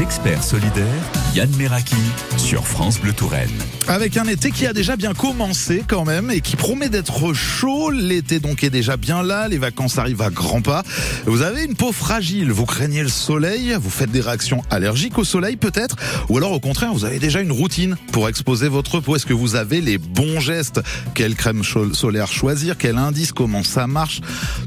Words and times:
Experts 0.00 0.44
solidaires, 0.44 0.86
Yann 1.34 1.50
Meraki 1.58 1.96
sur 2.38 2.66
France 2.66 2.98
Bleu 2.98 3.12
Touraine. 3.12 3.50
Avec 3.88 4.16
un 4.16 4.24
été 4.24 4.50
qui 4.50 4.66
a 4.66 4.72
déjà 4.72 4.96
bien 4.96 5.12
commencé 5.12 5.84
quand 5.86 6.04
même 6.04 6.30
et 6.30 6.40
qui 6.40 6.56
promet 6.56 6.88
d'être 6.88 7.34
chaud. 7.34 7.90
L'été 7.90 8.40
donc 8.40 8.64
est 8.64 8.70
déjà 8.70 8.96
bien 8.96 9.22
là, 9.22 9.48
les 9.48 9.58
vacances 9.58 9.98
arrivent 9.98 10.22
à 10.22 10.30
grands 10.30 10.62
pas. 10.62 10.82
Vous 11.26 11.42
avez 11.42 11.64
une 11.64 11.74
peau 11.74 11.92
fragile, 11.92 12.52
vous 12.52 12.64
craignez 12.64 13.02
le 13.02 13.08
soleil, 13.08 13.76
vous 13.78 13.90
faites 13.90 14.10
des 14.10 14.20
réactions 14.20 14.62
allergiques 14.70 15.18
au 15.18 15.24
soleil 15.24 15.56
peut-être, 15.56 15.96
ou 16.28 16.38
alors 16.38 16.52
au 16.52 16.60
contraire 16.60 16.94
vous 16.94 17.04
avez 17.04 17.18
déjà 17.18 17.40
une 17.40 17.52
routine 17.52 17.96
pour 18.12 18.28
exposer 18.28 18.68
votre 18.68 19.00
peau. 19.00 19.16
Est-ce 19.16 19.26
que 19.26 19.34
vous 19.34 19.56
avez 19.56 19.80
les 19.80 19.98
bons 19.98 20.40
gestes? 20.40 20.80
Quelle 21.14 21.34
crème 21.34 21.62
solaire 21.64 22.32
choisir? 22.32 22.78
Quel 22.78 22.96
indice? 22.96 23.32
Comment 23.32 23.64
ça 23.64 23.86
marche? 23.86 24.20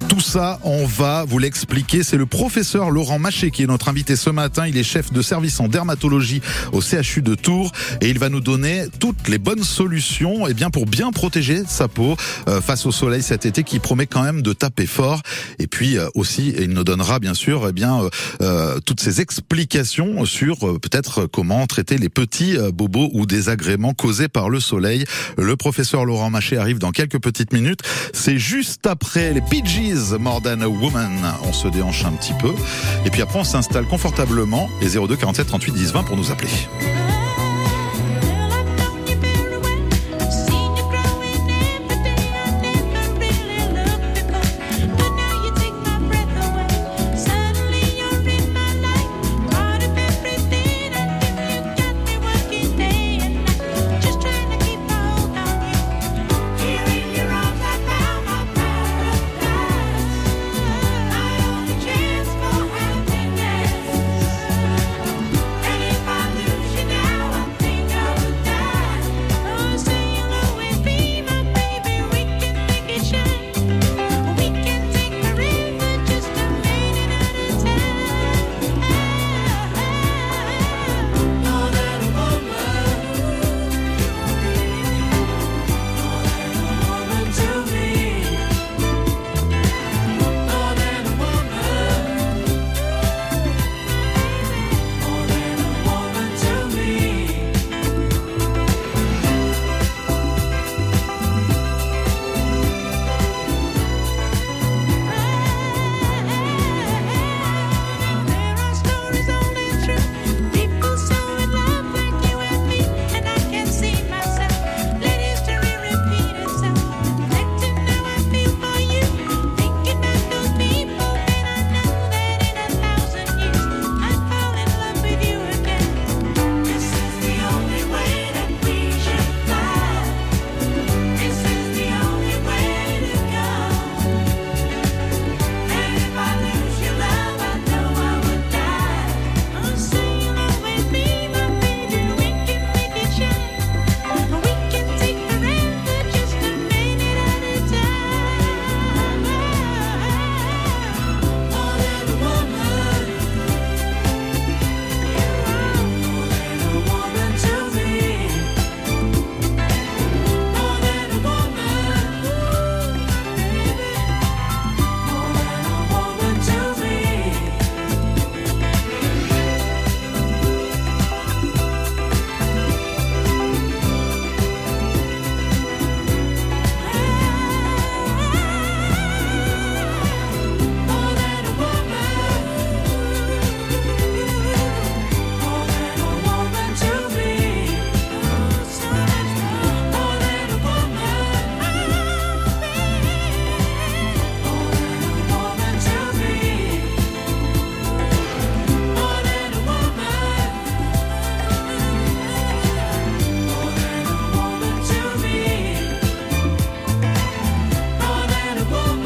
Tout 0.08 0.20
ça, 0.20 0.60
on 0.64 0.86
va 0.86 1.26
vous 1.26 1.40
l'expliquer. 1.40 2.04
C'est 2.04 2.18
le 2.18 2.26
professeur 2.26 2.92
Laurent 2.92 3.18
Maché 3.18 3.50
qui 3.50 3.64
est 3.64 3.68
notre 3.68 3.90
invité 3.90 4.16
ce 4.16 4.30
matin. 4.30 4.68
Il 4.68 4.78
est 4.78 4.84
chef 4.84 5.12
service 5.22 5.60
en 5.60 5.68
dermatologie 5.68 6.42
au 6.72 6.82
CHU 6.82 7.22
de 7.22 7.36
Tours 7.36 7.72
et 8.02 8.10
il 8.10 8.20
va 8.20 8.30
nous 8.30 8.42
donner 8.42 8.86
toutes 9.00 9.28
les 9.28 9.38
bonnes 9.38 9.64
solutions 9.64 10.48
et 10.48 10.52
eh 10.52 10.54
bien 10.54 10.70
pour 10.70 10.86
bien 10.86 11.12
protéger 11.12 11.64
sa 11.68 11.88
peau 11.88 12.16
euh, 12.48 12.62
face 12.62 12.86
au 12.86 12.92
soleil 12.92 13.22
cet 13.22 13.46
été 13.46 13.64
qui 13.64 13.80
promet 13.80 14.08
quand 14.08 14.24
même 14.24 14.42
de 14.42 14.54
taper 14.54 14.86
fort 14.86 15.22
et 15.60 15.68
puis 15.68 15.98
euh, 15.98 16.08
aussi 16.16 16.54
il 16.58 16.70
nous 16.70 16.84
donnera 16.84 17.20
bien 17.20 17.34
sûr 17.34 17.68
eh 17.70 17.74
bien 17.74 18.02
euh, 18.42 18.80
toutes 18.86 19.00
ces 19.00 19.22
explications 19.22 20.26
sur 20.26 20.58
peut-être 20.80 21.26
comment 21.26 21.66
traiter 21.68 21.98
les 21.98 22.10
petits 22.10 22.58
bobos 22.74 23.10
ou 23.14 23.26
désagréments 23.26 23.94
causés 23.94 24.28
par 24.28 24.50
le 24.50 24.60
soleil. 24.60 25.06
Le 25.38 25.56
professeur 25.56 26.06
Laurent 26.06 26.30
Maché 26.30 26.58
arrive 26.58 26.80
dans 26.80 26.92
quelques 26.92 27.20
petites 27.20 27.54
minutes. 27.54 27.82
C'est 28.14 28.38
juste 28.38 28.88
après 28.88 29.34
les 29.34 29.42
Pidgeys 29.42 30.18
More 30.20 30.42
Than 30.42 30.62
a 30.62 30.68
Woman. 30.68 31.12
On 31.44 31.54
se 31.54 31.68
déhanche 31.68 32.06
un 32.06 32.12
petit 32.12 32.34
peu 32.40 32.54
et 33.06 33.10
puis 33.10 33.22
après 33.22 33.40
on 33.40 33.44
s'installe 33.44 33.86
confortablement 33.86 34.70
et 34.82 34.90
02 35.08 35.16
47 35.18 35.48
38 35.48 35.72
10 35.72 35.94
20 35.94 36.04
pour 36.04 36.18
nous 36.18 36.32
appeler. 36.32 36.50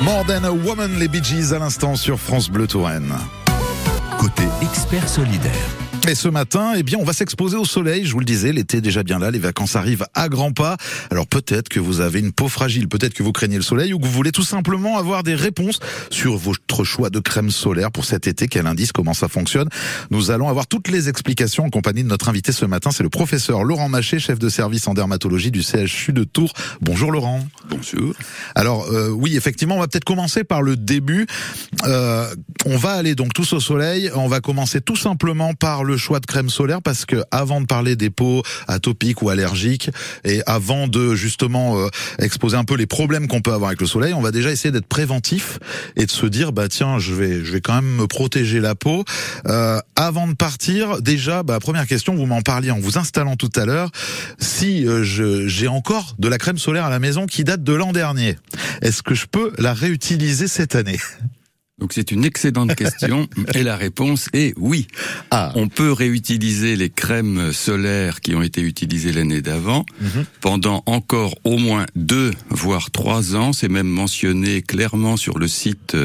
More 0.10 0.26
Than 0.26 0.44
a 0.44 0.52
Woman, 0.52 0.98
les 0.98 1.08
Bee 1.08 1.24
Gees 1.24 1.54
à 1.54 1.60
l'instant 1.60 1.96
sur 1.96 2.20
France 2.20 2.50
Bleu 2.50 2.66
Touraine. 2.66 3.14
Côté 4.18 4.42
expert 4.64 5.08
solidaire. 5.08 5.79
Et 6.10 6.16
ce 6.16 6.28
matin, 6.28 6.74
eh 6.76 6.82
bien, 6.82 6.98
on 7.00 7.04
va 7.04 7.14
s'exposer 7.14 7.56
au 7.56 7.66
soleil. 7.66 8.04
Je 8.04 8.14
vous 8.14 8.20
le 8.20 8.26
disais, 8.26 8.52
l'été 8.52 8.78
est 8.78 8.82
déjà 8.82 9.04
bien 9.04 9.20
là, 9.20 9.30
les 9.30 9.38
vacances 9.38 9.76
arrivent 9.76 10.08
à 10.16 10.28
grands 10.28 10.52
pas. 10.52 10.76
Alors 11.12 11.28
peut-être 11.28 11.70
que 11.70 11.80
vous 11.80 12.02
avez 12.02 12.20
une 12.20 12.32
peau 12.32 12.48
fragile, 12.48 12.88
peut-être 12.88 13.14
que 13.14 13.22
vous 13.22 13.32
craignez 13.32 13.58
le 13.58 13.62
soleil 13.62 13.94
ou 13.94 14.00
que 14.00 14.06
vous 14.06 14.12
voulez 14.12 14.32
tout 14.32 14.42
simplement 14.42 14.98
avoir 14.98 15.22
des 15.22 15.36
réponses 15.36 15.80
sur 16.10 16.36
votre 16.36 16.84
choix 16.84 17.12
de 17.12 17.20
crème 17.20 17.52
solaire 17.52 17.92
pour 17.92 18.06
cet 18.06 18.26
été. 18.26 18.48
Quel 18.48 18.66
indice, 18.66 18.92
comment 18.92 19.14
ça 19.14 19.28
fonctionne 19.28 19.70
Nous 20.10 20.32
allons 20.32 20.50
avoir 20.50 20.66
toutes 20.66 20.88
les 20.88 21.10
explications 21.10 21.66
en 21.66 21.70
compagnie 21.70 22.02
de 22.02 22.08
notre 22.08 22.28
invité 22.28 22.54
ce 22.54 22.66
matin. 22.66 22.90
C'est 22.90 23.04
le 23.04 23.10
professeur 23.10 23.64
Laurent 23.64 23.88
Maché, 23.88 24.18
chef 24.18 24.40
de 24.40 24.50
service 24.50 24.88
en 24.88 24.96
dermatologie 24.96 25.52
du 25.52 25.62
CHU 25.62 26.12
de 26.12 26.24
Tours. 26.24 26.54
Bonjour 26.82 27.12
Laurent. 27.12 27.46
Bonjour. 27.70 28.16
Alors 28.56 28.88
euh, 28.92 29.10
oui, 29.10 29.38
effectivement, 29.38 29.76
on 29.76 29.80
va 29.80 29.88
peut-être 29.88 30.06
commencer 30.06 30.44
par 30.44 30.64
le 30.64 30.76
début. 30.76 31.28
Euh, 31.86 32.34
on 32.66 32.78
va 32.78 32.94
aller 32.94 33.14
donc 33.14 33.36
tous 33.36 33.54
au 33.54 33.60
soleil. 33.60 34.10
On 34.16 34.28
va 34.28 34.40
commencer 34.40 34.82
tout 34.82 34.96
simplement 34.96 35.54
par 35.54 35.84
le 35.84 35.99
choix 36.00 36.20
de 36.20 36.26
crème 36.26 36.50
solaire 36.50 36.82
parce 36.82 37.06
que 37.06 37.24
avant 37.30 37.62
de 37.62 37.68
parler 37.68 37.96
des 37.96 38.10
peaux 38.10 38.42
atopiques 38.68 39.22
ou 39.22 39.30
allergiques 39.30 39.92
et 40.24 40.42
avant 40.48 40.88
de 40.88 41.14
justement 41.14 41.78
euh, 41.78 41.90
exposer 42.18 42.58
un 42.58 42.64
peu 42.64 42.76
les 42.76 42.88
problèmes 42.88 43.28
qu'on 43.28 43.42
peut 43.42 43.54
avoir 43.54 43.70
avec 43.70 43.82
le 43.82 43.88
soleil, 43.88 44.14
on 44.14 44.22
va 44.22 44.32
déjà 44.32 44.52
essayer 44.52 44.72
d'être 44.72 44.88
préventif 44.88 45.60
et 45.96 46.06
de 46.06 46.12
se 46.12 46.26
dire 46.26 46.52
bah 46.52 46.68
tiens 46.68 46.98
je 46.98 47.14
vais 47.14 47.46
je 47.46 47.52
vais 47.52 47.62
quand 47.62 47.76
même 47.76 47.96
me 47.96 48.08
protéger 48.08 48.60
la 48.60 48.76
peau. 48.76 49.04
Euh, 49.48 49.80
avant 49.96 50.28
de 50.28 50.34
partir, 50.34 51.02
déjà 51.02 51.44
bah 51.44 51.60
première 51.60 51.86
question, 51.86 52.16
vous 52.16 52.26
m'en 52.26 52.42
parliez 52.42 52.72
en 52.72 52.80
vous 52.80 52.98
installant 52.98 53.36
tout 53.36 53.52
à 53.56 53.66
l'heure. 53.66 53.92
Si 54.40 54.88
euh, 54.88 55.04
j'ai 55.04 55.68
encore 55.68 56.16
de 56.18 56.28
la 56.28 56.38
crème 56.38 56.58
solaire 56.58 56.86
à 56.86 56.90
la 56.90 57.00
maison 57.00 57.26
qui 57.26 57.44
date 57.44 57.64
de 57.64 57.74
l'an 57.74 57.92
dernier, 57.92 58.38
est-ce 58.82 59.04
que 59.04 59.14
je 59.16 59.26
peux 59.26 59.52
la 59.58 59.74
réutiliser 59.74 60.48
cette 60.48 60.76
année? 60.76 61.00
Donc 61.80 61.94
c'est 61.94 62.12
une 62.12 62.26
excellente 62.26 62.76
question 62.76 63.28
et 63.54 63.64
la 63.64 63.76
réponse 63.78 64.30
est 64.34 64.54
oui. 64.58 64.88
Ah. 65.32 65.52
On 65.56 65.68
peut 65.68 65.92
réutiliser 65.92 66.76
les 66.76 66.90
crèmes 66.90 67.54
solaires 67.54 68.22
qui 68.22 68.36
ont 68.36 68.42
été 68.42 68.62
utilisées 68.62 69.12
l'année 69.12 69.42
d'avant 69.42 69.86
Mhm. 70.02 70.26
pendant 70.42 70.84
encore 70.86 71.36
au 71.44 71.58
moins 71.58 71.86
deux 71.96 72.32
voire 72.50 72.92
trois 72.92 73.36
ans. 73.36 73.54
C'est 73.54 73.70
même 73.70 73.88
mentionné 73.88 74.62
clairement 74.62 75.18
sur 75.18 75.40
le 75.40 75.48
site 75.48 75.96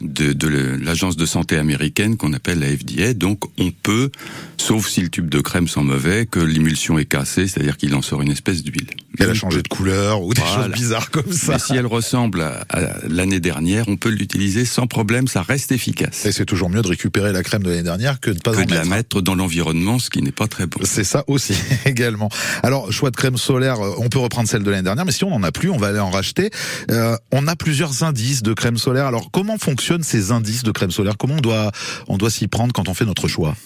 de, 0.00 0.32
de 0.32 0.48
l'agence 0.48 1.16
de 1.16 1.26
santé 1.26 1.56
américaine 1.56 2.16
qu'on 2.16 2.32
appelle 2.32 2.60
la 2.60 2.68
FDA. 2.68 3.14
Donc 3.14 3.44
on 3.58 3.70
peut, 3.70 4.10
sauf 4.56 4.88
si 4.88 5.02
le 5.02 5.08
tube 5.08 5.28
de 5.28 5.40
crème 5.40 5.68
sent 5.68 5.82
mauvais, 5.82 6.26
que 6.26 6.40
l'émulsion 6.40 6.98
est 6.98 7.04
cassée, 7.04 7.46
c'est-à-dire 7.46 7.76
qu'il 7.76 7.94
en 7.94 8.02
sort 8.02 8.22
une 8.22 8.30
espèce 8.30 8.62
d'huile. 8.62 8.88
Elle 9.18 9.30
a 9.30 9.34
changé 9.34 9.60
de 9.62 9.68
couleur 9.68 10.22
ou 10.22 10.32
des 10.34 10.40
Voilà. 10.40 10.64
choses 10.66 10.72
bizarres 10.72 11.10
comme 11.10 11.32
ça. 11.32 11.52
Mais 11.52 11.58
si 11.58 11.74
elle 11.74 11.86
ressemble 11.86 12.42
à, 12.42 12.64
à 12.68 12.80
l'année 13.08 13.40
dernière, 13.40 13.84
on 13.88 13.96
peut 13.96 14.08
l'utiliser 14.08 14.64
sans 14.64 14.86
problème, 14.86 15.26
ça 15.26 15.42
reste 15.42 15.72
efficace. 15.72 16.24
Et 16.26 16.32
c'est 16.32 16.44
toujours 16.46 16.70
mieux 16.70 16.80
de 16.82 16.88
récupérer 16.88 17.32
la 17.32 17.42
crème 17.42 17.62
de 17.64 17.70
l'année 17.70 17.82
dernière 17.82 18.20
que 18.20 18.30
de 18.30 18.38
pas 18.38 18.52
que 18.52 18.58
en 18.62 18.64
de 18.64 18.70
la 18.70 18.78
mettre. 18.84 18.90
mettre 18.90 19.20
dans 19.20 19.34
l'environnement, 19.34 19.98
ce 19.98 20.10
qui 20.10 20.22
n'est 20.22 20.30
pas 20.32 20.46
très 20.46 20.66
bon. 20.66 20.80
C'est 20.84 21.04
ça 21.04 21.24
aussi 21.26 21.54
également. 21.86 22.28
Alors 22.62 22.92
choix 22.92 23.10
de 23.10 23.16
crème 23.16 23.36
solaire, 23.36 23.80
euh, 23.84 23.94
on 23.98 24.08
peut 24.08 24.18
reprendre 24.20 24.48
celle 24.48 24.62
de 24.62 24.70
l'année 24.70 24.84
dernière, 24.84 25.04
mais 25.04 25.12
si 25.12 25.24
on 25.24 25.30
n'en 25.30 25.42
a 25.42 25.50
plus, 25.52 25.70
on 25.70 25.76
va 25.76 25.88
aller 25.88 25.98
en 25.98 26.10
racheter. 26.10 26.50
Euh, 26.90 27.16
on 27.32 27.46
a 27.48 27.56
plusieurs 27.56 28.04
indices 28.04 28.42
de 28.42 28.52
crème 28.54 28.78
solaire. 28.78 29.06
Alors 29.06 29.30
comment 29.32 29.58
fonctionnent 29.58 30.04
ces 30.04 30.30
indices 30.30 30.62
de 30.62 30.70
crème 30.70 30.90
solaire? 30.92 31.16
Comment 31.18 31.34
on 31.34 31.40
doit 31.40 31.72
on 32.08 32.16
doit 32.16 32.30
s'y 32.30 32.46
prendre 32.48 32.72
quand 32.72 32.88
on 32.88 32.94
fait 32.94 33.06
notre 33.06 33.26
choix? 33.28 33.56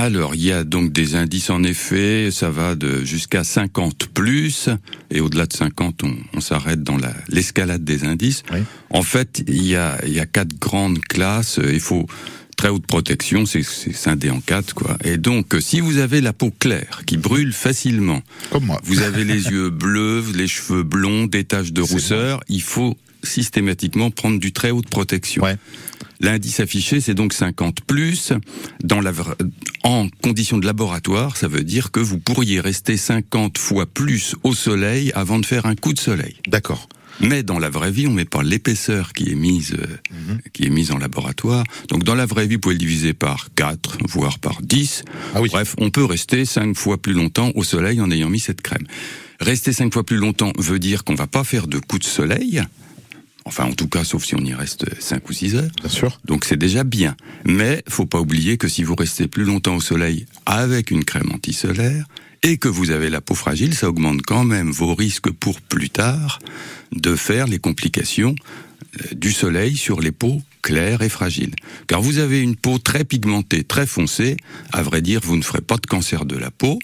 Alors, 0.00 0.36
il 0.36 0.42
y 0.44 0.52
a 0.52 0.62
donc 0.62 0.92
des 0.92 1.16
indices 1.16 1.50
en 1.50 1.64
effet, 1.64 2.28
ça 2.30 2.50
va 2.50 2.76
de 2.76 3.04
jusqu'à 3.04 3.42
50 3.42 4.06
plus, 4.14 4.68
et 5.10 5.20
au-delà 5.20 5.46
de 5.46 5.52
50, 5.52 6.04
on, 6.04 6.14
on 6.34 6.40
s'arrête 6.40 6.84
dans 6.84 6.96
la- 6.96 7.12
l'escalade 7.28 7.82
des 7.82 8.04
indices. 8.04 8.44
Oui. 8.52 8.60
En 8.90 9.02
fait, 9.02 9.42
il 9.48 9.64
y 9.66 9.74
a, 9.74 9.98
il 10.06 10.12
y 10.12 10.20
a 10.20 10.26
quatre 10.26 10.56
grandes 10.56 11.00
classes, 11.00 11.58
il 11.68 11.80
faut 11.80 12.06
très 12.56 12.68
haute 12.68 12.86
protection, 12.86 13.44
c'est 13.44 13.64
scindé 13.64 14.30
en 14.30 14.40
quatre, 14.40 14.72
quoi. 14.72 14.96
Et 15.02 15.16
donc, 15.16 15.56
si 15.58 15.80
vous 15.80 15.98
avez 15.98 16.20
la 16.20 16.32
peau 16.32 16.52
claire, 16.56 17.02
qui 17.04 17.16
brûle 17.16 17.52
facilement, 17.52 18.22
Comme 18.50 18.66
moi. 18.66 18.80
vous 18.84 19.00
avez 19.02 19.24
les 19.24 19.46
yeux 19.50 19.70
bleus, 19.70 20.22
les 20.32 20.46
cheveux 20.46 20.84
blonds, 20.84 21.26
des 21.26 21.42
taches 21.42 21.72
de 21.72 21.80
rousseur, 21.82 22.38
il 22.48 22.62
faut 22.62 22.96
systématiquement 23.24 24.12
prendre 24.12 24.38
du 24.38 24.52
très 24.52 24.70
haute 24.70 24.88
protection. 24.88 25.42
Ouais. 25.42 25.56
L'indice 26.20 26.60
affiché, 26.60 27.00
c'est 27.00 27.14
donc 27.14 27.32
50 27.32 27.82
plus. 27.82 28.32
Dans 28.82 29.00
la, 29.00 29.12
en 29.84 30.08
conditions 30.22 30.58
de 30.58 30.66
laboratoire, 30.66 31.36
ça 31.36 31.46
veut 31.48 31.62
dire 31.64 31.90
que 31.90 32.00
vous 32.00 32.18
pourriez 32.18 32.60
rester 32.60 32.96
50 32.96 33.56
fois 33.58 33.86
plus 33.86 34.34
au 34.42 34.54
soleil 34.54 35.12
avant 35.14 35.38
de 35.38 35.46
faire 35.46 35.66
un 35.66 35.74
coup 35.76 35.92
de 35.92 36.00
soleil. 36.00 36.36
D'accord. 36.48 36.88
Mais 37.20 37.42
dans 37.42 37.58
la 37.58 37.68
vraie 37.68 37.90
vie, 37.90 38.06
on 38.06 38.12
met 38.12 38.24
pas 38.24 38.44
l'épaisseur 38.44 39.12
qui 39.12 39.30
est 39.32 39.34
mise, 39.34 39.72
euh, 39.72 39.86
Mhm. 40.12 40.38
qui 40.52 40.66
est 40.66 40.70
mise 40.70 40.92
en 40.92 40.98
laboratoire. 40.98 41.64
Donc 41.88 42.04
dans 42.04 42.14
la 42.14 42.26
vraie 42.26 42.46
vie, 42.46 42.54
vous 42.54 42.60
pouvez 42.60 42.74
le 42.76 42.78
diviser 42.80 43.12
par 43.12 43.48
4, 43.56 43.98
voire 44.08 44.38
par 44.38 44.62
10. 44.62 45.02
Ah 45.34 45.40
oui. 45.40 45.48
Bref, 45.50 45.74
on 45.78 45.90
peut 45.90 46.04
rester 46.04 46.44
5 46.44 46.76
fois 46.76 46.96
plus 47.00 47.14
longtemps 47.14 47.50
au 47.56 47.64
soleil 47.64 48.00
en 48.00 48.10
ayant 48.12 48.28
mis 48.28 48.38
cette 48.40 48.60
crème. 48.62 48.86
Rester 49.40 49.72
5 49.72 49.92
fois 49.92 50.04
plus 50.04 50.16
longtemps 50.16 50.52
veut 50.58 50.78
dire 50.78 51.02
qu'on 51.04 51.14
va 51.16 51.26
pas 51.26 51.42
faire 51.44 51.66
de 51.66 51.78
coup 51.78 51.98
de 51.98 52.04
soleil. 52.04 52.62
Enfin, 53.48 53.64
en 53.64 53.72
tout 53.72 53.88
cas, 53.88 54.04
sauf 54.04 54.24
si 54.24 54.34
on 54.34 54.44
y 54.44 54.52
reste 54.52 54.84
5 55.00 55.26
ou 55.26 55.32
6 55.32 55.56
heures. 55.56 55.70
Bien 55.80 55.88
sûr. 55.88 56.20
Donc 56.26 56.44
c'est 56.44 56.58
déjà 56.58 56.84
bien. 56.84 57.16
Mais 57.46 57.82
faut 57.88 58.04
pas 58.04 58.20
oublier 58.20 58.58
que 58.58 58.68
si 58.68 58.84
vous 58.84 58.94
restez 58.94 59.26
plus 59.26 59.44
longtemps 59.44 59.76
au 59.76 59.80
soleil 59.80 60.26
avec 60.44 60.90
une 60.90 61.02
crème 61.02 61.30
anti-solaire 61.32 62.04
et 62.42 62.58
que 62.58 62.68
vous 62.68 62.90
avez 62.90 63.08
la 63.08 63.22
peau 63.22 63.34
fragile, 63.34 63.74
ça 63.74 63.88
augmente 63.88 64.20
quand 64.20 64.44
même 64.44 64.70
vos 64.70 64.94
risques 64.94 65.30
pour 65.30 65.62
plus 65.62 65.88
tard 65.88 66.40
de 66.92 67.16
faire 67.16 67.46
les 67.46 67.58
complications 67.58 68.34
euh, 69.00 69.14
du 69.14 69.32
soleil 69.32 69.76
sur 69.78 70.00
les 70.00 70.12
peaux 70.12 70.42
claires 70.60 71.00
et 71.00 71.08
fragiles. 71.08 71.54
Car 71.86 72.02
vous 72.02 72.18
avez 72.18 72.42
une 72.42 72.54
peau 72.54 72.78
très 72.78 73.04
pigmentée, 73.04 73.64
très 73.64 73.86
foncée, 73.86 74.36
à 74.74 74.82
vrai 74.82 75.00
dire, 75.00 75.20
vous 75.24 75.38
ne 75.38 75.42
ferez 75.42 75.62
pas 75.62 75.78
de 75.78 75.86
cancer 75.86 76.26
de 76.26 76.36
la 76.36 76.50
peau. 76.50 76.78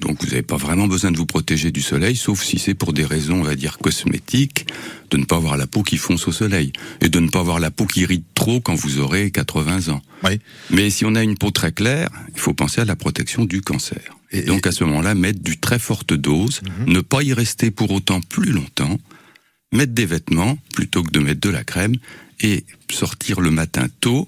Donc 0.00 0.20
vous 0.22 0.26
n'avez 0.30 0.42
pas 0.42 0.56
vraiment 0.56 0.86
besoin 0.86 1.12
de 1.12 1.16
vous 1.16 1.26
protéger 1.26 1.70
du 1.70 1.82
soleil, 1.82 2.16
sauf 2.16 2.42
si 2.42 2.58
c'est 2.58 2.74
pour 2.74 2.92
des 2.92 3.04
raisons, 3.04 3.40
on 3.40 3.44
va 3.44 3.54
dire, 3.54 3.78
cosmétiques, 3.78 4.66
de 5.10 5.16
ne 5.16 5.24
pas 5.24 5.36
avoir 5.36 5.56
la 5.56 5.66
peau 5.66 5.82
qui 5.82 5.96
fonce 5.98 6.26
au 6.26 6.32
soleil, 6.32 6.72
et 7.00 7.08
de 7.08 7.20
ne 7.20 7.28
pas 7.28 7.40
avoir 7.40 7.60
la 7.60 7.70
peau 7.70 7.86
qui 7.86 8.00
irrite 8.00 8.24
trop 8.34 8.60
quand 8.60 8.74
vous 8.74 8.98
aurez 8.98 9.30
80 9.30 9.88
ans. 9.92 10.02
Oui. 10.24 10.40
Mais 10.70 10.90
si 10.90 11.04
on 11.04 11.14
a 11.14 11.22
une 11.22 11.36
peau 11.36 11.50
très 11.50 11.72
claire, 11.72 12.08
il 12.34 12.40
faut 12.40 12.54
penser 12.54 12.80
à 12.80 12.84
la 12.84 12.96
protection 12.96 13.44
du 13.44 13.60
cancer. 13.60 14.00
Et- 14.32 14.42
donc 14.42 14.66
à 14.66 14.72
ce 14.72 14.84
moment-là, 14.84 15.14
mettre 15.14 15.40
du 15.42 15.58
très 15.58 15.78
forte 15.78 16.14
dose, 16.14 16.60
ne 16.86 17.00
pas 17.00 17.22
y 17.22 17.32
rester 17.32 17.70
pour 17.70 17.90
autant 17.90 18.20
plus 18.20 18.52
longtemps, 18.52 18.98
mettre 19.72 19.92
des 19.92 20.06
vêtements 20.06 20.56
plutôt 20.74 21.02
que 21.02 21.10
de 21.10 21.20
mettre 21.20 21.40
de 21.40 21.50
la 21.50 21.64
crème, 21.64 21.94
et 22.42 22.64
sortir 22.90 23.40
le 23.40 23.50
matin 23.50 23.86
tôt 24.00 24.26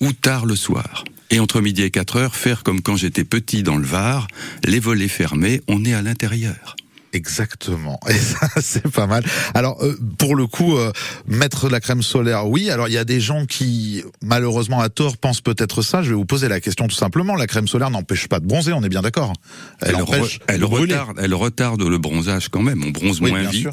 ou 0.00 0.12
tard 0.12 0.46
le 0.46 0.56
soir. 0.56 1.04
Et 1.30 1.38
entre 1.38 1.60
midi 1.60 1.82
et 1.82 1.90
4 1.90 2.16
heures, 2.16 2.34
faire 2.34 2.62
comme 2.62 2.80
quand 2.80 2.96
j'étais 2.96 3.24
petit 3.24 3.62
dans 3.62 3.76
le 3.76 3.86
Var, 3.86 4.26
les 4.64 4.80
volets 4.80 5.08
fermés, 5.08 5.60
on 5.68 5.84
est 5.84 5.94
à 5.94 6.02
l'intérieur. 6.02 6.76
Exactement. 7.12 7.98
Et 8.08 8.14
ça, 8.14 8.48
c'est 8.60 8.88
pas 8.88 9.06
mal. 9.06 9.24
Alors, 9.54 9.82
euh, 9.82 9.98
pour 10.18 10.36
le 10.36 10.46
coup, 10.46 10.76
euh, 10.76 10.92
mettre 11.26 11.66
de 11.66 11.72
la 11.72 11.80
crème 11.80 12.02
solaire, 12.02 12.46
oui. 12.46 12.70
Alors, 12.70 12.88
il 12.88 12.94
y 12.94 12.98
a 12.98 13.04
des 13.04 13.20
gens 13.20 13.46
qui, 13.46 14.04
malheureusement, 14.22 14.80
à 14.80 14.88
tort, 14.88 15.16
pensent 15.16 15.40
peut-être 15.40 15.82
ça. 15.82 16.02
Je 16.02 16.10
vais 16.10 16.14
vous 16.14 16.24
poser 16.24 16.48
la 16.48 16.60
question 16.60 16.86
tout 16.86 16.96
simplement. 16.96 17.36
La 17.36 17.46
crème 17.46 17.68
solaire 17.68 17.90
n'empêche 17.90 18.28
pas 18.28 18.40
de 18.40 18.46
bronzer, 18.46 18.72
on 18.72 18.82
est 18.82 18.88
bien 18.88 19.02
d'accord. 19.02 19.32
Elle, 19.80 19.96
empêche 19.96 20.40
retarde, 20.48 21.18
elle 21.20 21.34
retarde 21.34 21.82
le 21.82 21.98
bronzage 21.98 22.48
quand 22.48 22.62
même. 22.62 22.84
On 22.84 22.90
bronze 22.90 23.20
Oui, 23.20 23.30
moins 23.30 23.42
vite, 23.42 23.62
sûr. 23.62 23.72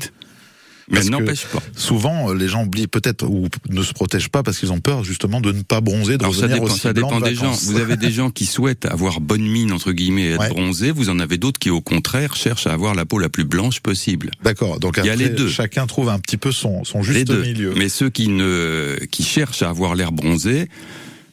Mais 0.89 1.03
n'empêche 1.03 1.45
pas. 1.45 1.61
Souvent, 1.75 2.29
euh, 2.29 2.33
les 2.35 2.47
gens 2.47 2.63
oublient 2.63 2.87
peut-être 2.87 3.23
ou 3.27 3.47
ne 3.69 3.83
se 3.83 3.93
protègent 3.93 4.29
pas 4.29 4.43
parce 4.43 4.57
qu'ils 4.59 4.71
ont 4.71 4.79
peur 4.79 5.03
justement 5.03 5.41
de 5.41 5.51
ne 5.51 5.61
pas 5.61 5.81
bronzer, 5.81 6.17
de 6.17 6.23
Alors 6.23 6.35
ça 6.35 6.47
dépend, 6.47 6.63
aussi 6.63 6.79
ça 6.79 6.93
blanc 6.93 7.07
dépend 7.09 7.19
de 7.19 7.25
des 7.29 7.35
gens. 7.35 7.51
Vous 7.51 7.77
avez 7.77 7.97
des 7.97 8.11
gens 8.11 8.29
qui 8.29 8.45
souhaitent 8.45 8.85
avoir 8.85 9.19
bonne 9.19 9.41
mine 9.47 9.71
entre 9.71 9.91
guillemets 9.91 10.23
et 10.23 10.31
être 10.31 10.39
Ouais. 10.41 10.49
bronzés. 10.49 10.91
Vous 10.91 11.09
en 11.09 11.19
avez 11.19 11.37
d'autres 11.37 11.59
qui 11.59 11.69
au 11.69 11.81
contraire 11.81 12.35
cherchent 12.35 12.67
à 12.67 12.73
avoir 12.73 12.95
la 12.95 13.05
peau 13.05 13.19
la 13.19 13.29
plus 13.29 13.43
blanche 13.45 13.79
possible. 13.81 14.31
D'accord. 14.43 14.79
Donc 14.79 14.97
Il 15.03 15.05
y 15.07 15.09
a 15.09 15.15
les 15.15 15.29
deux. 15.29 15.49
chacun 15.49 15.87
trouve 15.87 16.09
un 16.09 16.19
petit 16.19 16.37
peu 16.37 16.51
son, 16.51 16.83
son 16.83 17.03
juste 17.03 17.17
les 17.17 17.25
deux. 17.25 17.41
milieu. 17.41 17.73
Mais 17.75 17.89
ceux 17.89 18.09
qui 18.09 18.27
ne 18.29 18.97
qui 19.11 19.23
cherchent 19.23 19.63
à 19.63 19.69
avoir 19.69 19.93
l'air 19.95 20.11
bronzé, 20.11 20.69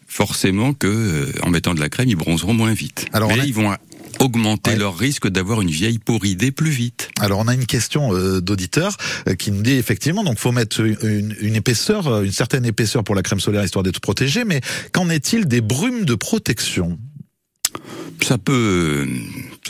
forcément 0.07 0.73
que 0.75 0.87
euh, 0.87 1.33
en 1.43 1.51
mettant 1.51 1.75
de 1.75 1.81
la 1.81 1.89
crème, 1.89 2.09
ils 2.09 2.17
bronzeront 2.17 2.55
moins 2.55 2.73
vite. 2.73 3.07
Alors, 3.13 3.29
Mais 3.29 3.39
on 3.39 3.41
a- 3.41 3.45
ils 3.47 3.55
vont 3.55 3.71
augmenter 4.21 4.73
Ouais. 4.73 4.77
leur 4.77 4.97
risque 4.97 5.29
d'avoir 5.29 5.61
une 5.61 5.71
vieille 5.71 5.99
ridée 6.09 6.51
plus 6.53 6.71
vite. 6.71 7.11
Alors 7.21 7.39
on 7.41 7.49
a 7.49 7.55
une 7.55 7.67
question 7.67 8.15
euh, 8.15 8.41
d'auditeur 8.41 8.97
euh, 9.29 9.35
qui 9.35 9.51
nous 9.51 9.63
dit 9.63 9.75
effectivement 9.75 10.25
donc 10.25 10.39
faut 10.39 10.53
mettre 10.53 10.81
une, 10.81 11.35
une 11.41 11.55
épaisseur, 11.57 12.07
euh, 12.07 12.23
une 12.23 12.33
certaine 12.33 12.65
épaisseur 12.65 13.05
pour 13.05 13.15
la 13.15 13.23
crème 13.23 13.41
solaire 13.41 13.65
histoire 13.65 13.83
d'être 13.83 14.01
protégé. 14.01 14.45
Mais 14.45 14.61
qu'en 14.93 15.11
est-il 15.11 15.47
des 15.47 15.61
brumes 15.61 16.05
de 16.05 16.15
protection? 16.15 16.99
Ça 18.23 18.39
peut, 18.39 19.07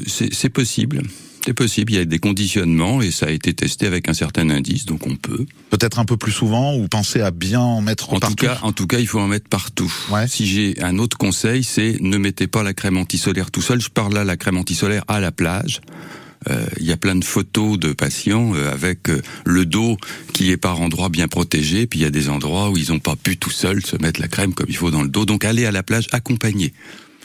c'est 0.06 0.48
possible. 0.50 1.02
C'est 1.44 1.52
possible, 1.52 1.92
il 1.92 1.96
y 1.96 1.98
a 1.98 2.06
des 2.06 2.18
conditionnements 2.18 3.02
et 3.02 3.10
ça 3.10 3.26
a 3.26 3.30
été 3.30 3.52
testé 3.52 3.86
avec 3.86 4.08
un 4.08 4.14
certain 4.14 4.48
indice, 4.48 4.86
donc 4.86 5.06
on 5.06 5.16
peut. 5.16 5.44
Peut-être 5.68 5.98
un 5.98 6.06
peu 6.06 6.16
plus 6.16 6.32
souvent 6.32 6.74
ou 6.74 6.88
penser 6.88 7.20
à 7.20 7.30
bien 7.30 7.60
en 7.60 7.82
mettre 7.82 8.14
En 8.14 8.18
tout, 8.18 8.34
cas, 8.34 8.60
en 8.62 8.72
tout 8.72 8.86
cas, 8.86 8.98
il 8.98 9.06
faut 9.06 9.20
en 9.20 9.26
mettre 9.26 9.50
partout. 9.50 9.92
Ouais. 10.10 10.26
Si 10.26 10.46
j'ai 10.46 10.82
un 10.82 10.98
autre 10.98 11.18
conseil, 11.18 11.62
c'est 11.62 11.98
ne 12.00 12.16
mettez 12.16 12.46
pas 12.46 12.62
la 12.62 12.72
crème 12.72 12.96
antisolaire 12.96 13.50
tout 13.50 13.60
seul. 13.60 13.82
Je 13.82 13.90
parle 13.90 14.14
là 14.14 14.24
la 14.24 14.38
crème 14.38 14.56
antisolaire 14.56 15.04
à 15.06 15.20
la 15.20 15.32
plage. 15.32 15.82
Euh, 16.48 16.66
Il 16.80 16.86
y 16.86 16.92
a 16.92 16.96
plein 16.96 17.14
de 17.14 17.24
photos 17.24 17.78
de 17.78 17.92
patients 17.92 18.54
euh, 18.54 18.72
avec 18.72 19.10
euh, 19.10 19.20
le 19.44 19.66
dos 19.66 19.98
qui 20.32 20.50
est 20.50 20.56
par 20.56 20.80
endroits 20.80 21.08
bien 21.08 21.28
protégé, 21.28 21.86
puis 21.86 22.00
il 22.00 22.02
y 22.02 22.06
a 22.06 22.10
des 22.10 22.28
endroits 22.28 22.70
où 22.70 22.76
ils 22.76 22.90
n'ont 22.90 22.98
pas 22.98 23.16
pu 23.16 23.36
tout 23.36 23.50
seuls 23.50 23.84
se 23.84 23.96
mettre 23.96 24.20
la 24.20 24.28
crème 24.28 24.54
comme 24.54 24.66
il 24.68 24.76
faut 24.76 24.90
dans 24.90 25.02
le 25.02 25.08
dos. 25.08 25.26
Donc 25.26 25.44
allez 25.44 25.66
à 25.66 25.72
la 25.72 25.82
plage 25.82 26.06
accompagné. 26.12 26.72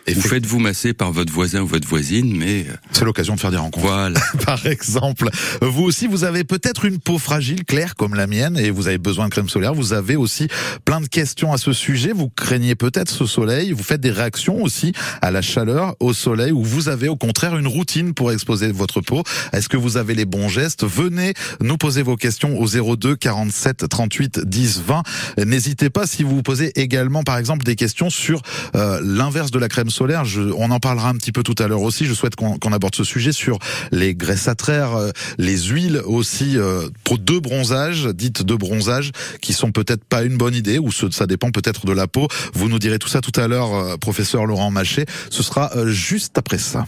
Et 0.09 0.13
Vous 0.13 0.21
fait- 0.21 0.29
faites 0.29 0.45
vous 0.45 0.59
masser 0.59 0.93
par 0.93 1.11
votre 1.11 1.31
voisin 1.31 1.61
ou 1.61 1.67
votre 1.67 1.87
voisine, 1.87 2.35
mais 2.35 2.65
euh, 2.69 2.73
C'est 2.91 3.05
l'occasion 3.05 3.35
de 3.35 3.39
faire 3.39 3.51
des 3.51 3.57
rencontres. 3.57 3.85
voilà. 3.85 4.19
Par 4.45 4.65
exemple, 4.65 5.29
vous 5.61 5.83
aussi, 5.83 6.07
vous 6.07 6.23
avez 6.23 6.43
peut-être 6.43 6.85
une 6.85 6.99
peau 6.99 7.17
fragile, 7.19 7.63
claire 7.65 7.95
comme 7.95 8.15
la 8.15 8.25
mienne, 8.27 8.57
et 8.57 8.71
vous 8.71 8.87
avez 8.87 8.97
besoin 8.97 9.25
de 9.25 9.29
crème 9.31 9.49
solaire. 9.49 9.73
Vous 9.73 9.93
avez 9.93 10.15
aussi 10.15 10.47
plein 10.85 10.99
de 11.01 11.07
questions 11.07 11.53
à 11.53 11.57
ce 11.57 11.73
sujet. 11.73 12.11
Vous 12.13 12.29
craignez 12.29 12.75
peut-être 12.75 13.11
ce 13.11 13.25
soleil. 13.25 13.71
Vous 13.71 13.83
faites 13.83 14.01
des 14.01 14.11
réactions 14.11 14.61
aussi 14.63 14.93
à 15.21 15.29
la 15.31 15.41
chaleur, 15.41 15.95
au 15.99 16.13
soleil, 16.13 16.51
ou 16.51 16.63
vous 16.63 16.89
avez 16.89 17.07
au 17.07 17.15
contraire 17.15 17.55
une 17.57 17.67
routine 17.67 18.13
pour 18.13 18.31
exposer 18.31 18.71
votre 18.71 19.01
peau. 19.01 19.23
Est-ce 19.53 19.69
que 19.69 19.77
vous 19.77 19.97
avez 19.97 20.15
les 20.15 20.25
bons 20.25 20.49
gestes? 20.49 20.85
Venez 20.85 21.33
nous 21.61 21.77
poser 21.77 22.01
vos 22.01 22.15
questions 22.15 22.57
au 22.59 22.67
02 22.95 23.15
47 23.15 23.87
38 23.87 24.39
10 24.39 24.81
20. 24.87 25.03
N'hésitez 25.45 25.89
pas 25.89 26.07
si 26.07 26.23
vous 26.23 26.35
vous 26.37 26.43
posez 26.43 26.71
également, 26.79 27.23
par 27.23 27.37
exemple, 27.37 27.63
des 27.63 27.75
questions 27.75 28.09
sur 28.09 28.41
euh, 28.75 28.99
l'inverse 29.03 29.51
de 29.51 29.59
la 29.59 29.67
crème 29.69 29.89
solaire. 29.89 29.98
Je, 30.23 30.41
on 30.55 30.71
en 30.71 30.79
parlera 30.79 31.09
un 31.09 31.15
petit 31.15 31.31
peu 31.31 31.43
tout 31.43 31.55
à 31.59 31.67
l'heure 31.67 31.81
aussi. 31.81 32.05
Je 32.05 32.13
souhaite 32.13 32.35
qu'on 32.35 32.57
qu'on 32.57 32.71
aborde 32.71 32.95
ce 32.95 33.03
sujet 33.03 33.31
sur 33.31 33.59
les 33.91 34.15
graisses 34.15 34.47
à 34.47 34.55
traire, 34.55 34.95
euh, 34.95 35.11
les 35.37 35.57
huiles 35.57 36.01
aussi 36.05 36.57
euh, 36.57 36.87
pour 37.03 37.17
de 37.19 37.37
bronzage, 37.39 38.05
dites 38.07 38.43
de 38.43 38.55
bronzage, 38.55 39.11
qui 39.41 39.53
sont 39.53 39.71
peut-être 39.71 40.03
pas 40.05 40.23
une 40.23 40.37
bonne 40.37 40.55
idée 40.55 40.79
ou 40.79 40.91
ce- 40.91 41.09
ça 41.11 41.27
dépend 41.27 41.51
peut-être 41.51 41.85
de 41.85 41.91
la 41.91 42.07
peau. 42.07 42.27
Vous 42.53 42.69
nous 42.69 42.79
direz 42.79 42.97
tout 42.99 43.09
ça 43.09 43.21
tout 43.21 43.37
à 43.39 43.47
l'heure, 43.47 43.73
euh, 43.73 43.97
professeur 43.97 44.45
Laurent 44.45 44.71
Maché. 44.71 45.05
Ce 45.29 45.43
sera 45.43 45.71
euh, 45.75 45.87
juste 45.87 46.37
après 46.37 46.57
ça. 46.59 46.85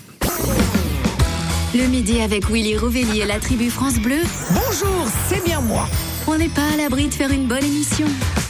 Le 1.74 1.88
midi 1.88 2.20
avec 2.22 2.50
Willy 2.50 2.78
Rovelli 2.78 3.20
et 3.22 3.26
la 3.26 3.40
tribu 3.40 3.70
France 3.70 3.96
Bleu, 4.00 4.20
Bonjour, 4.52 5.08
c'est 5.30 5.44
bien 5.46 5.62
moi. 5.62 5.88
On 6.28 6.38
n'est 6.38 6.50
pas 6.50 6.62
à 6.74 6.78
l'abri 6.78 7.08
de 7.08 7.14
faire 7.14 7.32
une 7.32 7.48
bonne 7.48 7.64
émission. 7.64 8.06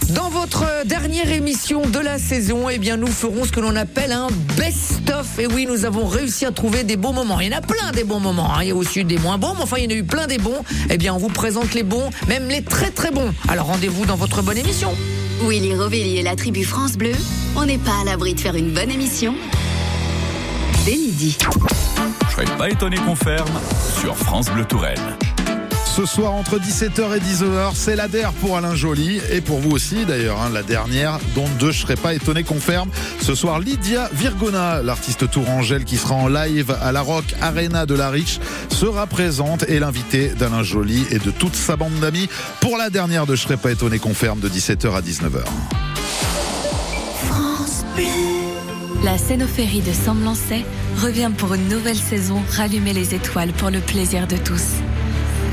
Dans 0.10 0.30
votre 0.30 0.66
dernière 0.86 1.32
émission 1.32 1.82
de 1.88 2.00
la 2.00 2.18
saison, 2.20 2.70
eh 2.70 2.78
bien, 2.80 2.98
nous 2.98 3.08
ferons 3.08 3.46
ce 3.46 3.52
que 3.52 3.60
l'on 3.62 3.76
appelle 3.76 4.12
un 4.12 4.28
best-of. 4.58 5.40
Et 5.40 5.48
oui, 5.48 5.66
nous 5.70 5.86
avons 5.86 6.06
réussi 6.06 6.46
à 6.46 6.52
trouver 6.52 6.84
des 6.84 6.98
bons 6.98 7.14
moments. 7.14 7.40
Il 7.40 7.50
y 7.52 7.56
en 7.56 7.58
a 7.58 7.62
plein 7.62 7.92
des 7.94 8.04
bons 8.04 8.20
moments. 8.20 8.54
hein. 8.54 8.60
Il 8.62 8.68
y 8.70 8.72
a 8.72 8.76
aussi 8.76 9.06
des 9.06 9.18
moins 9.20 9.38
bons, 9.38 9.54
mais 9.56 9.64
enfin, 9.64 9.78
il 9.78 9.86
y 9.86 9.88
en 9.88 9.92
a 9.92 10.00
eu 10.00 10.04
plein 10.04 10.28
des 10.28 10.38
bons. 10.38 10.64
Eh 10.90 10.98
bien, 10.98 11.14
on 11.14 11.18
vous 11.18 11.30
présente 11.30 11.74
les 11.74 11.84
bons, 11.84 12.10
même 12.28 12.50
les 12.50 12.62
très 12.62 12.92
très 12.92 13.12
bons. 13.12 13.34
Alors, 13.48 13.68
rendez-vous 13.68 14.06
dans 14.06 14.18
votre 14.18 14.42
bonne 14.42 14.58
émission. 14.58 14.94
Willy 15.48 15.74
Rovelli 15.76 16.18
et 16.18 16.24
la 16.24 16.36
tribu 16.36 16.66
France 16.66 16.94
Bleu, 16.94 17.14
on 17.56 17.66
n'est 17.66 17.78
pas 17.80 18.02
à 18.02 18.06
l'abri 18.06 18.34
de 18.36 18.40
faire 18.40 18.56
une 18.56 18.72
bonne 18.72 18.92
émission 18.92 19.34
dès 20.86 20.92
midi. 20.96 21.38
Je 22.28 22.32
serais 22.34 22.58
pas 22.58 22.70
étonné 22.70 22.98
qu'on 22.98 23.16
ferme 23.16 23.50
sur 24.02 24.16
France 24.18 24.50
Bleu 24.50 24.66
Touraine. 24.66 25.00
Ce 25.94 26.06
soir 26.06 26.32
entre 26.32 26.58
17h 26.58 27.18
et 27.18 27.20
19h, 27.20 27.72
c'est 27.74 27.98
la 27.98 28.08
DER 28.08 28.32
pour 28.40 28.56
Alain 28.56 28.76
Joly 28.76 29.20
et 29.30 29.42
pour 29.42 29.60
vous 29.60 29.72
aussi 29.72 30.06
d'ailleurs, 30.06 30.40
hein, 30.40 30.50
la 30.50 30.64
dernière 30.64 31.20
dont 31.36 31.48
deux, 31.60 31.72
je 31.72 31.82
serais 31.82 31.98
pas 31.98 32.14
étonné 32.14 32.44
qu'on. 32.44 32.62
Ce 33.22 33.36
soir, 33.36 33.60
Lydia 33.60 34.10
Virgona, 34.14 34.82
l'artiste 34.84 35.30
tourangelle 35.30 35.84
qui 35.84 35.98
sera 35.98 36.16
en 36.16 36.30
live 36.30 36.74
à 36.82 36.94
la 36.94 37.02
Rock 37.02 37.26
Arena 37.42 37.86
de 37.86 37.94
la 37.94 38.10
Riche, 38.10 38.40
sera 38.70 39.06
présente 39.06 39.64
et 39.68 39.80
l'invité 39.80 40.30
d'Alain 40.30 40.64
Joly 40.64 41.06
et 41.12 41.20
de 41.20 41.30
toute 41.30 41.56
sa 41.56 41.76
bande 41.76 42.00
d'amis 42.00 42.30
pour 42.62 42.78
la 42.78 42.90
dernière 42.90 43.26
de 43.26 43.36
Je 43.36 43.42
serais 43.42 43.58
pas 43.58 43.72
étonné 43.72 44.00
qu'on 44.00 44.14
ferme 44.14 44.40
de 44.40 44.48
17h 44.48 44.96
à 44.96 45.02
19h. 45.02 45.44
La 49.04 49.18
scénophérie 49.18 49.82
de 49.82 49.92
Semblancet 49.92 50.64
revient 51.02 51.32
pour 51.38 51.54
une 51.54 51.68
nouvelle 51.68 51.98
saison 51.98 52.42
rallumer 52.56 52.94
les 52.94 53.14
étoiles 53.14 53.52
pour 53.52 53.72
le 53.72 53.80
plaisir 53.80 54.28
de 54.28 54.38
tous. 54.38 54.76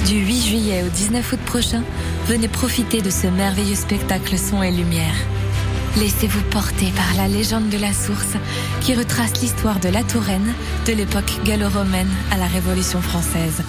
Du 0.06 0.14
8 0.14 0.42
juillet 0.42 0.82
au 0.84 0.88
19 0.88 1.32
août 1.32 1.40
prochain, 1.44 1.82
venez 2.26 2.48
profiter 2.48 3.02
de 3.02 3.10
ce 3.10 3.26
merveilleux 3.26 3.74
spectacle 3.74 4.38
son 4.38 4.62
et 4.62 4.70
lumière. 4.70 5.14
Laissez-vous 5.96 6.42
porter 6.50 6.92
par 6.92 7.14
la 7.16 7.28
légende 7.28 7.68
de 7.68 7.78
la 7.78 7.92
source 7.92 8.36
qui 8.80 8.94
retrace 8.94 9.40
l'histoire 9.42 9.80
de 9.80 9.88
la 9.88 10.02
Touraine 10.04 10.54
de 10.86 10.92
l'époque 10.92 11.32
gallo-romaine 11.44 12.10
à 12.30 12.36
la 12.36 12.46
Révolution 12.46 13.02
française. 13.02 13.62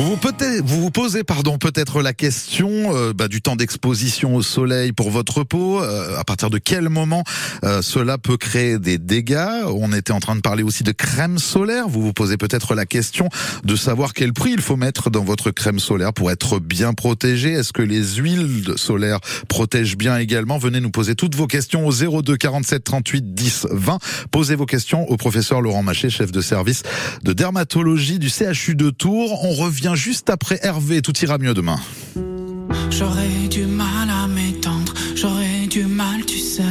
Vous 0.00 0.16
vous, 0.64 0.90
posez 0.90 1.24
pardon 1.24 1.58
peut-être 1.58 2.00
la 2.00 2.14
question 2.14 2.70
euh, 2.70 3.12
bah, 3.12 3.28
du 3.28 3.42
temps 3.42 3.54
d'exposition 3.54 4.34
au 4.34 4.40
soleil 4.40 4.92
pour 4.92 5.10
votre 5.10 5.44
peau. 5.44 5.82
euh, 5.82 6.18
à 6.18 6.24
partir 6.24 6.48
de 6.48 6.56
quel 6.56 6.88
moment 6.88 7.22
euh, 7.64 7.82
cela 7.82 8.16
peut 8.16 8.38
créer 8.38 8.78
des 8.78 8.96
dégâts? 8.96 9.46
On 9.66 9.92
était 9.92 10.12
en 10.12 10.20
train 10.20 10.36
de 10.36 10.40
parler 10.40 10.62
aussi 10.62 10.84
de 10.84 10.92
crème 10.92 11.38
solaire. 11.38 11.86
Vous 11.86 12.00
vous 12.00 12.14
posez 12.14 12.38
peut-être 12.38 12.74
la 12.74 12.86
question 12.86 13.28
de 13.62 13.76
savoir 13.76 14.14
quel 14.14 14.32
prix 14.32 14.52
il 14.52 14.62
faut 14.62 14.76
mettre 14.76 15.10
dans 15.10 15.22
votre 15.22 15.50
crème 15.50 15.78
solaire 15.78 16.14
pour 16.14 16.30
être 16.30 16.60
bien 16.60 16.94
protégé. 16.94 17.52
Est-ce 17.52 17.74
que 17.74 17.82
les 17.82 18.02
huiles 18.14 18.72
solaires 18.76 19.20
protègent 19.48 19.98
bien 19.98 20.16
également? 20.16 20.56
Venez 20.56 20.80
nous 20.80 20.90
poser 20.90 21.14
toutes 21.14 21.34
vos 21.34 21.46
questions 21.46 21.86
au 21.86 22.22
02 22.22 22.38
47 22.38 22.82
38 22.82 23.34
10 23.34 23.66
20. 23.70 23.98
Posez 24.30 24.54
vos 24.54 24.66
questions 24.66 25.06
au 25.10 25.18
professeur 25.18 25.60
Laurent 25.60 25.82
Maché, 25.82 26.08
chef 26.08 26.32
de 26.32 26.40
service 26.40 26.84
de 27.22 27.34
dermatologie 27.34 28.18
du 28.18 28.30
CHU 28.30 28.74
de 28.74 28.88
Tours. 28.88 29.44
On 29.44 29.52
revient 29.52 29.89
juste 29.94 30.30
après 30.30 30.58
Hervé. 30.62 31.02
Tout 31.02 31.16
ira 31.22 31.38
mieux 31.38 31.54
demain. 31.54 31.80
J'aurais 32.90 33.48
du 33.48 33.64
mal 33.66 34.08
à 34.10 34.26
m'étendre, 34.26 34.92
j'aurais 35.14 35.66
du 35.68 35.84
mal, 35.84 36.24
tu 36.26 36.38
sais, 36.38 36.62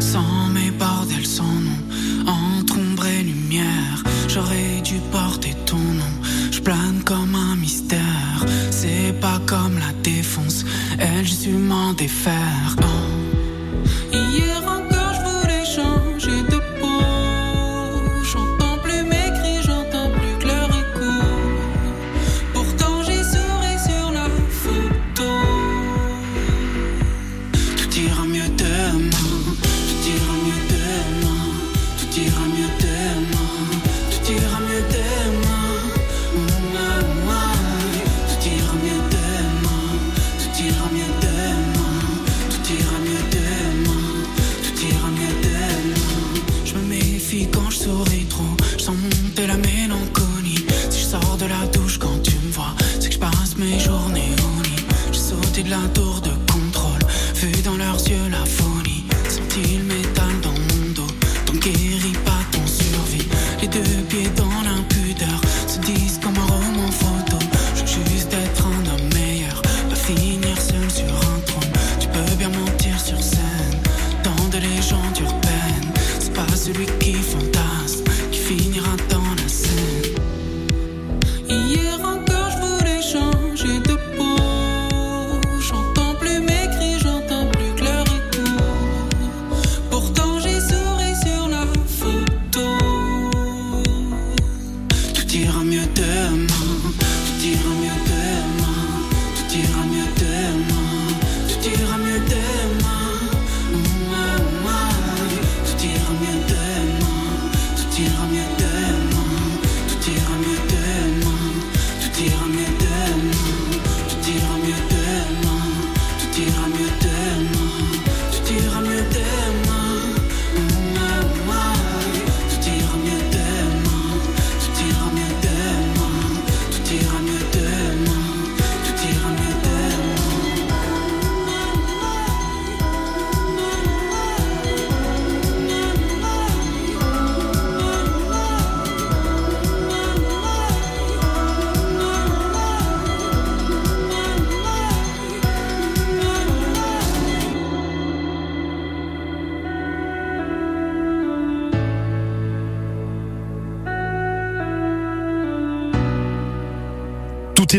sans 0.00 0.48
mes 0.48 0.70
bordels, 0.70 1.26
sans 1.26 1.44
nom, 1.44 2.26
entre 2.26 2.78
ombre 2.78 3.06
et 3.06 3.22
lumière. 3.22 4.02
J'aurais 4.28 4.80
dû 4.82 4.94
porter 5.12 5.54
ton 5.66 5.76
nom, 5.76 6.14
je 6.50 6.60
plane 6.60 7.02
comme 7.04 7.34
un 7.34 7.56
mystère. 7.56 8.44
C'est 8.70 9.14
pas 9.20 9.40
comme 9.46 9.78
la 9.78 9.92
défonce, 10.02 10.64
elle, 10.98 11.26
je 11.26 11.50
m'en 11.50 11.92
défaire. 11.92 12.71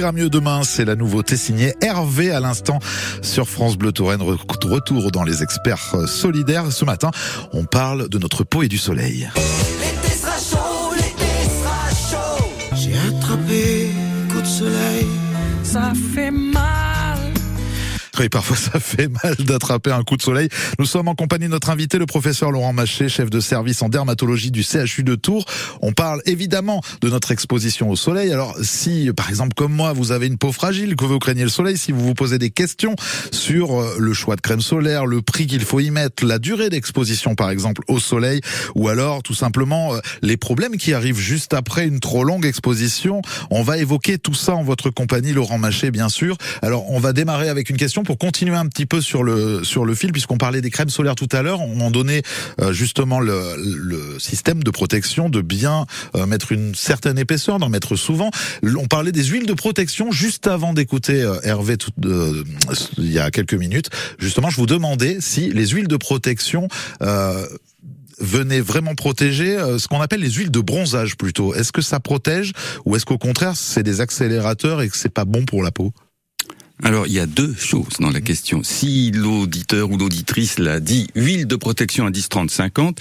Ira 0.03 0.12
mieux 0.12 0.29
demain, 0.29 0.63
c'est 0.65 0.83
la 0.83 0.95
nouveauté 0.95 1.38
signée 1.38 1.74
Hervé 1.81 2.29
à 2.31 2.41
l'instant 2.41 2.79
sur 3.22 3.48
France 3.48 3.77
Bleu 3.77 3.93
Touraine. 3.93 4.19
Re- 4.19 4.38
Retour 4.67 5.12
dans 5.12 5.24
les 5.24 5.41
experts 5.43 5.79
euh, 5.93 6.07
solidaires. 6.07 6.72
Ce 6.74 6.83
matin, 6.83 7.10
on 7.53 7.63
parle 7.63 8.10
de 8.10 8.17
notre 8.17 8.43
peau 8.43 8.63
et 8.63 8.67
du 8.67 8.77
soleil. 8.77 9.29
J'ai 12.75 12.95
attrapé 12.98 13.91
un 13.95 14.33
coup 14.33 14.41
de 14.41 14.45
soleil, 14.45 15.05
ça 15.63 15.93
fait. 16.13 16.23
Oui, 18.20 18.29
parfois 18.29 18.55
ça 18.55 18.79
fait 18.79 19.10
mal 19.24 19.36
d'attraper 19.38 19.91
un 19.91 20.03
coup 20.03 20.17
de 20.17 20.22
soleil. 20.22 20.48
Nous 20.77 20.86
sommes 20.86 21.08
en 21.08 21.15
compagnie 21.15 21.46
de 21.46 21.51
notre 21.51 21.72
invité, 21.72 21.98
le 21.98 22.05
professeur 22.05 22.51
Laurent 22.51 22.72
Maché, 22.72 23.10
chef 23.10 23.32
de 23.32 23.39
service 23.39 23.82
en 23.82 23.89
dermatologie 23.89 24.51
du 24.51 24.62
CHU 24.62 25.03
de 25.03 25.15
Tours. 25.15 25.46
On 25.82 25.93
parle 25.93 26.22
évidemment 26.25 26.82
de 27.01 27.10
notre 27.10 27.32
exposition 27.32 27.89
au 27.89 27.96
soleil. 27.96 28.32
Alors 28.32 28.55
si, 28.62 29.10
par 29.17 29.29
exemple, 29.29 29.55
comme 29.55 29.74
moi, 29.74 29.93
vous 29.93 30.12
avez 30.12 30.27
une 30.27 30.38
peau 30.38 30.51
fragile, 30.51 30.96
que 30.96 31.05
vous 31.05 31.17
craignez 31.17 31.41
le 31.41 31.50
soleil, 31.50 31.75
si 31.75 31.91
vous 31.91 32.05
vous 32.05 32.13
posez 32.13 32.38
des 32.38 32.51
questions 32.51 32.96
sur 33.32 33.82
euh, 33.82 33.96
le 33.98 34.13
choix 34.13 34.36
de 34.36 34.41
crème 34.41 34.62
solaire, 34.62 35.08
le 35.08 35.24
prix 35.24 35.48
qu'il 35.48 35.62
faut 35.62 35.79
y 35.79 35.89
mettre, 35.89 36.24
la 36.24 36.38
durée 36.38 36.70
d'exposition, 36.70 37.34
par 37.34 37.50
exemple, 37.50 37.82
au 37.88 38.00
soleil, 38.00 38.41
ou 38.75 38.89
alors 38.89 39.24
tout 39.24 39.34
simplement 39.34 39.96
euh, 39.96 40.00
les 40.22 40.38
problèmes 40.38 40.77
qui 40.77 40.93
arrivent 40.93 41.20
juste 41.20 41.55
après 41.55 41.88
une 41.88 42.00
trop 42.00 42.24
longue 42.24 42.46
exposition, 42.46 43.24
on 43.50 43.63
va 43.63 43.79
évoquer 43.79 44.20
tout 44.20 44.36
ça 44.36 44.53
en 44.53 44.63
votre 44.63 44.91
compagnie, 44.91 45.34
Laurent 45.34 45.58
Maché, 45.58 45.89
bien 45.89 46.10
sûr. 46.10 46.38
Alors, 46.62 46.91
on 46.91 47.00
va 47.00 47.12
démarrer 47.12 47.50
avec 47.50 47.72
une 47.72 47.77
question 47.77 48.02
pour 48.03 48.17
continuer 48.17 48.55
un 48.55 48.67
petit 48.67 48.86
peu 48.86 49.01
sur 49.01 49.24
le 49.24 49.63
sur 49.63 49.86
le 49.86 49.95
fil, 49.95 50.12
puisqu'on 50.12 50.38
parlait 50.38 50.62
des 50.62 50.69
crèmes 50.69 50.89
solaires 50.89 51.15
tout 51.15 51.29
à 51.31 51.41
l'heure. 51.41 51.62
On 51.62 51.91
donnait 51.91 52.24
euh, 52.62 52.74
justement 52.74 53.19
le, 53.19 53.55
le, 53.57 54.19
système 54.19 54.63
de 54.63 54.72
protection, 54.72 55.29
de 55.29 55.41
bien 55.41 55.86
euh, 56.15 56.25
mettre 56.25 56.51
une 56.51 56.75
certaine 56.75 57.17
épaisseur, 57.17 57.60
d'en 57.60 57.69
mettre 57.69 57.95
souvent. 57.95 58.29
On 58.63 58.88
parlait 58.88 59.12
des 59.12 59.24
huiles 59.24 59.45
de 59.45 59.53
protection 59.53 60.12
juste 60.12 60.48
avant 60.48 60.74
d'écouter 60.74 61.22
euh, 61.22 61.39
Hervé 61.43 61.77
tout, 61.77 61.91
il 62.98 63.12
y 63.12 63.19
a 63.19 63.31
quelques 63.31 63.53
minutes. 63.53 63.89
Justement, 64.19 64.50
je 64.50 64.57
vous 64.57 64.65
demandais 64.65 65.17
si 65.19 65.51
les 65.51 65.67
huiles 65.67 65.88
de 65.88 65.98
protection 65.98 66.67
venaient 68.19 68.62
vraiment 68.62 68.95
protéger 68.95 69.57
ce 69.77 69.88
qu'on 69.88 70.01
appelle 70.01 70.22
les 70.22 70.31
huiles 70.31 70.51
de 70.51 70.60
bronzage 70.60 71.17
plutôt. 71.17 71.53
Est-ce 71.53 71.72
que 71.72 71.81
ça 71.81 72.00
protège 72.00 72.53
ou 72.86 72.95
est-ce 72.95 73.05
qu'au 73.05 73.17
contraire 73.17 73.55
c'est 73.55 73.83
des 73.83 74.01
accélérateurs 74.01 74.81
et 74.81 74.89
que 74.89 74.98
c'est 74.98 75.13
pas 75.13 75.25
bon 75.25 75.45
pour 75.45 75.63
la 75.63 75.72
peau? 75.72 75.93
Alors, 76.84 77.08
il 77.08 77.13
y 77.13 77.20
a 77.20 77.25
deux 77.25 77.56
choses 77.56 77.98
dans 78.00 78.10
la 78.10 78.20
question. 78.20 78.62
Si 78.62 79.12
l'auditeur 79.12 79.90
ou 79.90 79.98
l'auditrice 79.98 80.60
l'a 80.60 80.82
dit, 80.82 81.08
huile 81.16 81.48
de 81.48 81.56
protection 81.56 82.06
indice 82.06 82.28
30-50, 82.28 82.98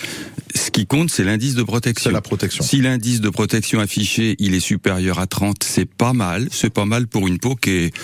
ce 0.55 0.71
qui 0.71 0.87
compte, 0.87 1.11
c'est 1.11 1.25
l'indice 1.25 1.57
de 1.57 1.65
protection. 1.65 2.11
C'est 2.11 2.15
la 2.15 2.21
protection. 2.21 2.65
Si 2.65 2.81
l'indice 2.81 3.21
de 3.21 3.29
protection 3.29 3.81
affiché, 3.81 4.37
il 4.39 4.55
est 4.55 4.61
supérieur 4.61 5.19
à 5.19 5.27
30, 5.27 5.65
c'est 5.65 5.87
pas 5.87 6.13
mal. 6.13 6.49
C'est 6.53 6.71
pas 6.71 6.85
mal 6.85 7.09
pour 7.09 7.27
une 7.27 7.41
peau 7.41 7.57
qui 7.57 7.71
est, 7.71 7.95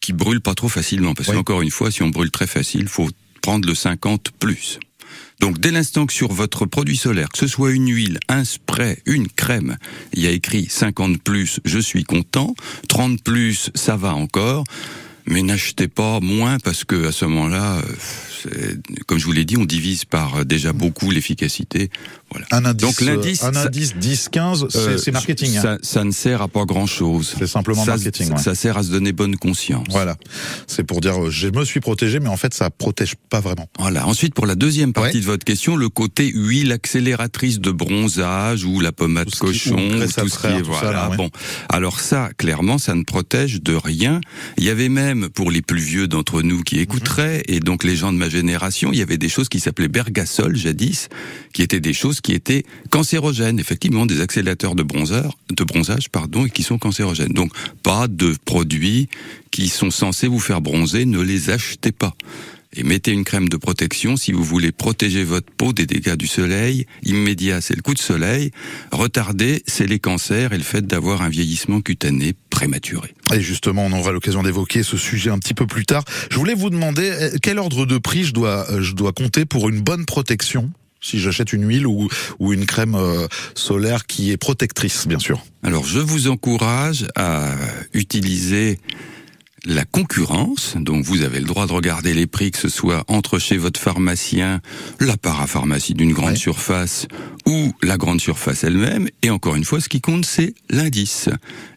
qui 0.00 0.12
brûle 0.12 0.40
pas 0.40 0.54
trop 0.54 0.68
facilement. 0.68 1.14
Parce 1.14 1.28
qu'encore 1.30 1.62
une 1.62 1.70
fois, 1.70 1.90
si 1.90 2.02
on 2.02 2.08
brûle 2.08 2.30
très 2.30 2.46
facile, 2.46 2.86
faut 2.86 3.08
prendre 3.42 3.66
le 3.68 3.74
50 3.74 4.30
plus. 4.38 4.78
Donc 5.40 5.58
dès 5.58 5.70
l'instant 5.70 6.06
que 6.06 6.12
sur 6.12 6.32
votre 6.32 6.66
produit 6.66 6.96
solaire, 6.96 7.28
que 7.30 7.38
ce 7.38 7.46
soit 7.46 7.70
une 7.72 7.90
huile, 7.90 8.18
un 8.28 8.44
spray, 8.44 9.02
une 9.06 9.28
crème, 9.28 9.76
il 10.12 10.22
y 10.22 10.26
a 10.26 10.30
écrit 10.30 10.66
50 10.68 11.22
plus, 11.22 11.60
je 11.64 11.78
suis 11.78 12.04
content, 12.04 12.54
30 12.88 13.22
plus, 13.22 13.70
ça 13.74 13.96
va 13.96 14.14
encore, 14.14 14.64
mais 15.26 15.42
n'achetez 15.42 15.88
pas 15.88 16.20
moins 16.20 16.58
parce 16.58 16.84
que 16.84 17.08
à 17.08 17.12
ce 17.12 17.24
moment-là, 17.24 17.78
euh, 17.78 17.82
comme 19.06 19.18
je 19.18 19.24
vous 19.24 19.32
l'ai 19.32 19.44
dit, 19.44 19.56
on 19.56 19.64
divise 19.64 20.04
par 20.04 20.36
euh, 20.36 20.44
déjà 20.44 20.72
beaucoup 20.72 21.10
l'efficacité. 21.10 21.90
Voilà. 22.30 22.46
Un 22.52 22.64
indice, 22.64 22.86
Donc 22.86 23.00
l'indice, 23.00 23.42
un 23.42 23.56
indice 23.56 23.94
10-15, 23.96 24.76
euh, 24.76 24.98
c'est 24.98 25.10
marketing. 25.10 25.56
Hein. 25.56 25.62
Ça, 25.62 25.78
ça, 25.82 26.04
ne 26.04 26.12
sert 26.12 26.42
à 26.42 26.48
pas 26.48 26.64
grand-chose. 26.64 27.34
C'est 27.38 27.46
simplement 27.46 27.84
ça, 27.84 27.92
marketing. 27.96 28.28
Ça, 28.28 28.34
ouais. 28.34 28.42
ça, 28.42 28.54
sert 28.54 28.76
à 28.78 28.82
se 28.82 28.90
donner 28.90 29.12
bonne 29.12 29.36
conscience. 29.36 29.86
Voilà. 29.90 30.16
C'est 30.66 30.84
pour 30.84 31.00
dire, 31.00 31.30
je 31.30 31.48
me 31.48 31.64
suis 31.64 31.80
protégé, 31.80 32.20
mais 32.20 32.28
en 32.28 32.36
fait, 32.36 32.54
ça 32.54 32.70
protège 32.70 33.14
pas 33.30 33.40
vraiment. 33.40 33.68
Voilà. 33.78 34.06
Ensuite, 34.06 34.34
pour 34.34 34.46
la 34.46 34.54
deuxième 34.54 34.92
partie 34.92 35.16
ouais. 35.16 35.20
de 35.20 35.26
votre 35.26 35.44
question, 35.44 35.76
le 35.76 35.88
côté 35.88 36.30
huile 36.32 36.72
accélératrice 36.72 37.58
de 37.58 37.70
bronzage 37.72 38.64
ou 38.64 38.80
la 38.80 38.92
pommade 38.92 39.30
cochon, 39.34 39.76
tout 40.16 40.28
ce 40.28 40.38
qui 40.38 40.46
est, 40.46 40.62
voilà. 40.62 40.80
Ça, 40.80 40.92
là, 40.92 41.10
ouais. 41.10 41.16
Bon. 41.16 41.30
Alors 41.68 42.00
ça, 42.00 42.30
clairement, 42.36 42.78
ça 42.78 42.94
ne 42.94 43.02
protège 43.02 43.60
de 43.62 43.74
rien. 43.74 44.20
Il 44.56 44.64
y 44.64 44.70
avait 44.70 44.88
même, 44.88 45.28
pour 45.30 45.50
les 45.50 45.62
plus 45.62 45.80
vieux 45.80 46.06
d'entre 46.06 46.42
nous 46.42 46.62
qui 46.62 46.78
écouteraient, 46.78 47.38
mm 47.38 47.50
-hmm. 47.50 47.56
et 47.56 47.60
donc 47.60 47.84
les 47.84 47.96
gens 47.96 48.12
de 48.12 48.18
ma 48.18 48.28
génération, 48.30 48.90
il 48.92 48.98
y 48.98 49.02
avait 49.02 49.18
des 49.18 49.28
choses 49.28 49.48
qui 49.48 49.60
s'appelaient 49.60 49.88
bergasol 49.88 50.56
jadis, 50.56 51.08
qui 51.52 51.62
étaient 51.62 51.80
des 51.80 51.92
choses 51.92 52.20
qui 52.20 52.32
étaient 52.32 52.64
cancérogènes, 52.90 53.58
effectivement 53.58 54.06
des 54.06 54.20
accélérateurs 54.20 54.74
de 54.74 54.82
bronzeur, 54.82 55.36
de 55.50 55.64
bronzage, 55.64 56.08
pardon, 56.08 56.46
et 56.46 56.50
qui 56.50 56.62
sont 56.62 56.78
cancérogènes. 56.78 57.32
Donc 57.32 57.52
pas 57.82 58.08
de 58.08 58.34
produits 58.44 59.08
qui 59.50 59.68
sont 59.68 59.90
censés 59.90 60.28
vous 60.28 60.40
faire 60.40 60.60
bronzer, 60.60 61.04
ne 61.04 61.20
les 61.20 61.50
achetez 61.50 61.92
pas. 61.92 62.14
Et 62.76 62.84
mettez 62.84 63.10
une 63.10 63.24
crème 63.24 63.48
de 63.48 63.56
protection 63.56 64.16
si 64.16 64.30
vous 64.30 64.44
voulez 64.44 64.70
protéger 64.70 65.24
votre 65.24 65.50
peau 65.52 65.72
des 65.72 65.86
dégâts 65.86 66.14
du 66.14 66.28
soleil. 66.28 66.86
Immédiat, 67.02 67.60
c'est 67.60 67.74
le 67.74 67.82
coup 67.82 67.94
de 67.94 67.98
soleil. 67.98 68.52
Retardé, 68.92 69.64
c'est 69.66 69.86
les 69.86 69.98
cancers 69.98 70.52
et 70.52 70.56
le 70.56 70.62
fait 70.62 70.86
d'avoir 70.86 71.22
un 71.22 71.28
vieillissement 71.28 71.80
cutané 71.80 72.34
prématuré. 72.48 73.12
Et 73.34 73.40
justement, 73.40 73.86
on 73.86 73.92
aura 73.92 74.12
l'occasion 74.12 74.44
d'évoquer 74.44 74.84
ce 74.84 74.96
sujet 74.96 75.30
un 75.30 75.38
petit 75.38 75.54
peu 75.54 75.66
plus 75.66 75.84
tard. 75.84 76.04
Je 76.30 76.36
voulais 76.36 76.54
vous 76.54 76.70
demander 76.70 77.30
quel 77.42 77.58
ordre 77.58 77.86
de 77.86 77.98
prix 77.98 78.22
je 78.22 78.32
dois 78.32 78.66
je 78.80 78.92
dois 78.92 79.12
compter 79.12 79.44
pour 79.44 79.68
une 79.68 79.80
bonne 79.80 80.06
protection 80.06 80.70
si 81.00 81.18
j'achète 81.18 81.52
une 81.52 81.66
huile 81.66 81.86
ou, 81.86 82.08
ou 82.38 82.52
une 82.52 82.66
crème 82.66 82.94
euh, 82.94 83.26
solaire 83.54 84.06
qui 84.06 84.30
est 84.30 84.36
protectrice, 84.36 85.08
bien 85.08 85.18
sûr? 85.18 85.42
Alors, 85.62 85.84
je 85.84 85.98
vous 85.98 86.28
encourage 86.28 87.06
à 87.16 87.54
utiliser 87.94 88.78
la 89.66 89.84
concurrence, 89.84 90.74
donc 90.76 91.04
vous 91.04 91.22
avez 91.22 91.40
le 91.40 91.46
droit 91.46 91.66
de 91.66 91.72
regarder 91.72 92.14
les 92.14 92.26
prix, 92.26 92.50
que 92.50 92.58
ce 92.58 92.68
soit 92.68 93.04
entre 93.08 93.38
chez 93.38 93.56
votre 93.56 93.78
pharmacien, 93.78 94.60
la 95.00 95.16
parapharmacie 95.16 95.94
d'une 95.94 96.12
grande 96.12 96.30
ouais. 96.30 96.36
surface 96.36 97.06
ou 97.46 97.72
la 97.82 97.96
grande 97.96 98.20
surface 98.20 98.64
elle-même, 98.64 99.08
et 99.22 99.30
encore 99.30 99.56
une 99.56 99.64
fois, 99.64 99.80
ce 99.80 99.88
qui 99.88 100.00
compte, 100.00 100.24
c'est 100.24 100.54
l'indice. 100.70 101.28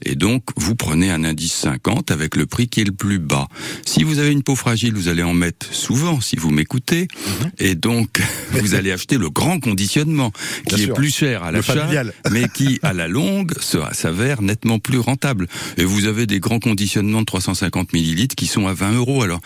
Et 0.03 0.15
donc, 0.15 0.43
vous 0.55 0.75
prenez 0.75 1.11
un 1.11 1.23
indice 1.23 1.53
50 1.53 2.11
avec 2.11 2.35
le 2.35 2.45
prix 2.45 2.67
qui 2.67 2.81
est 2.81 2.85
le 2.85 2.91
plus 2.91 3.19
bas. 3.19 3.47
Si 3.85 4.03
vous 4.03 4.19
avez 4.19 4.31
une 4.31 4.43
peau 4.43 4.55
fragile, 4.55 4.93
vous 4.93 5.07
allez 5.07 5.23
en 5.23 5.33
mettre 5.33 5.73
souvent, 5.73 6.21
si 6.21 6.35
vous 6.35 6.51
m'écoutez, 6.51 7.03
mmh. 7.03 7.29
et 7.59 7.75
donc, 7.75 8.21
vous 8.51 8.75
allez 8.75 8.91
acheter 8.91 9.17
le 9.17 9.29
grand 9.29 9.59
conditionnement, 9.59 10.31
qui 10.67 10.75
Bien 10.75 10.77
est 10.77 10.85
sûr. 10.85 10.95
plus 10.95 11.15
cher 11.15 11.43
à 11.43 11.51
l'achat, 11.51 11.87
mais 12.31 12.47
qui, 12.53 12.79
à 12.83 12.93
la 12.93 13.07
longue, 13.07 13.53
s'avère 13.59 14.41
nettement 14.41 14.79
plus 14.79 14.99
rentable. 14.99 15.47
Et 15.77 15.83
vous 15.83 16.05
avez 16.05 16.27
des 16.27 16.39
grands 16.39 16.59
conditionnements 16.59 17.21
de 17.21 17.25
350 17.25 17.63
50 17.63 17.93
millilitres 17.93 18.35
qui 18.35 18.47
sont 18.47 18.67
à 18.67 18.73
20 18.73 18.93
euros. 18.93 19.23
Alors, 19.23 19.39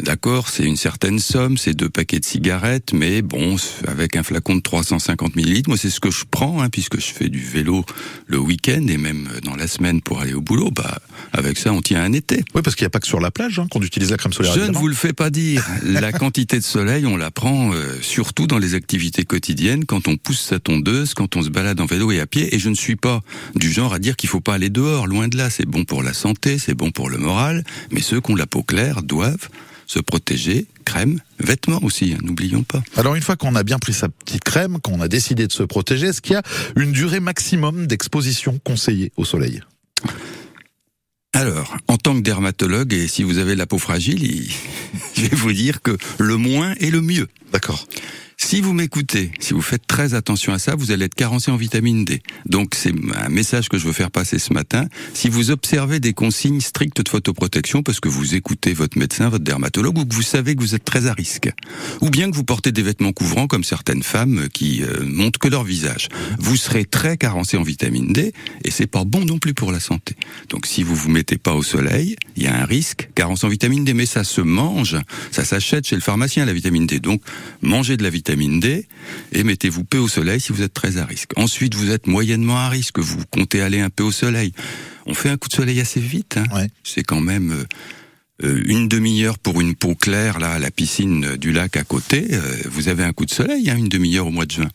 d'accord, 0.00 0.48
c'est 0.48 0.64
une 0.64 0.76
certaine 0.76 1.18
somme, 1.18 1.56
c'est 1.56 1.74
deux 1.74 1.88
paquets 1.88 2.18
de 2.18 2.24
cigarettes, 2.24 2.92
mais 2.92 3.22
bon, 3.22 3.56
avec 3.86 4.16
un 4.16 4.22
flacon 4.22 4.56
de 4.56 4.60
350 4.60 5.36
millilitres, 5.36 5.68
moi 5.68 5.78
c'est 5.78 5.90
ce 5.90 6.00
que 6.00 6.10
je 6.10 6.24
prends, 6.30 6.62
hein, 6.62 6.68
puisque 6.68 6.98
je 6.98 7.12
fais 7.12 7.28
du 7.28 7.40
vélo 7.40 7.84
le 8.26 8.38
week-end 8.38 8.86
et 8.88 8.96
même 8.96 9.28
dans 9.44 9.56
la 9.56 9.68
semaine 9.68 10.00
pour 10.00 10.20
aller 10.20 10.34
au 10.34 10.40
boulot. 10.40 10.70
Bah, 10.70 10.98
avec 11.32 11.58
ça, 11.58 11.72
on 11.72 11.82
tient 11.82 12.02
un 12.02 12.12
été. 12.12 12.44
Oui, 12.54 12.62
parce 12.62 12.76
qu'il 12.76 12.84
n'y 12.84 12.88
a 12.88 12.90
pas 12.90 13.00
que 13.00 13.06
sur 13.06 13.20
la 13.20 13.30
plage 13.30 13.58
hein, 13.58 13.66
qu'on 13.70 13.82
utilise 13.82 14.10
la 14.10 14.16
crème 14.16 14.32
solaire. 14.32 14.52
Je 14.52 14.58
évidemment. 14.58 14.78
ne 14.78 14.82
vous 14.82 14.88
le 14.88 14.94
fais 14.94 15.12
pas 15.12 15.30
dire. 15.30 15.64
la 15.84 16.12
quantité 16.12 16.58
de 16.58 16.64
soleil, 16.64 17.06
on 17.06 17.16
la 17.16 17.30
prend 17.30 17.72
euh, 17.72 17.98
surtout 18.00 18.46
dans 18.46 18.58
les 18.58 18.74
activités 18.74 19.24
quotidiennes, 19.24 19.84
quand 19.84 20.08
on 20.08 20.16
pousse 20.16 20.40
sa 20.40 20.58
tondeuse, 20.58 21.14
quand 21.14 21.36
on 21.36 21.42
se 21.42 21.50
balade 21.50 21.80
en 21.80 21.86
vélo 21.86 22.10
et 22.12 22.20
à 22.20 22.26
pied. 22.26 22.54
Et 22.54 22.58
je 22.58 22.68
ne 22.68 22.74
suis 22.74 22.96
pas 22.96 23.20
du 23.54 23.70
genre 23.70 23.94
à 23.94 23.98
dire 23.98 24.16
qu'il 24.16 24.28
faut 24.28 24.40
pas 24.40 24.54
aller 24.54 24.70
dehors. 24.70 25.06
Loin 25.06 25.28
de 25.28 25.36
là, 25.36 25.50
c'est 25.50 25.66
bon 25.66 25.84
pour 25.84 26.02
la 26.02 26.14
santé, 26.14 26.58
c'est 26.58 26.74
bon 26.74 26.90
pour 26.90 27.10
le 27.10 27.18
moral. 27.18 27.64
Mais 27.90 28.00
ceux 28.00 28.20
qui 28.20 28.32
ont 28.32 28.36
la 28.36 28.46
peau 28.46 28.62
claire 28.62 29.02
doivent 29.02 29.48
se 29.86 29.98
protéger, 29.98 30.66
crème, 30.84 31.20
vêtements 31.38 31.82
aussi, 31.82 32.14
hein, 32.14 32.18
n'oublions 32.22 32.62
pas. 32.62 32.82
Alors 32.96 33.14
une 33.14 33.22
fois 33.22 33.36
qu'on 33.36 33.54
a 33.54 33.62
bien 33.62 33.78
pris 33.78 33.92
sa 33.92 34.08
petite 34.08 34.44
crème, 34.44 34.80
qu'on 34.80 35.00
a 35.00 35.08
décidé 35.08 35.46
de 35.46 35.52
se 35.52 35.62
protéger, 35.62 36.08
est-ce 36.08 36.20
qu'il 36.20 36.34
y 36.34 36.36
a 36.36 36.42
une 36.76 36.92
durée 36.92 37.20
maximum 37.20 37.86
d'exposition 37.86 38.58
conseillée 38.64 39.12
au 39.16 39.24
soleil? 39.24 39.60
Alors, 41.34 41.76
en 41.88 41.96
tant 41.96 42.14
que 42.14 42.20
dermatologue, 42.20 42.92
et 42.92 43.08
si 43.08 43.24
vous 43.24 43.38
avez 43.38 43.56
la 43.56 43.66
peau 43.66 43.78
fragile, 43.78 44.22
je 45.16 45.22
vais 45.22 45.36
vous 45.36 45.52
dire 45.52 45.82
que 45.82 45.96
le 46.18 46.36
moins 46.36 46.74
est 46.74 46.90
le 46.90 47.00
mieux. 47.00 47.26
D'accord. 47.52 47.88
Si 48.46 48.60
vous 48.60 48.74
m'écoutez, 48.74 49.32
si 49.40 49.54
vous 49.54 49.62
faites 49.62 49.86
très 49.86 50.12
attention 50.12 50.52
à 50.52 50.58
ça, 50.58 50.74
vous 50.76 50.92
allez 50.92 51.06
être 51.06 51.14
carencé 51.14 51.50
en 51.50 51.56
vitamine 51.56 52.04
D. 52.04 52.22
Donc 52.44 52.74
c'est 52.74 52.92
un 53.14 53.30
message 53.30 53.70
que 53.70 53.78
je 53.78 53.86
veux 53.86 53.94
faire 53.94 54.10
passer 54.10 54.38
ce 54.38 54.52
matin. 54.52 54.86
Si 55.14 55.30
vous 55.30 55.50
observez 55.50 55.98
des 55.98 56.12
consignes 56.12 56.60
strictes 56.60 57.00
de 57.00 57.08
photoprotection 57.08 57.82
parce 57.82 58.00
que 58.00 58.10
vous 58.10 58.34
écoutez 58.34 58.74
votre 58.74 58.98
médecin, 58.98 59.30
votre 59.30 59.44
dermatologue, 59.44 59.96
ou 59.96 60.04
que 60.04 60.14
vous 60.14 60.20
savez 60.20 60.54
que 60.54 60.60
vous 60.60 60.74
êtes 60.74 60.84
très 60.84 61.06
à 61.06 61.14
risque, 61.14 61.50
ou 62.02 62.10
bien 62.10 62.30
que 62.30 62.36
vous 62.36 62.44
portez 62.44 62.70
des 62.70 62.82
vêtements 62.82 63.12
couvrants 63.12 63.46
comme 63.46 63.64
certaines 63.64 64.02
femmes 64.02 64.48
qui 64.52 64.82
euh, 64.82 65.02
montrent 65.06 65.38
que 65.38 65.48
leur 65.48 65.64
visage, 65.64 66.08
vous 66.38 66.56
serez 66.58 66.84
très 66.84 67.16
carencé 67.16 67.56
en 67.56 67.62
vitamine 67.62 68.12
D 68.12 68.34
et 68.62 68.70
c'est 68.70 68.86
pas 68.86 69.04
bon 69.04 69.24
non 69.24 69.38
plus 69.38 69.54
pour 69.54 69.72
la 69.72 69.80
santé. 69.80 70.16
Donc 70.50 70.66
si 70.66 70.82
vous 70.82 70.94
vous 70.94 71.08
mettez 71.08 71.38
pas 71.38 71.54
au 71.54 71.62
soleil, 71.62 72.14
il 72.36 72.42
y 72.42 72.46
a 72.46 72.60
un 72.60 72.66
risque 72.66 73.08
carence 73.14 73.42
en 73.42 73.48
vitamine 73.48 73.86
D, 73.86 73.94
mais 73.94 74.06
ça 74.06 74.22
se 74.22 74.42
mange, 74.42 74.98
ça 75.30 75.46
s'achète 75.46 75.86
chez 75.86 75.96
le 75.96 76.02
pharmacien 76.02 76.44
la 76.44 76.52
vitamine 76.52 76.86
D. 76.86 77.00
Donc 77.00 77.22
mangez 77.62 77.96
de 77.96 78.02
la 78.02 78.10
vitamine 78.10 78.33
vitamine 78.34 78.60
D 78.60 78.86
et 79.32 79.44
mettez-vous 79.44 79.84
peu 79.84 79.98
au 79.98 80.08
soleil 80.08 80.40
si 80.40 80.52
vous 80.52 80.62
êtes 80.62 80.74
très 80.74 80.98
à 80.98 81.04
risque. 81.04 81.30
Ensuite, 81.36 81.74
vous 81.74 81.90
êtes 81.90 82.06
moyennement 82.06 82.56
à 82.56 82.68
risque, 82.68 82.98
vous 82.98 83.18
comptez 83.30 83.60
aller 83.60 83.80
un 83.80 83.90
peu 83.90 84.02
au 84.02 84.12
soleil. 84.12 84.52
On 85.06 85.14
fait 85.14 85.30
un 85.30 85.36
coup 85.36 85.48
de 85.48 85.54
soleil 85.54 85.80
assez 85.80 86.00
vite. 86.00 86.36
Hein. 86.36 86.44
Ouais. 86.54 86.68
C'est 86.82 87.02
quand 87.02 87.20
même 87.20 87.66
euh, 88.42 88.62
une 88.66 88.88
demi-heure 88.88 89.38
pour 89.38 89.60
une 89.60 89.74
peau 89.74 89.94
claire 89.94 90.38
là 90.38 90.52
à 90.52 90.58
la 90.58 90.70
piscine 90.70 91.36
du 91.36 91.52
lac 91.52 91.76
à 91.76 91.84
côté. 91.84 92.28
Euh, 92.32 92.56
vous 92.70 92.88
avez 92.88 93.04
un 93.04 93.12
coup 93.12 93.26
de 93.26 93.30
soleil, 93.30 93.70
hein, 93.70 93.76
une 93.76 93.88
demi-heure 93.88 94.26
au 94.26 94.30
mois 94.30 94.46
de 94.46 94.52
juin. 94.52 94.70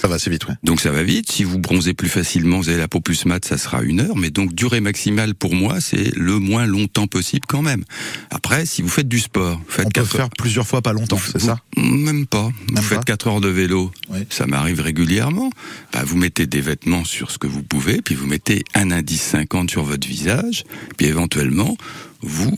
Ça 0.00 0.08
va 0.08 0.16
assez 0.16 0.30
vite, 0.30 0.46
ouais. 0.48 0.54
Donc 0.62 0.80
ça 0.80 0.90
va 0.90 1.02
vite. 1.02 1.30
Si 1.30 1.44
vous 1.44 1.58
bronzez 1.58 1.94
plus 1.94 2.08
facilement, 2.08 2.58
vous 2.58 2.68
avez 2.68 2.78
la 2.78 2.88
peau 2.88 3.00
plus 3.00 3.24
mate, 3.26 3.44
ça 3.44 3.58
sera 3.58 3.82
une 3.82 4.00
heure. 4.00 4.16
Mais 4.16 4.30
donc 4.30 4.54
durée 4.54 4.80
maximale 4.80 5.34
pour 5.34 5.54
moi, 5.54 5.80
c'est 5.80 6.14
le 6.16 6.38
moins 6.38 6.66
longtemps 6.66 7.06
possible 7.06 7.46
quand 7.48 7.62
même. 7.62 7.84
Après, 8.30 8.66
si 8.66 8.82
vous 8.82 8.88
faites 8.88 9.08
du 9.08 9.20
sport, 9.20 9.58
vous 9.58 9.72
faites 9.72 9.86
On 9.86 9.90
peut 9.90 10.04
faire 10.04 10.30
plusieurs 10.30 10.66
fois 10.66 10.82
pas 10.82 10.92
longtemps, 10.92 11.18
c'est 11.18 11.40
ça? 11.40 11.60
Même 11.76 12.26
pas. 12.26 12.44
Même 12.44 12.54
vous 12.76 12.82
faites 12.82 13.04
4 13.04 13.28
heures 13.28 13.40
de 13.40 13.48
vélo. 13.48 13.90
Oui. 14.10 14.20
Ça 14.30 14.46
m'arrive 14.46 14.80
régulièrement. 14.80 15.50
Bah, 15.92 16.02
vous 16.04 16.16
mettez 16.16 16.46
des 16.46 16.60
vêtements 16.60 17.04
sur 17.04 17.30
ce 17.30 17.38
que 17.38 17.46
vous 17.46 17.62
pouvez, 17.62 18.02
puis 18.02 18.14
vous 18.14 18.26
mettez 18.26 18.64
un 18.74 18.90
indice 18.90 19.22
50 19.22 19.70
sur 19.70 19.84
votre 19.84 20.06
visage, 20.06 20.64
puis 20.96 21.06
éventuellement, 21.06 21.76
vous 22.20 22.56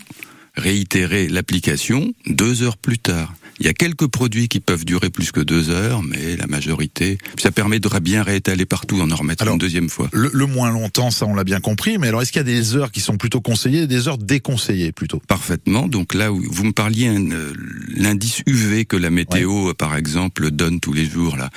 réitérez 0.57 1.29
l'application 1.29 2.12
deux 2.27 2.62
heures 2.62 2.79
plus 2.79 2.99
tard. 2.99 3.35
Il 3.59 3.66
y 3.66 3.69
a 3.69 3.75
quelques 3.75 4.07
produits 4.07 4.49
qui 4.49 4.61
peuvent 4.61 4.85
durer 4.85 5.11
plus 5.11 5.33
que 5.33 5.40
deux 5.40 5.71
heures, 5.71 6.03
mais 6.03 6.37
la 6.37 6.47
majorité, 6.47 7.19
ça 7.38 7.51
permet 7.51 7.81
de 7.81 7.88
bien 8.01 8.23
réétaler 8.23 8.66
partout, 8.66 9.01
en 9.01 9.11
en 9.11 9.16
remettre 9.16 9.42
Alors, 9.42 9.55
une 9.55 9.59
deuxième 9.59 9.88
fois. 9.88 10.09
Le, 10.12 10.31
le 10.33 10.47
moins 10.47 10.71
longtemps, 10.71 11.11
ça 11.11 11.27
on 11.27 11.35
l'a 11.35 11.45
bien 11.45 11.61
compris, 11.61 11.99
mais 11.99 12.09
alors 12.09 12.23
est-ce 12.23 12.33
qu'il 12.33 12.40
y 12.40 12.40
a 12.40 12.45
des 12.45 12.77
heures 12.77 12.90
qui 12.90 13.01
sont 13.01 13.16
plutôt 13.16 13.40
conseillées 13.40 13.83
et 13.83 13.87
des 13.87 14.09
heures 14.09 14.19
déconseillées 14.19 14.92
plutôt? 14.92 15.23
Parfaitement. 15.27 15.88
Donc 15.88 16.14
là, 16.14 16.33
où 16.33 16.42
vous 16.51 16.64
me 16.64 16.73
parliez 16.73 17.09
euh, 17.09 17.53
l'indice 17.95 18.42
UV 18.47 18.85
que 18.85 18.97
la 18.97 19.11
météo, 19.11 19.73
par 19.75 19.97
exemple, 19.97 20.51
donne 20.51 20.81
tous 20.81 20.92
les 20.92 21.07
jours 21.07 21.37
là. 21.37 21.51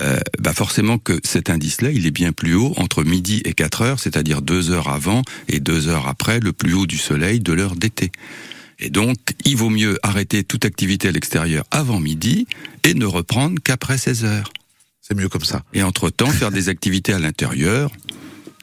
Euh, 0.00 0.18
bah 0.38 0.54
forcément 0.54 0.98
que 0.98 1.20
cet 1.22 1.50
indice-là, 1.50 1.90
il 1.90 2.06
est 2.06 2.10
bien 2.10 2.32
plus 2.32 2.54
haut 2.54 2.72
entre 2.76 3.04
midi 3.04 3.42
et 3.44 3.52
4 3.52 3.82
heures, 3.82 4.00
c'est-à-dire 4.00 4.40
deux 4.40 4.70
heures 4.70 4.88
avant 4.88 5.22
et 5.48 5.60
deux 5.60 5.88
heures 5.88 6.08
après 6.08 6.40
le 6.40 6.52
plus 6.52 6.74
haut 6.74 6.86
du 6.86 6.96
soleil 6.96 7.40
de 7.40 7.52
l'heure 7.52 7.76
d'été. 7.76 8.10
Et 8.84 8.90
donc, 8.90 9.16
il 9.44 9.56
vaut 9.56 9.70
mieux 9.70 9.96
arrêter 10.02 10.42
toute 10.42 10.64
activité 10.64 11.06
à 11.06 11.12
l'extérieur 11.12 11.64
avant 11.70 12.00
midi 12.00 12.48
et 12.82 12.94
ne 12.94 13.06
reprendre 13.06 13.62
qu'après 13.62 13.96
16 13.96 14.24
heures. 14.24 14.52
C'est 15.00 15.14
mieux 15.14 15.28
comme 15.28 15.44
ça. 15.44 15.62
Et 15.72 15.84
entre-temps, 15.84 16.26
faire 16.26 16.50
des 16.50 16.68
activités 16.68 17.12
à 17.12 17.20
l'intérieur, 17.20 17.92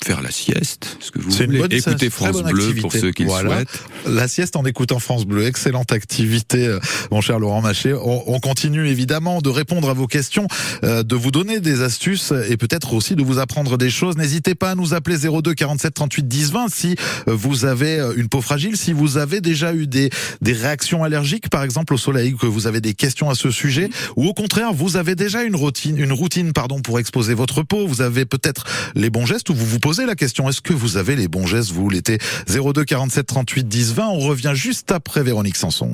faire 0.04 0.22
la 0.22 0.32
sieste, 0.32 0.98
ce 1.00 1.12
que 1.12 1.20
vous 1.20 1.30
voulez. 1.30 1.60
bonne- 1.60 1.70
très 1.70 2.10
France 2.10 2.42
Bleu 2.44 2.64
activité. 2.64 2.82
pour 2.82 2.94
ceux 2.94 3.12
qui 3.12 3.26
Voilà. 3.26 3.50
le 3.50 3.56
souhaitent. 3.56 3.84
La 4.16 4.28
sieste 4.28 4.56
en 4.56 4.64
écoutant 4.64 5.00
France 5.00 5.26
Bleu, 5.26 5.46
excellente 5.46 5.92
activité, 5.92 6.66
euh, 6.68 6.80
mon 7.12 7.20
cher 7.22 7.38
Laurent 7.40 7.62
Maché. 7.62 7.94
On, 7.94 8.24
on 8.34 8.40
continue 8.40 8.88
évidemment 8.88 9.42
de 9.42 9.50
répondre 9.50 9.90
à 9.90 9.94
vos 9.94 10.08
questions, 10.08 10.48
euh, 10.84 11.04
de 11.04 11.16
vous 11.16 11.32
donner 11.32 11.60
des 11.60 11.82
astuces 11.82 12.32
et 12.50 12.56
peut-être 12.56 12.94
aussi 12.94 13.16
de 13.16 13.24
vous 13.24 13.40
apprendre 13.40 13.78
des 13.78 13.90
choses. 13.90 14.16
N'hésitez 14.18 14.56
pas 14.56 14.72
à 14.72 14.76
nous 14.76 14.94
appeler 14.94 15.18
02 15.18 15.54
47 15.54 15.94
38 15.94 16.28
10 16.28 16.52
20 16.52 16.68
si 16.74 16.96
euh, 17.28 17.34
vous 17.36 17.66
avez 17.66 18.00
euh, 18.00 18.14
une 18.16 18.30
peau 18.30 18.42
fragile, 18.42 18.78
si 18.78 18.94
vous 18.94 19.18
avez 19.18 19.42
déjà 19.42 19.74
eu 19.74 19.86
des, 19.86 20.10
des 20.42 20.54
réactions 20.54 21.04
allergiques, 21.04 21.50
par 21.50 21.64
exemple 21.64 21.94
au 21.94 21.98
soleil, 21.98 22.36
que 22.40 22.46
vous 22.46 22.68
avez 22.68 22.80
des 22.82 22.94
questions 22.94 23.30
à 23.30 23.36
ce 23.36 23.52
sujet, 23.52 23.90
ou 24.16 24.28
au 24.28 24.34
contraire, 24.34 24.72
vous 24.74 24.96
avez 24.96 25.16
déjà 25.16 25.44
une 25.44 25.56
routine, 25.58 25.98
une 25.98 26.14
routine 26.14 26.54
pardon, 26.54 26.82
pour 26.82 27.00
exposer 27.00 27.34
votre 27.34 27.64
peau, 27.64 27.86
vous 27.86 28.02
avez 28.02 28.26
peut-être 28.26 28.64
les 28.96 29.10
bons 29.10 29.26
gestes 29.26 29.50
ou 29.50 29.54
vous 29.54 29.66
vous 29.66 29.80
posez 29.80 29.89
la 29.98 30.16
question, 30.16 30.48
est-ce 30.48 30.62
que 30.62 30.74
vous 30.74 30.98
avez 30.98 31.16
les 31.16 31.28
bons 31.28 31.46
gestes, 31.46 31.72
vous 31.72 31.90
l'été? 31.90 32.20
02 32.48 32.86
47 32.86 33.26
38 33.26 33.68
10 33.68 33.94
20. 33.94 34.08
On 34.08 34.20
revient 34.20 34.52
juste 34.54 34.92
après 34.92 35.24
Véronique 35.24 35.56
Sanson. 35.58 35.92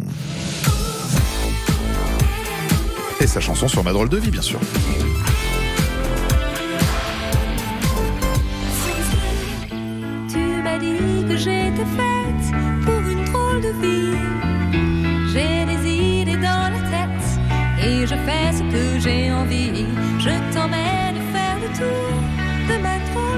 Et 3.22 3.28
sa 3.28 3.40
chanson 3.40 3.68
sur 3.68 3.84
ma 3.84 3.94
drôle 3.94 4.10
de 4.10 4.18
vie, 4.18 4.32
bien 4.32 4.42
sûr. 4.42 4.60
Tu 10.30 10.40
m'as 10.64 10.78
dit 10.78 11.26
que 11.28 11.38
j'étais 11.38 11.88
faite 11.96 12.54
pour 12.84 13.00
une 13.00 13.26
drôle 13.26 13.62
de 13.62 13.72
vie. 13.82 14.18
J'ai 15.34 15.66
des 15.66 15.90
idées 15.90 16.38
dans 16.38 16.72
la 16.72 16.82
tête 16.92 17.86
et 17.86 18.02
je 18.02 18.16
fais 18.16 18.52
ce 18.54 18.64
que 18.72 19.00
j'ai 19.00 19.32
envie. 19.32 20.05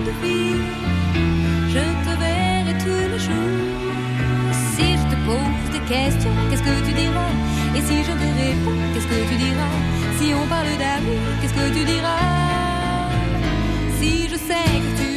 Je 0.07 1.83
te 2.05 2.13
verrai 2.21 2.73
tous 2.79 3.07
les 3.11 3.19
jours. 3.19 4.53
Si 4.73 4.93
je 4.93 5.05
te 5.11 5.17
pose 5.25 5.71
des 5.73 5.81
questions, 5.81 6.31
qu'est-ce 6.49 6.63
que 6.63 6.85
tu 6.87 6.93
diras? 6.93 7.33
Et 7.75 7.81
si 7.81 8.03
je 8.03 8.11
te 8.11 8.27
réponds, 8.41 8.79
qu'est-ce 8.93 9.07
que 9.07 9.29
tu 9.29 9.35
diras? 9.35 9.75
Si 10.17 10.33
on 10.33 10.47
parle 10.47 10.77
d'amour, 10.79 11.19
qu'est-ce 11.41 11.53
que 11.53 11.67
tu 11.77 11.83
diras? 11.83 13.09
Si 13.99 14.29
je 14.29 14.37
sais 14.37 14.71
que 14.83 14.91
tu 15.01 15.16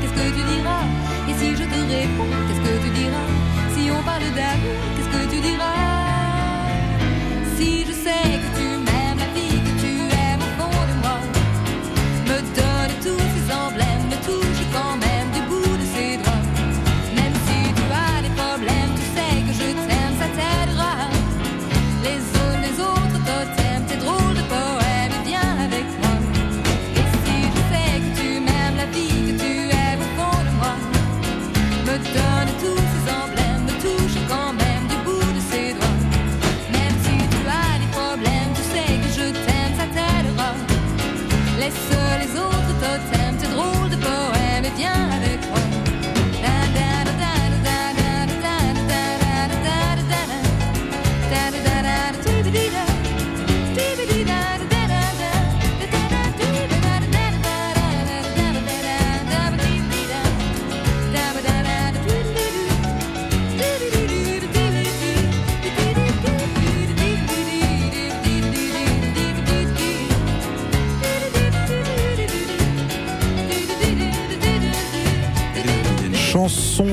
qu'est-ce 0.00 0.16
que 0.18 0.26
tu 0.36 0.42
diras? 0.52 0.84
Et 1.28 1.34
si 1.38 1.48
je 1.56 1.64
te 1.64 1.78
réponds, 1.92 2.32
qu'est-ce 2.46 2.62
que 2.66 2.84
tu 2.84 2.90
diras? 3.00 3.28
Si 3.74 3.90
on 3.90 4.02
parle 4.02 4.28
d'amour, 4.38 4.78
qu'est-ce 4.96 5.10
que 5.14 5.34
tu 5.34 5.40
diras? 5.40 5.85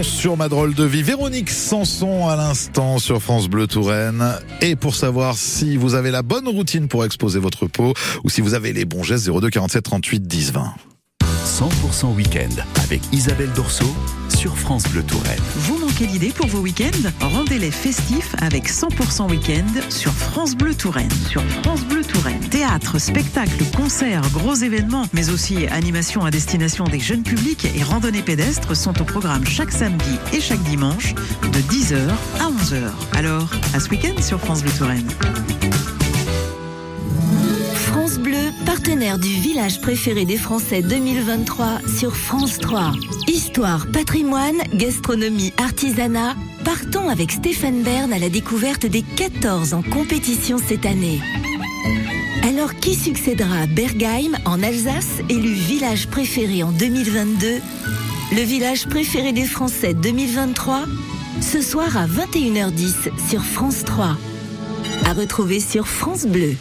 Sur 0.02 0.38
ma 0.38 0.48
drôle 0.48 0.74
de 0.76 0.86
vie. 0.86 1.04
Véronique 1.04 1.50
Sanson 1.50 2.30
à 2.30 2.38
l'instant 2.38 3.00
sur 3.00 3.22
France 3.22 3.50
Bleu 3.50 3.68
Touraine. 3.68 4.24
Et 4.62 4.78
pour 4.78 4.96
savoir 4.96 5.36
si 5.36 5.76
vous 5.76 5.94
avez 5.94 6.10
la 6.10 6.22
bonne 6.22 6.48
routine 6.48 6.88
pour 6.88 7.04
exposer 7.04 7.38
votre 7.38 7.68
peau 7.68 7.94
ou 8.24 8.30
si 8.30 8.40
vous 8.40 8.54
avez 8.54 8.72
les 8.72 8.86
bons 8.86 9.04
gestes 9.04 9.30
02 9.30 9.50
47 9.50 9.84
38 9.84 10.24
10 10.26 10.54
20. 10.54 10.74
100% 11.54 12.16
week-end 12.16 12.50
avec 12.84 13.00
Isabelle 13.12 13.52
Dorso 13.54 13.86
sur 14.28 14.58
France 14.58 14.86
Bleu 14.90 15.04
Touraine. 15.04 15.40
Vous 15.56 15.78
manquez 15.78 16.08
d'idées 16.08 16.32
pour 16.32 16.48
vos 16.48 16.62
week-ends? 16.62 17.12
Rendez-les 17.22 17.70
festifs 17.70 18.34
avec 18.42 18.68
100% 18.68 19.30
week-end 19.30 19.82
sur 19.90 20.12
France 20.14 20.56
Bleu 20.56 20.74
Touraine. 20.74 21.12
Sur 21.30 21.44
France 21.62 21.84
Bleu 21.86 22.02
Touraine. 22.04 22.40
Théâtre, 22.50 22.98
spectacle, 22.98 23.64
concerts, 23.78 24.28
gros 24.32 24.56
événements, 24.56 25.06
mais 25.14 25.30
aussi 25.30 25.68
animation 25.68 26.26
à 26.26 26.32
destination 26.32 26.86
des 26.86 27.00
jeunes 27.00 27.22
publics 27.22 27.68
et 27.76 27.84
randonnées 27.84 28.24
pédestres 28.24 28.76
sont 28.76 29.00
au 29.00 29.06
programme 29.06 29.46
chaque 29.46 29.72
samedi 29.72 30.18
et 30.34 30.42
chaque 30.42 30.64
dimanche 30.64 31.14
de 31.14 31.60
10h 31.72 32.00
à 32.40 32.50
11h. 32.50 32.90
Alors, 33.16 33.48
à 33.76 33.80
ce 33.80 33.90
week-end 33.90 34.20
sur 34.24 34.40
France 34.40 34.64
Bleu 34.64 34.72
Touraine. 34.72 35.08
Bleu, 38.24 38.52
partenaire 38.66 39.20
du 39.20 39.28
village 39.28 39.82
préféré 39.82 40.24
des 40.24 40.38
Français 40.38 40.82
2023 40.82 41.80
sur 42.00 42.16
France 42.16 42.58
3. 42.58 42.94
Histoire, 43.28 43.86
patrimoine, 43.92 44.56
gastronomie, 44.74 45.52
artisanat. 45.58 46.36
Partons 46.64 47.10
avec 47.10 47.32
Stéphane 47.32 47.84
Bern 47.84 48.14
à 48.14 48.20
la 48.20 48.30
découverte 48.30 48.86
des 48.86 49.02
14 49.02 49.74
en 49.74 49.82
compétition 49.82 50.58
cette 50.58 50.86
année. 50.86 51.20
Alors 52.48 52.74
qui 52.76 52.96
succédera 52.96 53.64
à 53.64 53.68
Bergheim 53.68 54.38
en 54.46 54.64
Alsace, 54.64 55.20
élu 55.28 55.52
village 55.52 56.08
préféré 56.08 56.64
en 56.64 56.72
2022 56.72 57.60
Le 58.32 58.42
village 58.42 58.88
préféré 58.88 59.34
des 59.34 59.46
Français 59.46 59.94
2023 59.94 60.86
Ce 61.42 61.62
soir 61.62 61.98
à 61.98 62.08
21h10 62.08 63.30
sur 63.30 63.44
France 63.44 63.84
3. 63.84 64.16
À 65.06 65.14
retrouver 65.14 65.60
sur 65.60 65.88
France 65.88 66.26
Bleu. 66.26 66.56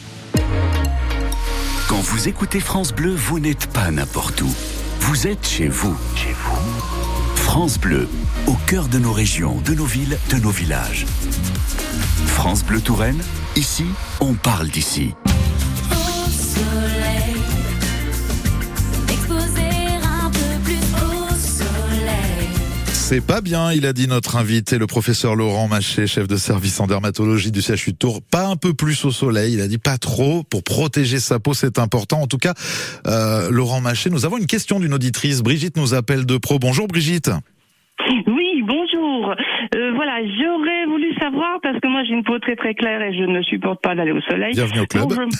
Quand 2.02 2.08
vous 2.08 2.28
écoutez 2.28 2.58
France 2.58 2.92
Bleu, 2.92 3.14
vous 3.14 3.38
n'êtes 3.38 3.68
pas 3.68 3.92
n'importe 3.92 4.42
où. 4.42 4.52
Vous 4.98 5.28
êtes 5.28 5.46
chez 5.46 5.68
vous. 5.68 5.96
Chez 6.16 6.32
vous. 6.32 7.36
France 7.36 7.78
Bleu, 7.78 8.08
au 8.48 8.54
cœur 8.66 8.88
de 8.88 8.98
nos 8.98 9.12
régions, 9.12 9.60
de 9.64 9.72
nos 9.72 9.84
villes, 9.84 10.18
de 10.30 10.36
nos 10.38 10.50
villages. 10.50 11.06
France 12.26 12.64
Bleu 12.64 12.80
Touraine, 12.80 13.22
ici, 13.54 13.86
on 14.18 14.34
parle 14.34 14.66
d'ici. 14.66 15.14
Au 15.92 16.28
soleil, 16.28 17.21
C'est 23.04 23.20
pas 23.20 23.40
bien, 23.40 23.72
il 23.72 23.84
a 23.84 23.92
dit 23.92 24.06
notre 24.06 24.36
invité, 24.36 24.78
le 24.78 24.86
professeur 24.86 25.34
Laurent 25.34 25.66
Maché, 25.66 26.06
chef 26.06 26.28
de 26.28 26.36
service 26.36 26.78
en 26.78 26.86
dermatologie 26.86 27.50
du 27.50 27.60
CHU 27.60 27.92
de 27.92 27.96
Tours. 27.96 28.20
Pas 28.22 28.46
un 28.46 28.54
peu 28.54 28.74
plus 28.74 29.04
au 29.04 29.10
soleil, 29.10 29.54
il 29.54 29.60
a 29.60 29.66
dit 29.66 29.76
pas 29.76 29.98
trop. 29.98 30.44
Pour 30.44 30.62
protéger 30.62 31.18
sa 31.18 31.40
peau, 31.40 31.52
c'est 31.52 31.80
important. 31.80 32.22
En 32.22 32.26
tout 32.28 32.38
cas, 32.38 32.54
euh, 33.08 33.50
Laurent 33.50 33.80
Maché, 33.80 34.08
nous 34.08 34.24
avons 34.24 34.38
une 34.38 34.46
question 34.46 34.78
d'une 34.78 34.94
auditrice. 34.94 35.42
Brigitte 35.42 35.76
nous 35.76 35.94
appelle 35.94 36.26
de 36.26 36.38
Pro. 36.38 36.60
Bonjour 36.60 36.86
Brigitte. 36.86 37.28
Oui, 38.08 38.62
bonjour. 38.64 39.34
Euh, 39.74 39.92
voilà, 39.94 40.20
j'aurais 40.38 40.71
savoir, 41.22 41.60
parce 41.62 41.78
que 41.80 41.88
moi 41.88 42.02
j'ai 42.04 42.14
une 42.14 42.24
peau 42.24 42.38
très 42.38 42.56
très 42.56 42.74
claire 42.74 43.00
et 43.02 43.14
je 43.16 43.24
ne 43.24 43.42
supporte 43.42 43.80
pas 43.82 43.94
d'aller 43.94 44.12
au 44.12 44.20
soleil. 44.22 44.54
Bienvenue 44.54 44.80
au 44.80 44.86
club. 44.86 45.08
Donc, 45.08 45.30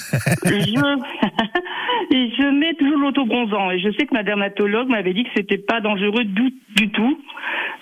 je, 0.45 0.51
je, 0.51 2.15
et 2.15 2.31
je 2.37 2.59
mets 2.59 2.75
toujours 2.75 2.99
l'autobronzant. 2.99 3.71
Et 3.71 3.81
je 3.81 3.91
sais 3.99 4.07
que 4.07 4.15
ma 4.15 4.23
dermatologue 4.23 4.89
m'avait 4.89 5.15
dit 5.15 5.25
que 5.25 5.31
c'était 5.37 5.59
pas 5.59 5.81
dangereux 5.81 6.25
du, 6.25 6.55
du 6.77 6.91
tout. 6.91 7.19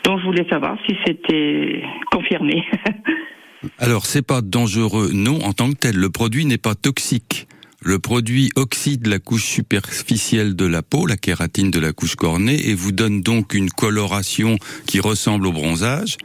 Donc 0.05 0.21
je 0.21 0.25
voulais 0.25 0.47
savoir 0.49 0.79
si 0.87 0.97
c'était 1.07 1.83
confirmé. 2.11 2.65
Alors, 3.79 4.07
c'est 4.07 4.27
pas 4.27 4.41
dangereux, 4.41 5.11
non, 5.13 5.39
en 5.45 5.53
tant 5.53 5.71
que 5.71 5.77
tel. 5.77 5.97
Le 5.97 6.09
produit 6.09 6.47
n'est 6.47 6.59
pas 6.59 6.75
toxique. 6.75 7.47
Le 7.83 7.99
produit 7.99 8.51
oxyde 8.57 9.07
la 9.07 9.19
couche 9.19 9.45
superficielle 9.45 10.57
de 10.57 10.67
la 10.67 10.83
peau, 10.83 11.07
la 11.07 11.17
kératine 11.17 11.71
de 11.71 11.79
la 11.79 11.93
couche 11.93 12.15
cornée, 12.15 12.69
et 12.69 12.75
vous 12.75 12.93
donne 12.93 13.21
donc 13.23 13.53
une 13.55 13.71
coloration 13.71 14.57
qui 14.87 15.01
ressemble 15.01 15.47
au 15.47 15.53
bronzage. 15.53 16.17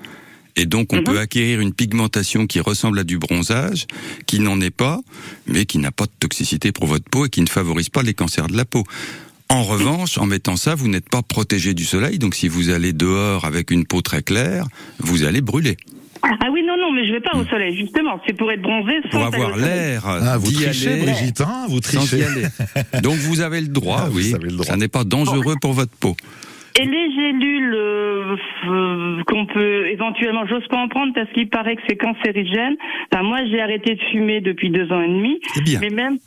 Et 0.55 0.65
donc, 0.65 0.93
on 0.93 1.03
peut 1.03 1.19
acquérir 1.19 1.59
une 1.59 1.73
pigmentation 1.73 2.47
qui 2.47 2.59
ressemble 2.61 2.99
à 2.99 3.03
du 3.03 3.17
bronzage, 3.17 3.87
qui 4.25 4.39
n'en 4.39 4.61
est 4.61 4.69
pas, 4.75 5.01
mais 5.47 5.65
qui 5.65 5.79
n'a 5.79 5.91
pas 5.91 6.05
de 6.05 6.11
toxicité 6.19 6.71
pour 6.71 6.85
votre 6.85 7.05
peau 7.09 7.25
et 7.25 7.29
qui 7.29 7.41
ne 7.41 7.47
favorise 7.47 7.89
pas 7.89 8.03
les 8.03 8.13
cancers 8.13 8.47
de 8.47 8.55
la 8.55 8.63
peau. 8.65 8.83
En 9.49 9.63
revanche, 9.63 10.17
en 10.17 10.25
mettant 10.25 10.55
ça, 10.55 10.73
vous 10.73 10.87
n'êtes 10.87 11.09
pas 11.09 11.21
protégé 11.21 11.73
du 11.73 11.83
soleil, 11.85 12.17
donc 12.19 12.35
si 12.35 12.47
vous 12.47 12.69
allez 12.69 12.93
dehors 12.93 13.45
avec 13.45 13.69
une 13.69 13.85
peau 13.85 14.01
très 14.01 14.23
claire, 14.23 14.65
vous 14.99 15.23
allez 15.23 15.41
brûler. 15.41 15.75
ah 16.23 16.29
oui, 16.51 16.61
non, 16.65 16.77
non, 16.79 16.91
mais 16.93 17.05
je 17.05 17.11
vais 17.11 17.19
pas 17.21 17.37
au 17.37 17.45
soleil, 17.45 17.75
justement. 17.77 18.19
C'est 18.25 18.33
pour 18.33 18.49
être 18.51 18.61
bronzé 18.61 18.93
Pour 19.11 19.11
sans 19.21 19.27
aller 19.27 19.35
avoir 19.35 19.57
l'air 19.57 20.03
Ah, 20.07 20.37
vous 20.37 20.51
trichez 20.51 20.87
aller 20.93 21.01
Brigitte, 21.03 21.41
hein 21.41 21.65
Vous 21.69 21.81
sans 21.81 21.99
trichez. 21.99 22.19
y 22.19 22.23
aller. 22.23 22.45
Donc 23.03 23.15
vous 23.17 23.41
avez 23.41 23.59
le 23.61 23.67
droit, 23.67 24.03
Ah, 24.05 24.09
vous 24.09 24.17
oui. 24.17 24.33
avez 24.33 24.45
le 24.45 24.51
droit. 24.53 24.65
Ça 24.65 24.77
n'est 24.77 24.87
pas 24.87 25.03
dangereux 25.03 25.55
pour 25.61 25.73
votre 25.73 25.91
peau. 25.99 26.15
Et 26.77 26.85
les 26.85 27.11
gélules 27.11 27.73
euh, 27.73 28.35
euh, 28.67 29.23
qu'on 29.27 29.45
peut 29.45 29.87
éventuellement, 29.87 30.45
j'ose 30.45 30.67
pas 30.67 30.77
en 30.77 30.89
prendre 30.89 31.13
parce 31.13 31.29
qu'il 31.31 31.49
paraît 31.49 31.77
que 31.77 31.81
c'est 31.87 31.95
cancérigène. 31.95 32.75
Enfin, 33.11 33.23
moi, 33.23 33.39
j'ai 33.45 33.61
arrêté 33.61 33.95
de 33.95 34.01
fumer 34.11 34.41
depuis 34.41 34.69
deux 34.69 34.91
ans 34.91 35.01
et 35.01 35.07
demi. 35.07 35.39
C'est 35.53 35.63
bien. 35.63 35.79
Mais 35.81 35.89
même, 35.89 36.17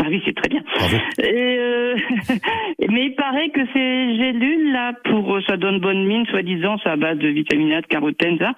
ah 0.00 0.06
oui, 0.08 0.22
c'est 0.24 0.36
très 0.36 0.48
bien. 0.48 0.62
Bravo. 0.76 0.96
Et 1.18 1.56
euh, 1.58 1.96
mais 2.88 3.06
il 3.06 3.14
paraît 3.16 3.48
que 3.50 3.60
ces 3.72 4.16
gélules 4.16 4.72
là, 4.72 4.92
pour 5.04 5.38
ça 5.48 5.56
donne 5.56 5.80
bonne 5.80 6.06
mine, 6.06 6.26
soi-disant, 6.26 6.76
c'est 6.82 6.90
à 6.90 6.96
base 6.96 7.18
de 7.18 7.28
vitamine 7.28 7.72
A, 7.72 7.80
de 7.80 7.86
carotène, 7.86 8.38
ça. 8.38 8.52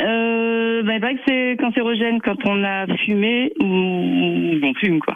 Euh, 0.00 0.82
ben, 0.82 0.94
il 0.94 1.00
paraît 1.00 1.14
que 1.14 1.20
c'est 1.26 1.56
cancérogène 1.60 2.20
quand 2.20 2.44
on 2.46 2.64
a 2.64 2.86
fumé 3.04 3.52
ou 3.60 3.66
on 3.66 4.74
fume 4.74 4.98
quoi. 5.00 5.14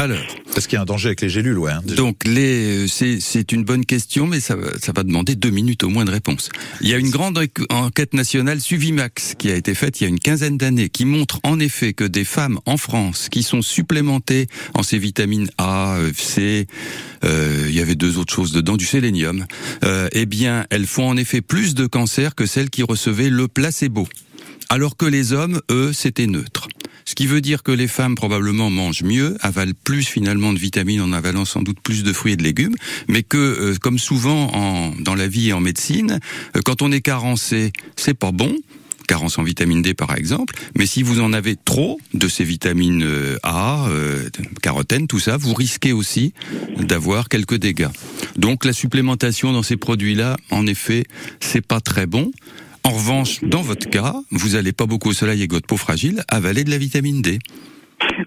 Alors, 0.00 0.16
Est-ce 0.56 0.66
qu'il 0.66 0.76
y 0.76 0.78
a 0.78 0.80
un 0.80 0.86
danger 0.86 1.08
avec 1.08 1.20
les 1.20 1.28
gélules, 1.28 1.58
ouais. 1.58 1.72
hein, 1.72 1.82
donc 1.94 2.24
les, 2.24 2.84
euh, 2.84 2.88
c'est 2.88 3.20
c'est 3.20 3.52
une 3.52 3.64
bonne 3.64 3.84
question, 3.84 4.26
mais 4.26 4.40
ça, 4.40 4.56
va- 4.56 4.70
ça 4.80 4.92
va 4.96 5.02
demander 5.02 5.34
deux 5.34 5.50
minutes 5.50 5.82
au 5.84 5.90
moins 5.90 6.06
de 6.06 6.10
réponse. 6.10 6.48
Il 6.80 6.88
y 6.88 6.94
a 6.94 6.96
une 6.96 7.10
grande 7.10 7.36
enqu- 7.38 7.66
enquête 7.68 8.14
nationale 8.14 8.62
Suvimax 8.62 9.34
qui 9.38 9.50
a 9.50 9.56
été 9.56 9.74
faite 9.74 10.00
il 10.00 10.04
y 10.04 10.06
a 10.06 10.08
une 10.08 10.18
quinzaine 10.18 10.56
d'années, 10.56 10.88
qui 10.88 11.04
montre 11.04 11.38
en 11.42 11.60
effet 11.60 11.92
que 11.92 12.04
des 12.04 12.24
femmes 12.24 12.60
en 12.64 12.78
France 12.78 13.28
qui 13.30 13.42
sont 13.42 13.60
supplémentées 13.60 14.46
en 14.72 14.82
ces 14.82 14.96
vitamines 14.98 15.50
A, 15.58 15.96
euh, 15.98 16.12
C, 16.16 16.66
euh, 17.24 17.66
il 17.68 17.74
y 17.74 17.80
avait 17.80 17.94
deux 17.94 18.16
autres 18.16 18.32
choses 18.34 18.52
dedans, 18.52 18.78
du 18.78 18.86
sélénium, 18.86 19.44
euh, 19.84 20.08
eh 20.12 20.24
bien, 20.24 20.64
elles 20.70 20.86
font 20.86 21.10
en 21.10 21.18
effet 21.18 21.42
plus 21.42 21.74
de 21.74 21.84
cancers 21.86 22.34
que 22.34 22.46
celles 22.46 22.70
qui 22.70 22.82
recevaient 22.82 23.28
le 23.28 23.48
placebo. 23.48 24.08
Alors 24.70 24.96
que 24.96 25.04
les 25.04 25.34
hommes, 25.34 25.60
eux, 25.70 25.92
c'était 25.92 26.26
neutre. 26.26 26.68
Ce 27.10 27.16
qui 27.16 27.26
veut 27.26 27.40
dire 27.40 27.64
que 27.64 27.72
les 27.72 27.88
femmes 27.88 28.14
probablement 28.14 28.70
mangent 28.70 29.02
mieux, 29.02 29.36
avalent 29.40 29.72
plus 29.82 30.04
finalement 30.04 30.52
de 30.52 30.60
vitamines 30.60 31.00
en 31.00 31.12
avalant 31.12 31.44
sans 31.44 31.60
doute 31.60 31.80
plus 31.80 32.04
de 32.04 32.12
fruits 32.12 32.34
et 32.34 32.36
de 32.36 32.44
légumes, 32.44 32.76
mais 33.08 33.24
que 33.24 33.36
euh, 33.36 33.74
comme 33.74 33.98
souvent 33.98 34.54
en, 34.54 34.92
dans 34.96 35.16
la 35.16 35.26
vie 35.26 35.48
et 35.48 35.52
en 35.52 35.58
médecine, 35.60 36.20
euh, 36.54 36.60
quand 36.64 36.82
on 36.82 36.92
est 36.92 37.00
carencé, 37.00 37.72
c'est 37.96 38.14
pas 38.14 38.30
bon. 38.30 38.56
Carence 39.08 39.38
en 39.38 39.42
vitamine 39.42 39.82
D 39.82 39.92
par 39.92 40.14
exemple, 40.14 40.54
mais 40.76 40.86
si 40.86 41.02
vous 41.02 41.20
en 41.20 41.32
avez 41.32 41.56
trop 41.56 41.98
de 42.14 42.28
ces 42.28 42.44
vitamines 42.44 43.02
euh, 43.02 43.38
A, 43.42 43.88
euh, 43.88 44.28
carotène, 44.62 45.08
tout 45.08 45.18
ça, 45.18 45.36
vous 45.36 45.52
risquez 45.52 45.92
aussi 45.92 46.32
d'avoir 46.78 47.28
quelques 47.28 47.56
dégâts. 47.56 47.88
Donc 48.36 48.64
la 48.64 48.72
supplémentation 48.72 49.52
dans 49.52 49.64
ces 49.64 49.76
produits-là, 49.76 50.36
en 50.52 50.64
effet, 50.68 51.06
c'est 51.40 51.66
pas 51.66 51.80
très 51.80 52.06
bon. 52.06 52.30
En 52.82 52.90
revanche, 52.90 53.42
dans 53.42 53.62
votre 53.62 53.88
cas, 53.88 54.14
vous 54.30 54.54
allez 54.56 54.72
pas 54.72 54.86
beaucoup 54.86 55.10
au 55.10 55.12
soleil 55.12 55.40
avec 55.40 55.52
votre 55.52 55.66
peau 55.66 55.76
fragile, 55.76 56.24
avaler 56.28 56.64
de 56.64 56.70
la 56.70 56.78
vitamine 56.78 57.20
D. 57.20 57.38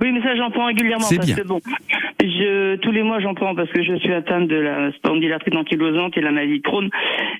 Oui, 0.01 0.11
mais 0.11 0.21
ça, 0.21 0.35
j'en 0.35 0.51
prends 0.51 0.65
régulièrement 0.65 1.05
C'est 1.05 1.17
parce 1.17 1.27
bien. 1.27 1.35
que 1.35 1.47
bon, 1.47 1.59
je, 2.21 2.75
tous 2.77 2.91
les 2.91 3.03
mois, 3.03 3.19
j'en 3.19 3.33
prends 3.33 3.55
parce 3.55 3.69
que 3.71 3.83
je 3.83 3.95
suis 3.95 4.13
atteinte 4.13 4.47
de 4.47 4.55
la 4.55 4.91
spondylarthrite 4.93 5.55
ankylosante 5.55 6.17
et 6.17 6.21
la 6.21 6.31
maladie 6.31 6.59
de 6.59 6.63
Crohn. 6.63 6.89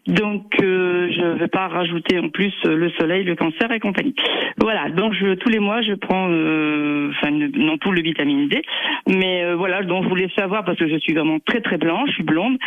Donc, 0.07 0.55
euh, 0.61 1.09
je 1.11 1.39
vais 1.39 1.47
pas 1.47 1.67
rajouter 1.67 2.19
en 2.19 2.29
plus 2.29 2.53
euh, 2.65 2.75
le 2.75 2.89
soleil, 2.91 3.23
le 3.23 3.35
cancer 3.35 3.71
et 3.71 3.79
compagnie. 3.79 4.15
Voilà. 4.59 4.89
Donc, 4.89 5.13
je, 5.13 5.35
tous 5.35 5.49
les 5.49 5.59
mois, 5.59 5.81
je 5.81 5.93
prends, 5.93 6.27
euh, 6.29 7.11
enfin, 7.11 7.29
une 7.33 7.69
ampoule 7.69 7.97
de 7.97 8.01
vitamine 8.03 8.47
D. 8.47 8.61
Mais 9.07 9.43
euh, 9.43 9.55
voilà, 9.55 9.83
donc 9.83 10.03
je 10.03 10.09
voulais 10.09 10.29
savoir 10.35 10.63
parce 10.63 10.77
que 10.77 10.87
je 10.87 10.97
suis 10.97 11.13
vraiment 11.13 11.39
très 11.39 11.61
très 11.61 11.77
blanche, 11.77 12.09
je 12.09 12.13
suis 12.15 12.23
blonde, 12.23 12.57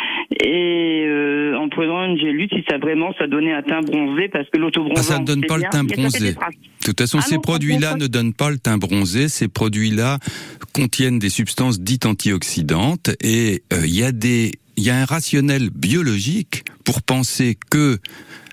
et 0.44 1.04
euh, 1.06 1.56
en 1.56 1.68
prenant 1.68 2.04
une 2.04 2.18
gélule, 2.18 2.48
si 2.50 2.64
ça 2.68 2.78
vraiment 2.78 3.12
ça 3.18 3.26
donnait 3.26 3.52
un 3.52 3.62
teint 3.62 3.80
bronzé 3.80 4.28
parce 4.28 4.48
que 4.50 4.58
l'autobronzant. 4.58 5.00
Ah, 5.00 5.02
ça 5.02 5.18
ne 5.18 5.24
donne 5.24 5.44
pas 5.46 5.56
le 5.56 5.64
teint 5.70 5.84
bronzé. 5.84 6.34
De 6.86 6.92
toute 6.92 7.00
façon, 7.00 7.18
Ah 7.20 7.26
ces 7.28 7.38
produits-là 7.38 7.96
ne 7.96 8.06
donnent 8.06 8.32
pas 8.32 8.48
le 8.50 8.58
teint 8.58 8.78
bronzé. 8.78 9.28
Ces 9.28 9.48
produits-là 9.48 10.18
contiennent 10.72 11.18
des 11.18 11.30
substances 11.30 11.80
dites 11.80 12.06
antioxydantes 12.06 13.10
et 13.20 13.62
euh, 13.72 13.86
il 13.86 13.94
y 13.94 14.02
a 14.04 14.12
des 14.12 14.52
il 14.78 14.84
y 14.84 14.90
a 14.90 14.96
un 15.00 15.04
rationnel 15.06 15.70
biologique 15.70 16.64
pour 16.84 17.00
penser 17.02 17.56
que 17.70 17.98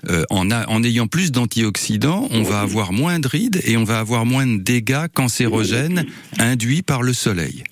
euh, 0.08 0.24
en, 0.30 0.50
a- 0.50 0.66
en 0.68 0.82
ayant 0.82 1.06
plus 1.06 1.32
d'antioxydants, 1.32 2.26
on 2.30 2.42
va 2.42 2.60
avoir 2.60 2.92
moins 2.92 3.18
de 3.20 3.28
rides 3.28 3.60
et 3.64 3.76
on 3.76 3.84
va 3.84 3.98
avoir 4.00 4.24
moins 4.24 4.46
de 4.46 4.56
dégâts 4.56 5.06
cancérogènes 5.12 6.06
induits 6.38 6.80
par 6.82 7.02
le 7.02 7.12
soleil. 7.12 7.62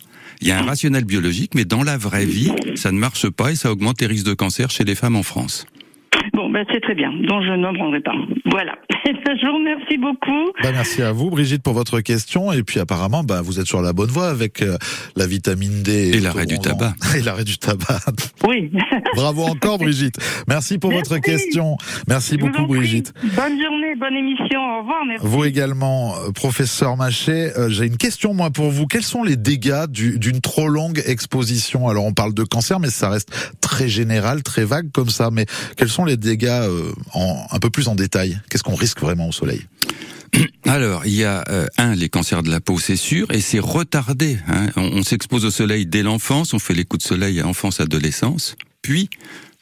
Il 0.42 0.48
y 0.48 0.50
a 0.50 0.58
un 0.58 0.62
rationnel 0.64 1.04
biologique, 1.04 1.54
mais 1.54 1.64
dans 1.64 1.82
la 1.82 1.96
vraie 1.96 2.26
vie, 2.26 2.52
ça 2.74 2.92
ne 2.92 2.98
marche 2.98 3.28
pas 3.30 3.52
et 3.52 3.56
ça 3.56 3.72
augmente 3.72 4.00
les 4.02 4.06
risques 4.06 4.26
de 4.26 4.34
cancer 4.34 4.70
chez 4.70 4.84
les 4.84 4.94
femmes 4.94 5.16
en 5.16 5.22
France. 5.22 5.64
Ben 6.52 6.64
c'est 6.72 6.80
très 6.80 6.94
bien. 6.94 7.10
Donc 7.12 7.42
je 7.44 7.56
n'en 7.56 7.72
prendrai 7.74 8.00
pas. 8.00 8.12
Voilà. 8.50 8.74
je 9.06 9.46
vous 9.46 9.54
remercie 9.56 9.96
beaucoup. 9.96 10.52
Bah, 10.62 10.70
merci 10.72 11.02
à 11.02 11.10
vous, 11.12 11.30
Brigitte, 11.30 11.62
pour 11.62 11.72
votre 11.72 12.00
question. 12.00 12.52
Et 12.52 12.62
puis, 12.62 12.78
apparemment, 12.78 13.24
bah, 13.24 13.40
vous 13.42 13.58
êtes 13.58 13.66
sur 13.66 13.80
la 13.80 13.92
bonne 13.92 14.10
voie 14.10 14.28
avec 14.28 14.60
euh, 14.62 14.76
la 15.16 15.26
vitamine 15.26 15.82
D. 15.82 16.10
Et 16.14 16.20
l'arrêt 16.20 16.44
du 16.46 16.56
l'autobronzant. 16.56 16.92
Et 17.16 17.22
l'arrêt 17.22 17.44
du 17.44 17.56
tabac. 17.58 18.00
Oui. 18.46 18.70
Bravo 19.16 19.44
encore, 19.44 19.78
Brigitte. 19.78 20.16
Merci 20.46 20.78
pour 20.78 20.92
votre 20.92 21.16
question. 21.18 21.76
Merci 22.08 22.34
Je 22.34 22.40
beaucoup, 22.40 22.66
prie. 22.66 22.78
Brigitte. 22.80 23.14
Bonne 23.22 23.58
journée, 23.60 23.94
bonne 23.98 24.14
émission. 24.14 24.60
Au 24.60 24.80
revoir. 24.80 25.04
Merci. 25.06 25.26
Vous 25.26 25.44
également, 25.44 26.14
euh, 26.16 26.30
professeur 26.32 26.96
Machet, 26.96 27.52
euh, 27.58 27.68
j'ai 27.70 27.86
une 27.86 27.96
question 27.96 28.34
moi 28.34 28.50
pour 28.50 28.70
vous. 28.70 28.86
Quels 28.86 29.02
sont 29.02 29.22
les 29.24 29.36
dégâts 29.36 29.86
du- 29.88 30.18
d'une 30.18 30.40
trop 30.40 30.68
longue 30.68 31.02
exposition? 31.06 31.88
Alors 31.88 32.04
on 32.04 32.12
parle 32.12 32.34
de 32.34 32.44
cancer, 32.44 32.78
mais 32.78 32.90
ça 32.90 33.08
reste 33.08 33.54
très 33.60 33.88
général, 33.88 34.42
très 34.42 34.64
vague 34.64 34.90
comme 34.92 35.08
ça. 35.08 35.30
Mais 35.32 35.46
quels 35.76 35.88
sont 35.88 36.04
les 36.04 36.16
dégâts 36.16 36.41
euh, 36.50 36.92
en, 37.12 37.46
un 37.50 37.58
peu 37.58 37.70
plus 37.70 37.88
en 37.88 37.94
détail 37.94 38.40
Qu'est-ce 38.50 38.62
qu'on 38.62 38.74
risque 38.74 39.00
vraiment 39.00 39.28
au 39.28 39.32
soleil? 39.32 39.66
Alors, 40.66 41.04
il 41.04 41.12
y 41.12 41.24
a 41.24 41.44
euh, 41.50 41.66
un 41.76 41.94
les 41.94 42.08
cancers 42.08 42.42
de 42.42 42.50
la 42.50 42.60
peau, 42.60 42.78
c'est 42.78 42.96
sûr, 42.96 43.30
et 43.30 43.40
c'est 43.40 43.58
retardé. 43.58 44.38
hein. 44.48 44.68
On, 44.76 44.82
on 44.98 45.02
s'expose 45.02 45.44
au 45.44 45.50
soleil 45.50 45.84
dès 45.86 46.02
l'enfance, 46.02 46.54
on 46.54 46.58
fait 46.58 46.74
les 46.74 46.84
coups 46.84 47.02
de 47.04 47.08
soleil 47.08 47.40
à 47.40 47.46
enfance, 47.46 47.80
adolescence, 47.80 48.56
puis 48.80 49.10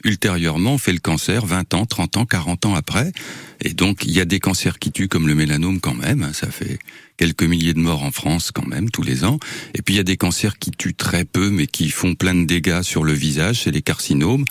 ultérieurement 0.05 0.75
on 0.75 0.79
fait 0.79 0.93
le 0.93 0.99
cancer 0.99 1.47
20 1.47 1.75
ans, 1.75 1.87
30 1.87 2.17
ans, 2.19 2.27
40 2.27 2.67
ans 2.67 2.75
après. 2.75 3.13
Et 3.63 3.75
donc 3.75 4.05
il 4.05 4.13
y 4.13 4.21
a 4.21 4.25
des 4.25 4.41
cancers 4.41 4.79
qui 4.79 4.93
tuent 4.93 5.09
comme 5.09 5.29
le 5.29 5.35
mélanome 5.35 5.81
quand 5.81 5.95
même, 5.95 6.23
hein, 6.23 6.33
ça 6.33 6.51
fait 6.51 6.79
quelques 7.17 7.43
milliers 7.43 7.75
de 7.75 7.79
morts 7.79 8.03
en 8.03 8.11
France 8.11 8.51
quand 8.53 8.67
même 8.67 8.91
tous 8.91 9.03
les 9.03 9.25
ans. 9.25 9.39
Et 9.75 9.83
puis 9.83 9.95
il 9.95 9.97
y 9.99 10.01
a 10.01 10.05
des 10.05 10.17
cancers 10.17 10.59
qui 10.59 10.71
tuent 10.71 10.95
très 10.95 11.25
peu 11.25 11.51
mais 11.51 11.67
qui 11.67 11.91
font 11.91 12.15
plein 12.15 12.35
de 12.35 12.45
dégâts 12.45 12.83
sur 12.83 13.05
le 13.05 13.13
visage, 13.13 13.63
c'est 13.65 13.71
les 13.71 13.83
carcinomes 13.83 14.45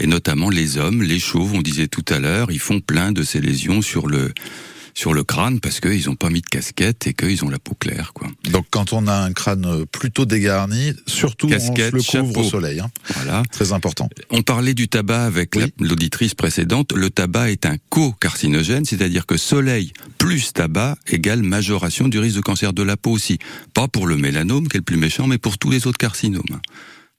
et 0.00 0.06
notamment 0.06 0.50
les 0.50 0.78
hommes, 0.78 1.02
les 1.02 1.18
chauves, 1.18 1.54
on 1.54 1.62
disait 1.62 1.88
tout 1.88 2.04
à 2.08 2.18
l'heure, 2.18 2.50
ils 2.50 2.60
font 2.60 2.80
plein 2.80 3.12
de 3.12 3.22
ces 3.22 3.40
lésions 3.40 3.82
sur 3.82 4.06
le 4.06 4.32
sur 4.94 5.12
le 5.12 5.24
crâne 5.24 5.58
parce 5.60 5.80
qu'ils 5.80 6.08
ont 6.08 6.14
pas 6.14 6.30
mis 6.30 6.40
de 6.40 6.46
casquette 6.46 7.06
et 7.08 7.14
qu'ils 7.14 7.44
ont 7.44 7.48
la 7.48 7.58
peau 7.58 7.74
claire 7.74 8.12
quoi. 8.14 8.28
Donc 8.50 8.66
quand 8.70 8.92
on 8.92 9.06
a 9.08 9.14
un 9.14 9.32
crâne 9.32 9.84
plutôt 9.86 10.24
dégarni, 10.24 10.92
surtout 11.06 11.48
Casquette, 11.48 11.94
on 11.94 11.98
se 12.00 12.16
le 12.16 12.22
couvre 12.22 12.32
chapeau. 12.34 12.40
au 12.46 12.50
soleil. 12.50 12.80
hein. 12.80 12.90
Voilà. 13.14 13.42
Très 13.50 13.72
important. 13.72 14.08
On 14.30 14.42
parlait 14.42 14.74
du 14.74 14.86
tabac 14.88 15.24
avec 15.24 15.56
la- 15.56 15.66
l'auditrice 15.80 16.34
précédente. 16.34 16.92
Le 16.94 17.10
tabac 17.10 17.50
est 17.50 17.66
un 17.66 17.76
co-carcinogène, 17.90 18.84
c'est-à-dire 18.84 19.26
que 19.26 19.36
soleil 19.36 19.92
plus 20.18 20.52
tabac 20.52 20.96
égale 21.08 21.42
majoration 21.42 22.08
du 22.08 22.18
risque 22.18 22.36
de 22.36 22.40
cancer 22.42 22.72
de 22.72 22.82
la 22.82 22.96
peau 22.96 23.10
aussi. 23.10 23.38
Pas 23.74 23.88
pour 23.88 24.06
le 24.06 24.16
mélanome, 24.16 24.68
qui 24.68 24.76
est 24.76 24.80
le 24.80 24.84
plus 24.84 24.96
méchant, 24.96 25.26
mais 25.26 25.38
pour 25.38 25.58
tous 25.58 25.70
les 25.70 25.86
autres 25.86 25.98
carcinomes. 25.98 26.60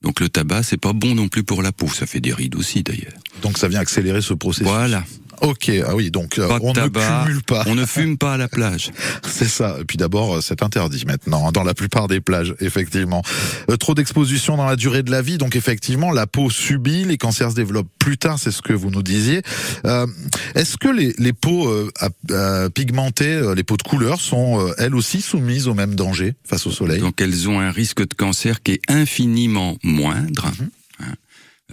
Donc 0.01 0.19
le 0.19 0.29
tabac, 0.29 0.63
c'est 0.63 0.77
pas 0.79 0.93
bon 0.93 1.15
non 1.15 1.27
plus 1.27 1.43
pour 1.43 1.61
la 1.61 1.71
peau. 1.71 1.88
Ça 1.89 2.05
fait 2.05 2.19
des 2.21 2.33
rides 2.33 2.55
aussi 2.55 2.83
d'ailleurs. 2.83 3.13
Donc 3.41 3.57
ça 3.57 3.67
vient 3.67 3.79
accélérer 3.79 4.21
ce 4.21 4.33
processus. 4.33 4.67
Voilà. 4.67 5.03
Ok, 5.41 5.71
ah 5.85 5.95
oui, 5.95 6.11
donc 6.11 6.39
euh, 6.39 6.47
Pas 6.47 6.59
on 6.61 6.73
tabac, 6.73 7.21
ne 7.21 7.25
cumule 7.27 7.43
pas. 7.43 7.63
on 7.67 7.75
ne 7.75 7.85
fume 7.85 8.17
pas 8.17 8.33
à 8.33 8.37
la 8.37 8.47
plage. 8.47 8.91
C'est 9.27 9.47
ça. 9.47 9.77
Et 9.81 9.85
puis 9.85 9.97
d'abord, 9.97 10.35
euh, 10.37 10.41
c'est 10.41 10.63
interdit 10.63 11.03
maintenant 11.05 11.47
hein, 11.47 11.51
dans 11.51 11.63
la 11.63 11.73
plupart 11.73 12.07
des 12.07 12.21
plages, 12.21 12.55
effectivement. 12.59 13.21
Euh, 13.69 13.77
trop 13.77 13.93
d'exposition 13.95 14.57
dans 14.57 14.65
la 14.65 14.75
durée 14.75 15.03
de 15.03 15.11
la 15.11 15.21
vie, 15.21 15.37
donc 15.37 15.55
effectivement, 15.55 16.11
la 16.11 16.27
peau 16.27 16.49
subit, 16.49 17.03
les 17.05 17.17
cancers 17.17 17.51
se 17.51 17.55
développent 17.55 17.89
plus 17.99 18.17
tard, 18.17 18.39
c'est 18.39 18.51
ce 18.51 18.61
que 18.61 18.73
vous 18.73 18.89
nous 18.91 19.03
disiez. 19.03 19.41
Euh, 19.85 20.07
Est-ce 20.55 20.77
que 20.77 20.87
les, 20.87 21.13
les 21.17 21.33
peaux 21.33 21.67
euh, 21.67 22.69
pigmentées, 22.69 23.41
les 23.55 23.63
peaux 23.63 23.77
de 23.77 23.83
couleur, 23.83 24.21
sont 24.21 24.65
elles 24.77 24.95
aussi 24.95 25.21
soumises 25.21 25.67
au 25.67 25.73
même 25.73 25.95
danger 25.95 26.35
face 26.43 26.65
au 26.67 26.71
soleil? 26.71 26.99
Donc 26.99 27.19
elles 27.21 27.49
ont 27.49 27.59
un 27.59 27.71
risque 27.71 28.01
de 28.07 28.13
cancer 28.13 28.61
qui 28.63 28.73
est 28.73 28.81
infiniment 28.87 29.77
moindre. 29.83 30.45
Hein. 30.47 30.65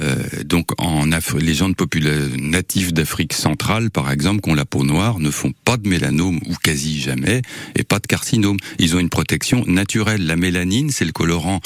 Euh, 0.01 0.17
donc 0.45 0.71
en 0.79 1.11
Afri- 1.11 1.41
les 1.41 1.55
gens 1.55 1.69
de 1.69 1.77
natifs 2.41 2.95
d'Afrique 2.95 3.35
centrale, 3.35 3.91
par 3.91 4.11
exemple, 4.11 4.41
qui 4.41 4.51
ont 4.51 4.55
la 4.55 4.65
peau 4.65 4.85
noire, 4.85 5.19
ne 5.19 5.31
font 5.31 5.53
pas 5.65 5.77
de 5.77 5.87
mélanome 5.89 6.41
ou 6.47 6.55
quasi 6.63 7.01
jamais, 7.01 7.43
et 7.77 7.85
pas 7.85 7.99
de 7.99 8.07
carcinome. 8.07 8.57
Ils 8.79 8.97
ont 8.97 9.01
une 9.01 9.11
protection 9.11 9.65
naturelle. 9.67 10.27
La 10.27 10.37
mélanine, 10.37 10.91
c'est 10.91 11.05
le 11.05 11.13
colorant 11.13 11.61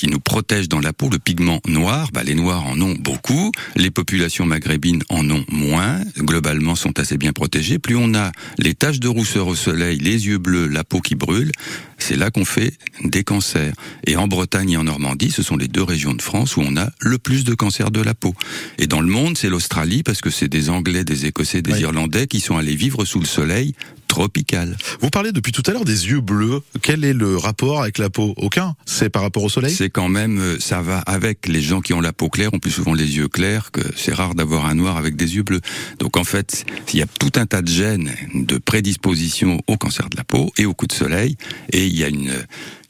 qui 0.00 0.08
nous 0.08 0.18
protège 0.18 0.66
dans 0.70 0.80
la 0.80 0.94
peau, 0.94 1.10
le 1.10 1.18
pigment 1.18 1.60
noir, 1.68 2.08
bah 2.14 2.22
les 2.22 2.34
noirs 2.34 2.64
en 2.64 2.80
ont 2.80 2.94
beaucoup, 2.98 3.52
les 3.76 3.90
populations 3.90 4.46
maghrébines 4.46 5.02
en 5.10 5.28
ont 5.28 5.44
moins, 5.50 6.00
globalement 6.16 6.74
sont 6.74 6.98
assez 6.98 7.18
bien 7.18 7.34
protégées. 7.34 7.78
Plus 7.78 7.96
on 7.96 8.14
a 8.14 8.32
les 8.56 8.72
taches 8.72 8.98
de 8.98 9.08
rousseur 9.08 9.46
au 9.46 9.54
soleil, 9.54 9.98
les 9.98 10.26
yeux 10.26 10.38
bleus, 10.38 10.68
la 10.68 10.84
peau 10.84 11.00
qui 11.00 11.16
brûle, 11.16 11.52
c'est 11.98 12.16
là 12.16 12.30
qu'on 12.30 12.46
fait 12.46 12.72
des 13.04 13.24
cancers. 13.24 13.74
Et 14.06 14.16
en 14.16 14.26
Bretagne 14.26 14.70
et 14.70 14.76
en 14.78 14.84
Normandie, 14.84 15.30
ce 15.30 15.42
sont 15.42 15.58
les 15.58 15.68
deux 15.68 15.82
régions 15.82 16.14
de 16.14 16.22
France 16.22 16.56
où 16.56 16.62
on 16.64 16.78
a 16.78 16.88
le 17.00 17.18
plus 17.18 17.44
de 17.44 17.52
cancers 17.52 17.90
de 17.90 18.00
la 18.00 18.14
peau. 18.14 18.34
Et 18.78 18.86
dans 18.86 19.02
le 19.02 19.08
monde, 19.08 19.36
c'est 19.36 19.50
l'Australie, 19.50 20.02
parce 20.02 20.22
que 20.22 20.30
c'est 20.30 20.48
des 20.48 20.70
Anglais, 20.70 21.04
des 21.04 21.26
Écossais, 21.26 21.60
des 21.60 21.74
Oui. 21.74 21.80
Irlandais 21.80 22.26
qui 22.26 22.40
sont 22.40 22.56
allés 22.56 22.74
vivre 22.74 23.04
sous 23.04 23.20
le 23.20 23.26
soleil 23.26 23.74
tropical. 24.10 24.76
Vous 25.00 25.08
parlez 25.08 25.30
depuis 25.30 25.52
tout 25.52 25.62
à 25.66 25.70
l'heure 25.70 25.84
des 25.84 26.08
yeux 26.08 26.20
bleus. 26.20 26.62
Quel 26.82 27.04
est 27.04 27.12
le 27.14 27.36
rapport 27.36 27.80
avec 27.80 27.96
la 27.96 28.10
peau? 28.10 28.34
Aucun. 28.38 28.74
C'est 28.84 29.08
par 29.08 29.22
rapport 29.22 29.44
au 29.44 29.48
soleil? 29.48 29.72
C'est 29.72 29.88
quand 29.88 30.08
même, 30.08 30.40
euh, 30.40 30.58
ça 30.58 30.82
va 30.82 30.98
avec 30.98 31.46
les 31.46 31.62
gens 31.62 31.80
qui 31.80 31.94
ont 31.94 32.00
la 32.00 32.12
peau 32.12 32.28
claire, 32.28 32.52
ont 32.52 32.58
plus 32.58 32.72
souvent 32.72 32.92
les 32.92 33.16
yeux 33.16 33.28
clairs, 33.28 33.70
que 33.70 33.80
c'est 33.96 34.12
rare 34.12 34.34
d'avoir 34.34 34.66
un 34.66 34.74
noir 34.74 34.96
avec 34.96 35.14
des 35.14 35.36
yeux 35.36 35.44
bleus. 35.44 35.60
Donc 36.00 36.16
en 36.16 36.24
fait, 36.24 36.64
il 36.92 36.98
y 36.98 37.02
a 37.02 37.06
tout 37.06 37.30
un 37.36 37.46
tas 37.46 37.62
de 37.62 37.68
gènes 37.68 38.10
de 38.34 38.58
prédisposition 38.58 39.60
au 39.68 39.76
cancer 39.76 40.10
de 40.10 40.16
la 40.16 40.24
peau 40.24 40.50
et 40.58 40.66
au 40.66 40.74
coup 40.74 40.88
de 40.88 40.92
soleil, 40.92 41.36
et 41.72 41.86
il 41.86 41.96
y 41.96 42.02
a 42.02 42.08
une, 42.08 42.32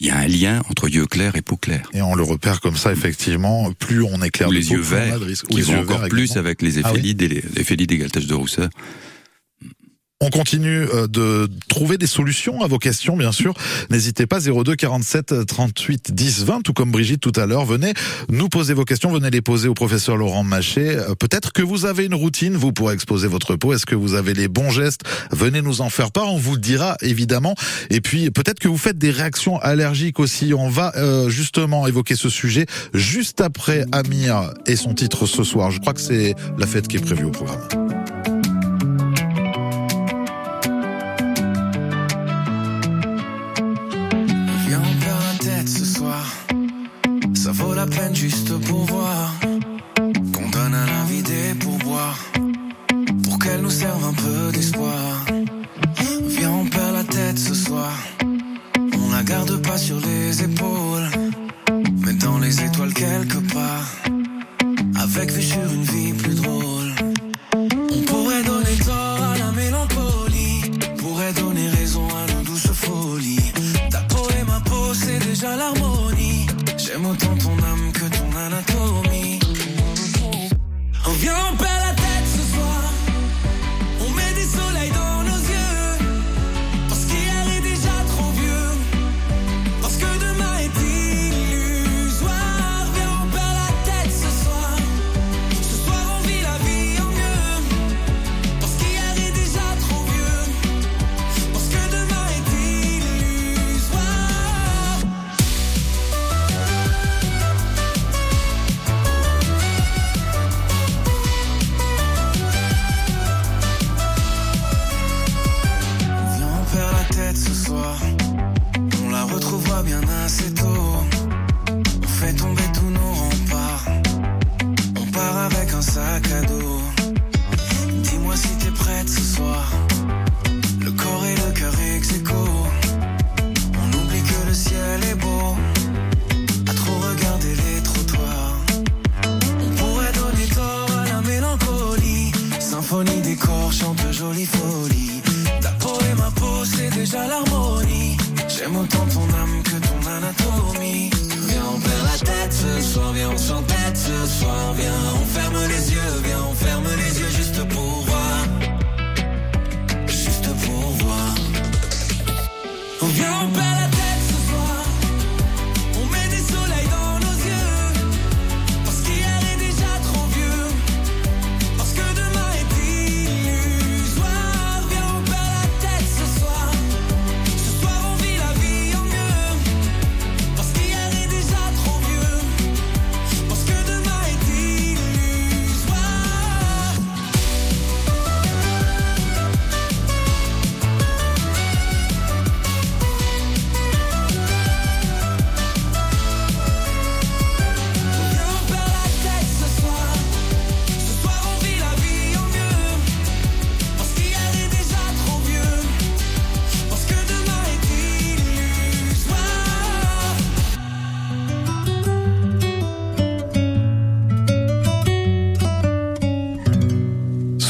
il 0.00 0.06
y 0.06 0.10
a 0.10 0.16
un 0.16 0.26
lien 0.26 0.62
entre 0.70 0.88
yeux 0.88 1.06
clairs 1.06 1.36
et 1.36 1.42
peau 1.42 1.58
claire. 1.58 1.86
Et 1.92 2.00
on 2.00 2.14
le 2.14 2.22
repère 2.22 2.62
comme 2.62 2.76
ça, 2.76 2.92
effectivement. 2.92 3.70
Plus 3.78 4.02
on 4.02 4.22
éclaire 4.22 4.48
les 4.48 4.62
peau, 4.62 4.74
yeux 4.74 4.80
plus 4.80 4.94
on 4.94 4.96
a 4.96 5.04
verts, 5.04 5.18
qui 5.50 5.56
les 5.56 5.62
vont 5.62 5.72
yeux 5.74 5.78
encore 5.80 5.98
verts 6.00 6.08
plus 6.08 6.38
avec 6.38 6.62
les 6.62 6.78
Ah 6.78 6.90
oui. 6.92 6.98
éphélides 6.98 7.22
et 7.22 7.28
les 7.28 7.42
éphélides 7.56 7.92
égale 7.92 8.10
taches 8.10 8.26
de 8.26 8.34
rousseur. 8.34 8.70
On 10.22 10.28
continue 10.28 10.86
euh, 10.92 11.06
de 11.06 11.48
trouver 11.68 11.96
des 11.96 12.06
solutions 12.06 12.60
à 12.62 12.66
vos 12.66 12.78
questions, 12.78 13.16
bien 13.16 13.32
sûr. 13.32 13.54
N'hésitez 13.88 14.26
pas, 14.26 14.38
02 14.38 14.76
47 14.76 15.46
38 15.46 16.12
10 16.12 16.44
20, 16.44 16.60
tout 16.60 16.74
comme 16.74 16.90
Brigitte 16.90 17.22
tout 17.22 17.32
à 17.36 17.46
l'heure. 17.46 17.64
Venez 17.64 17.94
nous 18.28 18.50
poser 18.50 18.74
vos 18.74 18.84
questions, 18.84 19.10
venez 19.10 19.30
les 19.30 19.40
poser 19.40 19.68
au 19.68 19.72
professeur 19.72 20.18
Laurent 20.18 20.44
Maché. 20.44 20.90
Euh, 20.90 21.14
Peut-être 21.14 21.54
que 21.54 21.62
vous 21.62 21.86
avez 21.86 22.04
une 22.04 22.14
routine, 22.14 22.54
vous 22.54 22.70
pourrez 22.70 22.92
exposer 22.92 23.28
votre 23.28 23.56
peau. 23.56 23.72
Est-ce 23.72 23.86
que 23.86 23.94
vous 23.94 24.12
avez 24.12 24.34
les 24.34 24.48
bons 24.48 24.68
gestes? 24.68 25.00
Venez 25.30 25.62
nous 25.62 25.80
en 25.80 25.88
faire 25.88 26.12
part, 26.12 26.30
on 26.34 26.38
vous 26.38 26.58
dira 26.58 26.98
évidemment. 27.00 27.54
Et 27.88 28.02
puis 28.02 28.30
peut-être 28.30 28.58
que 28.58 28.68
vous 28.68 28.76
faites 28.76 28.98
des 28.98 29.10
réactions 29.10 29.58
allergiques 29.60 30.20
aussi. 30.20 30.52
On 30.52 30.68
va 30.68 30.92
euh, 30.96 31.30
justement 31.30 31.86
évoquer 31.86 32.14
ce 32.14 32.28
sujet 32.28 32.66
juste 32.92 33.40
après 33.40 33.86
Amir 33.90 34.52
et 34.66 34.76
son 34.76 34.92
titre 34.92 35.24
ce 35.24 35.44
soir. 35.44 35.70
Je 35.70 35.80
crois 35.80 35.94
que 35.94 36.00
c'est 36.00 36.34
la 36.58 36.66
fête 36.66 36.88
qui 36.88 36.98
est 36.98 37.00
prévue 37.00 37.24
au 37.24 37.30
programme. 37.30 37.89
Peine 47.90 48.14
juste 48.14 48.56
pour 48.66 48.84
voir. 48.84 49.34
Qu'on 50.34 50.48
donne 50.50 50.74
à 50.74 50.86
la 50.86 51.04
vie 51.10 51.22
des 51.22 51.54
pourboires. 51.58 52.18
Pour 53.24 53.38
qu'elle 53.38 53.60
nous 53.60 53.70
serve 53.70 54.04
un 54.04 54.14
peu 54.14 54.52
d'espoir. 54.52 55.26
Viens, 56.26 56.50
on 56.50 56.66
perd 56.66 56.94
la 56.94 57.04
tête 57.04 57.38
ce 57.38 57.54
soir. 57.54 57.92
On 59.00 59.10
la 59.12 59.22
garde 59.22 59.60
pas 59.62 59.76
sur 59.76 59.98
les 60.00 60.42
épaules. 60.42 61.10
Mais 62.04 62.14
dans 62.14 62.38
les 62.38 62.64
étoiles 62.64 62.94
quelque 62.94 63.38
part. 63.52 63.88
Avec 64.96 65.30
vue 65.32 65.42
sur 65.42 65.72
une 65.72 65.82
vie 65.82 66.12
plus 66.12 66.34
drôle. 66.34 66.79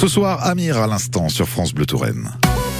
Ce 0.01 0.09
soir, 0.09 0.46
Amir 0.46 0.78
à 0.78 0.86
l'instant 0.86 1.28
sur 1.28 1.46
France 1.46 1.74
Bleu 1.74 1.84
Touraine. 1.84 2.30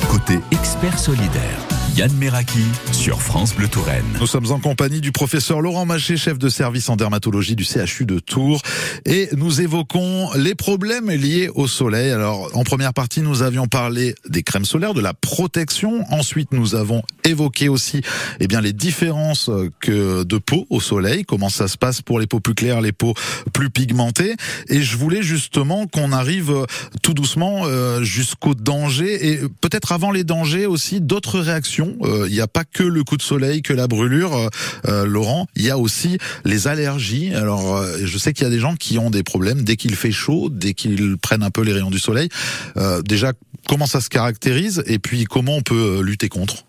Côté 0.09 0.41
expert 0.53 0.99
solidaire, 0.99 1.59
Yann 1.95 2.11
Meraki 2.16 2.64
sur 3.01 3.23
France 3.23 3.55
Bleu 3.55 3.67
Touraine. 3.67 4.05
Nous 4.21 4.27
sommes 4.27 4.53
en 4.53 4.59
compagnie 4.59 5.01
du 5.01 5.11
professeur 5.11 5.63
Laurent 5.63 5.87
Maché, 5.87 6.19
chef 6.19 6.39
de 6.39 6.51
service 6.51 6.91
en 6.91 6.97
dermatologie 6.97 7.57
du 7.57 7.65
CHU 7.65 8.05
de 8.05 8.19
Tours, 8.19 8.61
et 9.07 9.31
nous 9.39 9.63
évoquons 9.63 10.29
les 10.35 10.55
problèmes 10.55 11.11
liés 11.11 11.49
au 11.55 11.67
soleil. 11.67 12.11
Alors, 12.11 12.51
en 12.53 12.63
première 12.63 12.93
partie, 12.93 13.23
nous 13.23 13.41
avions 13.41 13.69
parlé 13.69 14.15
des 14.29 14.43
crèmes 14.43 14.67
solaires, 14.67 14.93
de 14.93 15.01
la 15.01 15.15
protection. 15.15 16.05
Ensuite, 16.11 16.53
nous 16.53 16.75
avons 16.75 17.03
évoqué 17.25 17.71
aussi, 17.71 18.03
eh 18.39 18.47
bien, 18.47 18.61
les 18.61 18.75
différences 18.75 19.51
que 19.81 20.23
de 20.23 20.37
peau 20.37 20.67
au 20.69 20.81
soleil, 20.81 21.25
comment 21.25 21.49
ça 21.49 21.69
se 21.69 21.79
passe 21.79 22.03
pour 22.03 22.21
les 22.21 22.27
peaux 22.27 22.41
plus 22.41 22.55
claires, 22.55 22.83
les 22.83 22.93
peaux 22.93 23.15
plus 23.55 23.71
pigmentées. 23.71 24.35
Et 24.69 24.83
je 24.83 24.99
voulais 24.99 25.23
justement 25.23 25.87
qu'on 25.87 26.13
arrive 26.13 26.67
tout 27.03 27.15
doucement 27.15 27.63
euh, 27.65 28.03
jusqu'au 28.03 28.55
danger 28.55 29.31
et 29.31 29.39
peut-être 29.63 29.93
avant 29.93 30.11
les 30.11 30.25
dangers 30.25 30.67
aussi 30.67 31.01
d'autres 31.01 31.41
réactions. 31.41 31.97
Euh, 32.03 32.27
Il 32.29 32.35
n'y 32.35 32.43
a 32.43 32.47
pas 32.47 32.65
que 32.65 32.89
le 32.91 33.05
coup 33.05 33.16
de 33.16 33.22
soleil, 33.22 33.62
que 33.62 33.72
la 33.72 33.86
brûlure, 33.86 34.34
euh, 34.34 34.49
euh, 34.86 35.07
Laurent. 35.07 35.47
Il 35.57 35.64
y 35.64 35.70
a 35.70 35.78
aussi 35.78 36.18
les 36.45 36.68
allergies. 36.68 37.34
Alors, 37.34 37.76
euh, 37.76 37.99
je 38.05 38.18
sais 38.18 38.32
qu'il 38.32 38.45
y 38.45 38.47
a 38.47 38.51
des 38.51 38.61
gens 38.61 38.76
qui 38.76 38.99
ont 38.99 39.11
des 39.11 39.22
problèmes 39.22 39.62
dès 39.62 39.76
qu'il 39.76 39.95
fait 39.97 40.12
chaud, 40.12 40.49
dès 40.51 40.74
qu'ils 40.74 41.16
prennent 41.18 41.43
un 41.43 41.51
peu 41.51 41.62
les 41.62 41.72
rayons 41.72 41.91
du 41.91 41.99
soleil. 41.99 42.28
Euh, 42.76 43.03
déjà, 43.03 43.32
comment 43.68 43.86
ça 43.86 44.01
se 44.01 44.09
caractérise 44.09 44.82
et 44.86 44.99
puis 44.99 45.24
comment 45.24 45.57
on 45.57 45.62
peut 45.62 46.01
lutter 46.03 46.28
contre? 46.28 46.64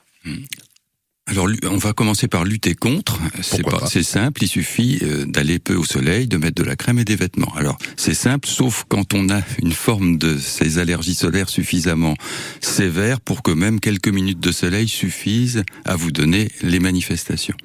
Alors, 1.31 1.47
on 1.63 1.77
va 1.77 1.93
commencer 1.93 2.27
par 2.27 2.43
lutter 2.43 2.75
contre. 2.75 3.17
C'est 3.41 3.61
Pourquoi 3.61 3.79
pas- 3.79 3.85
pas 3.85 3.89
c'est 3.89 4.03
simple, 4.03 4.43
il 4.43 4.47
suffit 4.49 4.99
euh, 5.01 5.25
d'aller 5.25 5.59
peu 5.59 5.75
au 5.75 5.85
soleil, 5.85 6.27
de 6.27 6.35
mettre 6.37 6.55
de 6.61 6.63
la 6.67 6.75
crème 6.75 6.99
et 6.99 7.05
des 7.05 7.15
vêtements. 7.15 7.53
Alors, 7.55 7.77
c'est 7.95 8.13
simple, 8.13 8.49
sauf 8.49 8.83
quand 8.89 9.13
on 9.13 9.29
a 9.29 9.41
une 9.63 9.71
forme 9.71 10.17
de 10.17 10.37
ces 10.37 10.77
allergies 10.77 11.15
solaires 11.15 11.47
suffisamment 11.49 12.15
sévère 12.59 13.21
pour 13.21 13.43
que 13.43 13.51
même 13.51 13.79
quelques 13.79 14.09
minutes 14.09 14.41
de 14.41 14.51
soleil 14.51 14.89
suffisent 14.89 15.63
à 15.85 15.95
vous 15.95 16.11
donner 16.11 16.51
les 16.63 16.79
manifestations. 16.79 17.55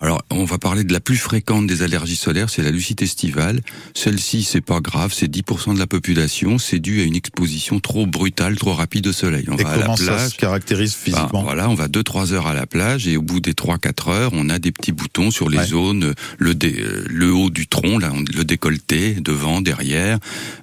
Alors, 0.00 0.22
on 0.30 0.44
va 0.44 0.58
parler 0.58 0.84
de 0.84 0.92
la 0.92 1.00
plus 1.00 1.16
fréquente 1.16 1.66
des 1.66 1.82
allergies 1.82 2.14
solaires, 2.14 2.50
c'est 2.50 2.62
la 2.62 2.70
lucite 2.70 3.02
estivale. 3.02 3.62
Celle-ci, 3.96 4.44
c'est 4.44 4.60
pas 4.60 4.80
grave, 4.80 5.12
c'est 5.12 5.26
10% 5.26 5.74
de 5.74 5.78
la 5.80 5.88
population, 5.88 6.56
c'est 6.58 6.78
dû 6.78 7.00
à 7.00 7.04
une 7.04 7.16
exposition 7.16 7.80
trop 7.80 8.06
brutale, 8.06 8.54
trop 8.54 8.74
rapide 8.74 9.08
au 9.08 9.12
soleil. 9.12 9.46
On 9.48 9.56
Et 9.56 9.64
va 9.64 9.70
à 9.70 9.76
la 9.76 9.82
comment 9.82 9.96
ça 9.96 10.04
plage. 10.04 10.30
se 10.30 10.36
caractérise 10.36 10.92
Bah, 10.92 10.98
physiquement 11.02 11.42
voilà, 11.42 11.68
on 11.68 11.74
va 11.74 11.88
2-3 11.88 12.32
heures 12.32 12.46
à 12.46 12.54
la 12.54 12.64
plage 12.68 13.08
et 13.08 13.16
au 13.16 13.22
bout 13.22 13.40
des 13.40 13.54
3-4 13.54 14.10
heures, 14.10 14.30
on 14.34 14.48
a 14.50 14.60
des 14.60 14.70
petits 14.70 14.92
boutons 14.92 15.32
sur 15.32 15.50
les 15.50 15.58
Ouais. 15.58 15.66
zones, 15.66 16.14
le, 16.38 16.54
dé- 16.54 16.76
euh, 16.78 17.04
le 17.08 17.32
haut 17.34 17.50
du 17.50 17.66
tronc, 17.66 17.98
là, 17.98 18.12
le 18.36 18.44
décolleté, 18.44 19.14
devant, 19.14 19.60
derrière, 19.60 20.20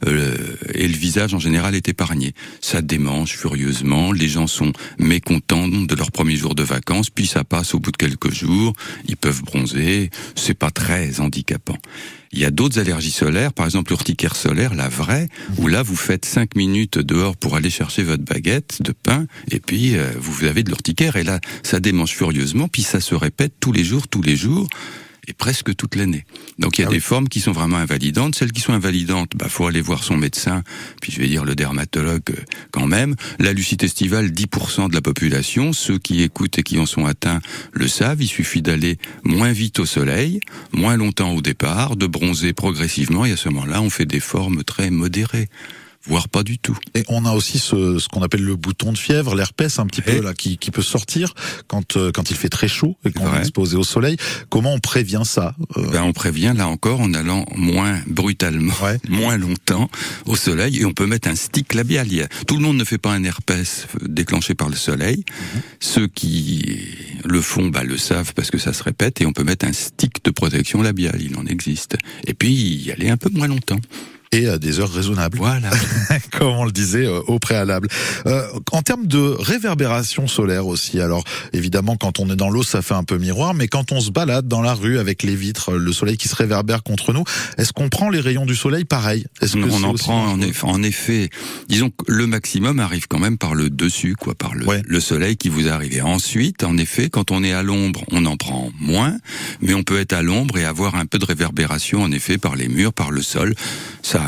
euh, 0.08 0.34
et 0.74 0.88
le 0.88 0.96
visage 0.96 1.34
en 1.34 1.40
général 1.40 1.76
est 1.76 1.90
épargné. 1.90 2.34
Ça 2.62 2.82
démange 2.82 3.32
furieusement, 3.36 4.14
les 4.14 4.30
gens 4.30 4.48
sont 4.48 4.72
mécontents 4.98 5.68
de 5.68 5.94
leur 5.96 6.14
premier 6.14 6.38
jour 6.38 6.56
de 6.56 6.64
vacances, 6.64 7.10
puis 7.10 7.28
ça 7.28 7.44
passe 7.44 7.74
au 7.76 7.80
bout 7.82 7.92
de 7.92 7.98
quelques 7.98 8.32
jours, 8.34 8.72
ils 9.10 9.18
peuvent 9.26 9.42
bronzer, 9.42 10.12
c'est 10.36 10.54
pas 10.54 10.70
très 10.70 11.20
handicapant. 11.20 11.80
Il 12.32 12.38
y 12.38 12.46
a 12.46 12.52
d'autres 12.52 12.78
allergies 12.78 13.10
solaires, 13.10 13.54
par 13.54 13.66
exemple 13.66 13.90
l'urticaire 13.90 14.36
solaire, 14.36 14.76
la 14.76 14.88
vraie, 14.88 15.30
où 15.58 15.68
là 15.68 15.82
vous 15.82 15.96
faites 15.96 16.26
5 16.26 16.56
minutes 16.56 17.00
dehors 17.00 17.36
pour 17.36 17.56
aller 17.56 17.72
chercher 17.72 18.04
votre 18.04 18.24
baguette 18.24 18.84
de 18.84 18.92
pain, 18.92 19.26
et 19.50 19.60
puis 19.60 19.98
euh, 19.98 20.12
vous 20.20 20.44
avez 20.44 20.62
de 20.62 20.70
l'urticaire, 20.70 21.16
et 21.16 21.24
là 21.24 21.40
ça 21.64 21.80
démange 21.80 22.12
furieusement, 22.12 22.68
puis 22.68 22.84
ça 22.84 23.00
se 23.00 23.16
répète 23.16 23.54
tous 23.60 23.72
les 23.72 23.84
jours, 23.84 24.08
tous 24.08 24.22
les 24.22 24.36
jours, 24.36 24.70
et 25.28 25.34
presque 25.34 25.76
toute 25.76 25.96
l'année. 25.96 26.26
Donc 26.60 26.78
il 26.78 26.82
y 26.82 26.84
a 26.84 26.88
Ah 26.88 26.92
des 26.92 26.98
oui. 26.98 27.02
formes 27.02 27.28
qui 27.30 27.40
sont 27.40 27.52
vraiment 27.52 27.78
invalidantes. 27.78 28.36
Celles 28.36 28.52
qui 28.52 28.62
sont 28.62 28.74
invalidantes, 28.74 29.32
bah 29.36 29.48
faut 29.50 29.66
aller 29.68 29.82
voir 29.82 30.04
son 30.04 30.18
médecin, 30.18 30.64
puis 31.02 31.12
je 31.12 31.20
vais 31.20 31.28
dire 31.28 31.46
le 31.46 31.56
dermatologue 31.56 32.22
euh, 32.32 32.44
quand 32.72 32.88
même. 32.88 33.16
La 33.40 33.54
lucite 33.54 33.84
estivale, 33.84 34.30
10% 34.32 34.90
de 34.90 34.94
la 34.94 35.02
population, 35.02 35.74
ceux 35.74 35.98
qui 35.98 36.22
écoutent 36.22 36.58
et 36.60 36.64
qui 36.64 36.80
en 36.80 36.86
sont 36.86 37.06
atteints 37.06 37.42
le 37.74 37.88
savent. 37.88 38.22
Il 38.22 38.28
suffit 38.28 38.62
d'aller 38.62 38.98
moins 39.24 39.52
vite 39.52 39.80
au 39.80 39.86
soleil, 39.86 40.40
moins 40.72 40.98
longtemps 40.98 41.32
au 41.34 41.42
départ, 41.42 41.96
de 41.96 42.08
bronzer 42.08 42.54
progressivement, 42.54 43.26
et 43.26 43.32
à 43.32 43.38
ce 43.38 43.50
moment-là, 43.50 43.82
on 43.82 43.90
fait 43.90 44.06
des 44.06 44.20
formes 44.20 44.64
très 44.64 44.90
modérées, 44.90 45.50
voire 46.08 46.30
pas 46.30 46.44
du 46.44 46.58
tout. 46.60 46.78
Et 46.94 47.04
on 47.08 47.26
a 47.26 47.32
aussi 47.34 47.60
ce, 47.60 48.00
ce 48.00 48.08
qu'on 48.08 48.22
appelle 48.22 48.44
le 48.44 48.56
bouton 48.56 48.92
de 48.94 48.98
fièvre, 48.98 49.36
l'herpès 49.36 49.80
un 49.80 49.86
petit 49.88 50.02
Ouais. 50.06 50.18
peu 50.18 50.24
là, 50.24 50.34
qui, 50.34 50.58
qui 50.58 50.72
peut 50.72 50.82
sortir 50.82 51.34
quand 51.68 51.98
euh, 51.98 52.12
quand 52.12 52.30
il 52.30 52.36
fait 52.38 52.50
très 52.50 52.68
chaud 52.68 52.96
et 53.06 53.12
qu'on 53.12 53.34
est 53.34 53.40
exposé 53.40 53.76
au 53.78 53.84
soleil. 53.84 54.18
Comment 54.50 54.74
on 54.74 54.80
prévient 54.80 55.24
ça 55.26 55.56
Euh, 55.78 55.90
Ben, 55.92 56.04
on 56.04 56.14
prévient 56.14 56.54
là 56.56 56.68
encore 56.68 57.00
en 57.02 57.14
allant 57.14 57.46
moins 57.56 58.02
brutalement, 58.08 58.74
Ouais. 58.84 59.00
moins 59.10 59.38
longtemps 59.38 59.90
au 60.26 60.36
soleil 60.36 60.78
et 60.80 60.86
on 60.86 60.94
peut 60.94 61.08
mettre 61.08 61.28
un 61.28 61.36
stick 61.36 61.74
labial. 61.74 62.08
Tout 62.48 62.56
le 62.58 62.62
monde 62.62 62.78
ne 62.78 62.84
fait 62.84 62.98
pas 62.98 63.12
un 63.14 63.24
herpès 63.24 63.88
euh, 64.02 64.08
déclenché 64.08 64.54
par 64.54 64.70
le 64.70 64.76
soleil. 64.76 65.24
Ceux 65.80 66.08
qui 66.08 66.80
le 67.24 67.42
font 67.42 67.70
ben, 67.70 67.84
le 67.84 67.98
savent 67.98 68.34
parce 68.36 68.52
que 68.52 68.58
ça 68.58 68.74
se 68.74 68.84
répète 68.84 69.22
et 69.22 69.26
on 69.26 69.34
peut 69.34 69.44
mettre 69.44 69.66
un 69.66 69.74
stick 69.74 70.24
de 70.24 70.30
protection 70.32 70.82
labiale. 70.82 71.20
Il 71.22 71.36
en 71.38 71.46
existe. 71.46 71.96
Et 72.28 72.34
puis 72.34 72.54
y 72.54 72.92
aller 72.92 73.10
un 73.10 73.18
peu 73.18 73.30
moins 73.30 73.48
longtemps. 73.48 73.80
Et 74.36 74.48
à 74.48 74.58
des 74.58 74.80
heures 74.80 74.92
raisonnables. 74.92 75.38
Voilà. 75.38 75.70
comme 76.38 76.50
on 76.50 76.66
le 76.66 76.72
disait 76.72 77.06
euh, 77.06 77.22
au 77.28 77.40
préalable. 77.40 77.88
Euh, 78.26 78.44
en 78.72 78.82
termes 78.82 79.08
de 79.08 79.20
réverbération 79.40 80.28
solaire 80.28 80.68
aussi, 80.68 81.00
alors 81.00 81.24
évidemment 81.54 81.96
quand 81.96 82.20
on 82.20 82.30
est 82.30 82.36
dans 82.36 82.50
l'eau 82.50 82.64
ça 82.64 82.82
fait 82.82 82.94
un 82.94 83.04
peu 83.04 83.18
miroir, 83.18 83.54
mais 83.54 83.68
quand 83.68 83.92
on 83.92 84.00
se 84.02 84.12
balade 84.12 84.48
dans 84.48 84.62
la 84.62 84.74
rue 84.74 85.00
avec 85.00 85.24
les 85.24 85.36
vitres, 85.36 85.74
le 85.74 85.92
soleil 85.94 86.18
qui 86.18 86.28
se 86.28 86.36
réverbère 86.36 86.84
contre 86.84 87.14
nous, 87.14 87.24
est-ce 87.58 87.72
qu'on 87.74 87.90
prend 87.90 88.10
les 88.10 88.20
rayons 88.20 88.46
du 88.46 88.56
soleil 88.56 88.84
pareil? 88.86 89.26
Est-ce 89.42 89.54
que 89.54 89.70
on 89.70 89.84
en 89.84 89.94
prend 89.94 90.26
en 90.26 90.42
effet, 90.42 90.66
en 90.66 90.84
effet. 90.84 91.30
Disons 91.70 91.90
que 91.90 92.04
le 92.08 92.28
maximum 92.28 92.80
arrive 92.80 93.08
quand 93.08 93.20
même 93.20 93.38
par 93.38 93.56
le 93.56 93.70
dessus, 93.70 94.16
quoi, 94.16 94.36
par 94.36 94.54
le, 94.56 94.66
Ouais. 94.66 94.82
le 94.86 95.00
soleil 95.00 95.38
qui 95.38 95.50
vous 95.50 95.68
arrive. 95.68 95.94
Et 95.94 96.02
ensuite, 96.02 96.64
en 96.64 96.78
effet, 96.78 97.10
quand 97.10 97.32
on 97.32 97.44
est 97.44 97.54
à 97.54 97.64
l'ombre, 97.64 98.04
on 98.12 98.26
en 98.26 98.38
prend 98.38 98.70
moins, 98.80 99.16
mais 99.62 99.74
on 99.74 99.84
peut 99.84 100.00
être 100.00 100.14
à 100.14 100.22
l'ombre 100.22 100.58
et 100.58 100.66
avoir 100.66 100.96
un 100.96 101.06
peu 101.06 101.20
de 101.20 101.26
réverbération, 101.26 102.02
en 102.02 102.12
effet, 102.12 102.38
par 102.38 102.56
les 102.56 102.68
murs, 102.68 102.94
par 102.94 103.12
le 103.12 103.22
sol. 103.22 103.56
Ça, 104.02 104.25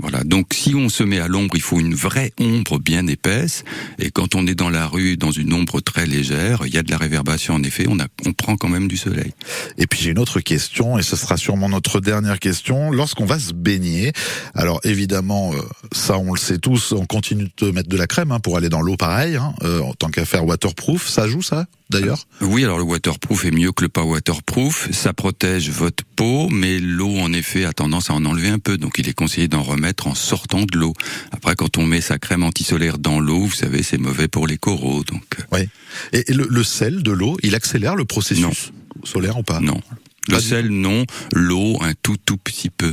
voilà. 0.00 0.22
Donc, 0.24 0.54
si 0.54 0.74
on 0.74 0.88
se 0.88 1.02
met 1.02 1.18
à 1.18 1.28
l'ombre, 1.28 1.56
il 1.56 1.62
faut 1.62 1.80
une 1.80 1.94
vraie 1.94 2.32
ombre 2.38 2.78
bien 2.78 3.06
épaisse. 3.06 3.64
Et 3.98 4.10
quand 4.10 4.34
on 4.34 4.46
est 4.46 4.54
dans 4.54 4.70
la 4.70 4.86
rue, 4.86 5.16
dans 5.16 5.32
une 5.32 5.52
ombre 5.52 5.80
très 5.80 6.06
légère, 6.06 6.62
il 6.66 6.74
y 6.74 6.78
a 6.78 6.82
de 6.82 6.90
la 6.90 6.98
réverbération. 6.98 7.54
En 7.54 7.62
effet, 7.62 7.86
on, 7.88 7.98
a, 7.98 8.06
on 8.26 8.32
prend 8.32 8.56
quand 8.56 8.68
même 8.68 8.88
du 8.88 8.96
soleil. 8.96 9.32
Et 9.78 9.86
puis 9.86 10.00
j'ai 10.00 10.10
une 10.10 10.18
autre 10.18 10.40
question, 10.40 10.98
et 10.98 11.02
ce 11.02 11.16
sera 11.16 11.36
sûrement 11.36 11.68
notre 11.68 12.00
dernière 12.00 12.38
question. 12.38 12.90
Lorsqu'on 12.90 13.26
va 13.26 13.38
se 13.38 13.52
baigner, 13.52 14.12
alors 14.54 14.80
évidemment, 14.84 15.52
euh, 15.54 15.58
ça 15.92 16.18
on 16.18 16.32
le 16.32 16.38
sait 16.38 16.58
tous, 16.58 16.92
on 16.92 17.06
continue 17.06 17.48
de 17.58 17.70
mettre 17.70 17.88
de 17.88 17.96
la 17.96 18.06
crème 18.06 18.32
hein, 18.32 18.40
pour 18.40 18.56
aller 18.56 18.68
dans 18.68 18.82
l'eau 18.82 18.96
pareil, 18.96 19.36
hein, 19.36 19.54
euh, 19.62 19.80
en 19.80 19.94
tant 19.94 20.08
qu'à 20.08 20.24
faire 20.24 20.44
waterproof, 20.44 21.08
ça 21.08 21.28
joue 21.28 21.42
ça? 21.42 21.66
D'ailleurs 21.90 22.26
Oui, 22.40 22.64
alors 22.64 22.78
le 22.78 22.84
waterproof 22.84 23.44
est 23.44 23.50
mieux 23.50 23.72
que 23.72 23.82
le 23.84 23.88
pas 23.88 24.02
waterproof. 24.02 24.90
Ça 24.92 25.12
protège 25.12 25.70
votre 25.70 26.04
peau, 26.16 26.48
mais 26.48 26.78
l'eau, 26.78 27.16
en 27.18 27.32
effet, 27.32 27.64
a 27.64 27.72
tendance 27.72 28.10
à 28.10 28.14
en 28.14 28.24
enlever 28.24 28.48
un 28.48 28.58
peu. 28.58 28.76
Donc 28.78 28.98
il 28.98 29.08
est 29.08 29.14
conseillé 29.14 29.48
d'en 29.48 29.62
remettre 29.62 30.06
en 30.06 30.14
sortant 30.14 30.62
de 30.62 30.76
l'eau. 30.76 30.94
Après, 31.32 31.54
quand 31.54 31.78
on 31.78 31.86
met 31.86 32.00
sa 32.00 32.18
crème 32.18 32.42
antisolaire 32.42 32.98
dans 32.98 33.20
l'eau, 33.20 33.44
vous 33.44 33.52
savez, 33.54 33.82
c'est 33.82 33.98
mauvais 33.98 34.28
pour 34.28 34.46
les 34.46 34.58
coraux. 34.58 35.04
Donc 35.04 35.24
euh, 35.52 35.64
Et, 36.12 36.30
et 36.30 36.34
le, 36.34 36.46
le 36.50 36.64
sel 36.64 37.02
de 37.02 37.12
l'eau, 37.12 37.36
il 37.42 37.54
accélère 37.54 37.96
le 37.96 38.04
processus 38.04 38.72
solaire 39.04 39.38
ou 39.38 39.42
pas? 39.42 39.60
Non. 39.60 39.80
Le 40.28 40.40
sel, 40.40 40.68
non. 40.68 41.04
L'eau, 41.32 41.78
un 41.82 41.92
tout, 42.02 42.16
tout 42.16 42.36
petit 42.36 42.70
peu. 42.70 42.92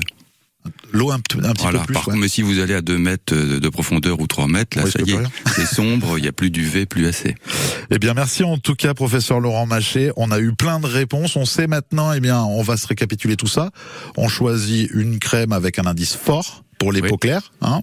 L'eau 0.91 1.11
un, 1.11 1.15
un 1.15 1.19
petit 1.19 1.37
Voilà. 1.61 1.79
peu 1.79 1.85
plus. 1.85 1.93
Par 1.93 2.01
ouais. 2.07 2.13
contre, 2.13 2.17
mais 2.21 2.27
si 2.27 2.41
vous 2.41 2.59
allez 2.59 2.73
à 2.75 2.81
2 2.81 2.97
mètres 2.97 3.35
de 3.35 3.59
de 3.59 3.69
profondeur 3.69 4.19
ou 4.19 4.27
3 4.27 4.47
mètres, 4.47 4.77
là, 4.77 4.85
ça 4.89 4.99
y 5.05 5.11
est, 5.11 5.17
c'est 5.55 5.65
sombre, 5.65 6.17
il 6.17 6.21
n'y 6.21 6.27
a 6.27 6.31
plus 6.31 6.49
d'UV, 6.51 6.85
plus 6.85 7.07
assez. 7.07 7.35
Eh 7.89 7.99
bien, 7.99 8.13
merci 8.13 8.43
en 8.43 8.57
tout 8.57 8.75
cas, 8.75 8.93
professeur 8.93 9.39
Laurent 9.39 9.65
Maché. 9.65 10.11
On 10.17 10.31
a 10.31 10.39
eu 10.39 10.53
plein 10.53 10.79
de 10.79 10.87
réponses. 10.87 11.35
On 11.35 11.45
sait 11.45 11.67
maintenant, 11.67 12.13
eh 12.13 12.19
bien, 12.19 12.41
on 12.43 12.61
va 12.61 12.77
se 12.77 12.87
récapituler 12.87 13.35
tout 13.35 13.47
ça. 13.47 13.71
On 14.17 14.27
choisit 14.27 14.89
une 14.93 15.19
crème 15.19 15.51
avec 15.51 15.79
un 15.79 15.85
indice 15.85 16.15
fort 16.15 16.63
pour 16.77 16.91
les 16.91 17.01
Oui. 17.01 17.09
peaux 17.09 17.17
claires. 17.17 17.51
Hein. 17.61 17.81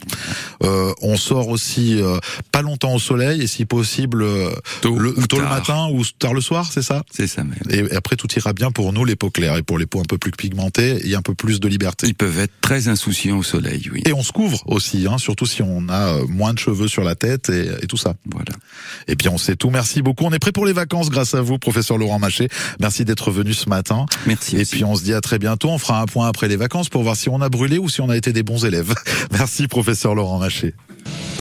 Euh, 0.62 0.92
on 1.02 1.16
sort 1.16 1.48
aussi 1.48 2.00
euh, 2.00 2.18
pas 2.52 2.62
longtemps 2.62 2.94
au 2.94 2.98
soleil 2.98 3.42
et 3.42 3.46
si 3.46 3.64
possible 3.64 4.22
euh, 4.22 4.50
Tôt 4.80 4.98
le, 4.98 5.14
tôt 5.28 5.40
matin 5.40 5.88
ou 5.92 6.04
tard 6.18 6.34
le 6.34 6.40
soir, 6.40 6.68
c'est 6.70 6.82
ça? 6.82 7.02
C'est 7.10 7.26
ça 7.26 7.44
même. 7.44 7.58
et 7.70 7.94
après 7.94 8.16
tout 8.16 8.28
ira 8.36 8.52
bien 8.52 8.70
pour 8.70 8.92
nous 8.92 9.04
les 9.04 9.16
peaux 9.16 9.30
claires 9.30 9.56
et 9.56 9.62
pour 9.62 9.78
les 9.78 9.86
peaux 9.86 10.00
un 10.00 10.04
peu 10.04 10.18
plus 10.18 10.30
pigmentées, 10.32 11.00
il 11.04 11.10
y 11.10 11.14
a 11.14 11.18
un 11.18 11.22
peu 11.22 11.34
plus 11.34 11.60
de 11.60 11.68
liberté. 11.68 12.06
Ils 12.06 12.14
peuvent 12.14 12.38
être 12.38 12.52
très 12.60 12.88
insouciants 12.88 13.38
au 13.38 13.42
soleil, 13.42 13.88
oui. 13.92 14.02
Et 14.06 14.12
on 14.12 14.22
se 14.22 14.32
couvre 14.32 14.62
aussi, 14.66 15.06
hein, 15.06 15.18
surtout 15.18 15.46
si 15.46 15.62
on 15.62 15.88
a 15.88 16.14
euh, 16.18 16.26
moins 16.28 16.52
de 16.54 16.58
cheveux 16.58 16.88
sur 16.88 17.04
la 17.04 17.14
tête 17.14 17.48
et, 17.50 17.68
et 17.82 17.86
tout 17.86 17.96
ça. 17.96 18.14
Voilà. 18.32 18.52
Eh 19.08 19.14
bien, 19.16 19.30
on 19.32 19.38
sait 19.38 19.56
tout. 19.56 19.70
Merci 19.70 20.02
beaucoup. 20.02 20.24
On 20.24 20.32
est 20.32 20.38
prêt 20.38 20.52
pour 20.52 20.66
les 20.66 20.72
vacances 20.72 21.10
grâce 21.10 21.34
à 21.34 21.40
vous, 21.40 21.58
professeur 21.58 21.98
Laurent 21.98 22.18
Maché. 22.18 22.48
Merci 22.80 23.04
d'être 23.04 23.30
venu 23.30 23.54
ce 23.54 23.68
matin. 23.68 24.06
Merci. 24.26 24.56
Et 24.56 24.62
aussi. 24.62 24.76
puis, 24.76 24.84
on 24.84 24.94
se 24.96 25.02
dit 25.02 25.14
à 25.14 25.20
très 25.20 25.38
bientôt. 25.38 25.68
On 25.70 25.78
fera 25.78 26.00
un 26.00 26.06
point 26.06 26.28
après 26.28 26.48
les 26.48 26.56
vacances 26.56 26.88
pour 26.88 27.02
voir 27.02 27.16
si 27.16 27.28
on 27.28 27.40
a 27.40 27.48
brûlé 27.48 27.78
ou 27.78 27.88
si 27.88 28.00
on 28.00 28.08
a 28.08 28.16
été 28.16 28.32
des 28.32 28.42
bons 28.42 28.64
élèves. 28.64 28.89
Merci, 29.32 29.68
professeur 29.68 30.14
Laurent 30.14 30.38
Maché. 30.38 30.74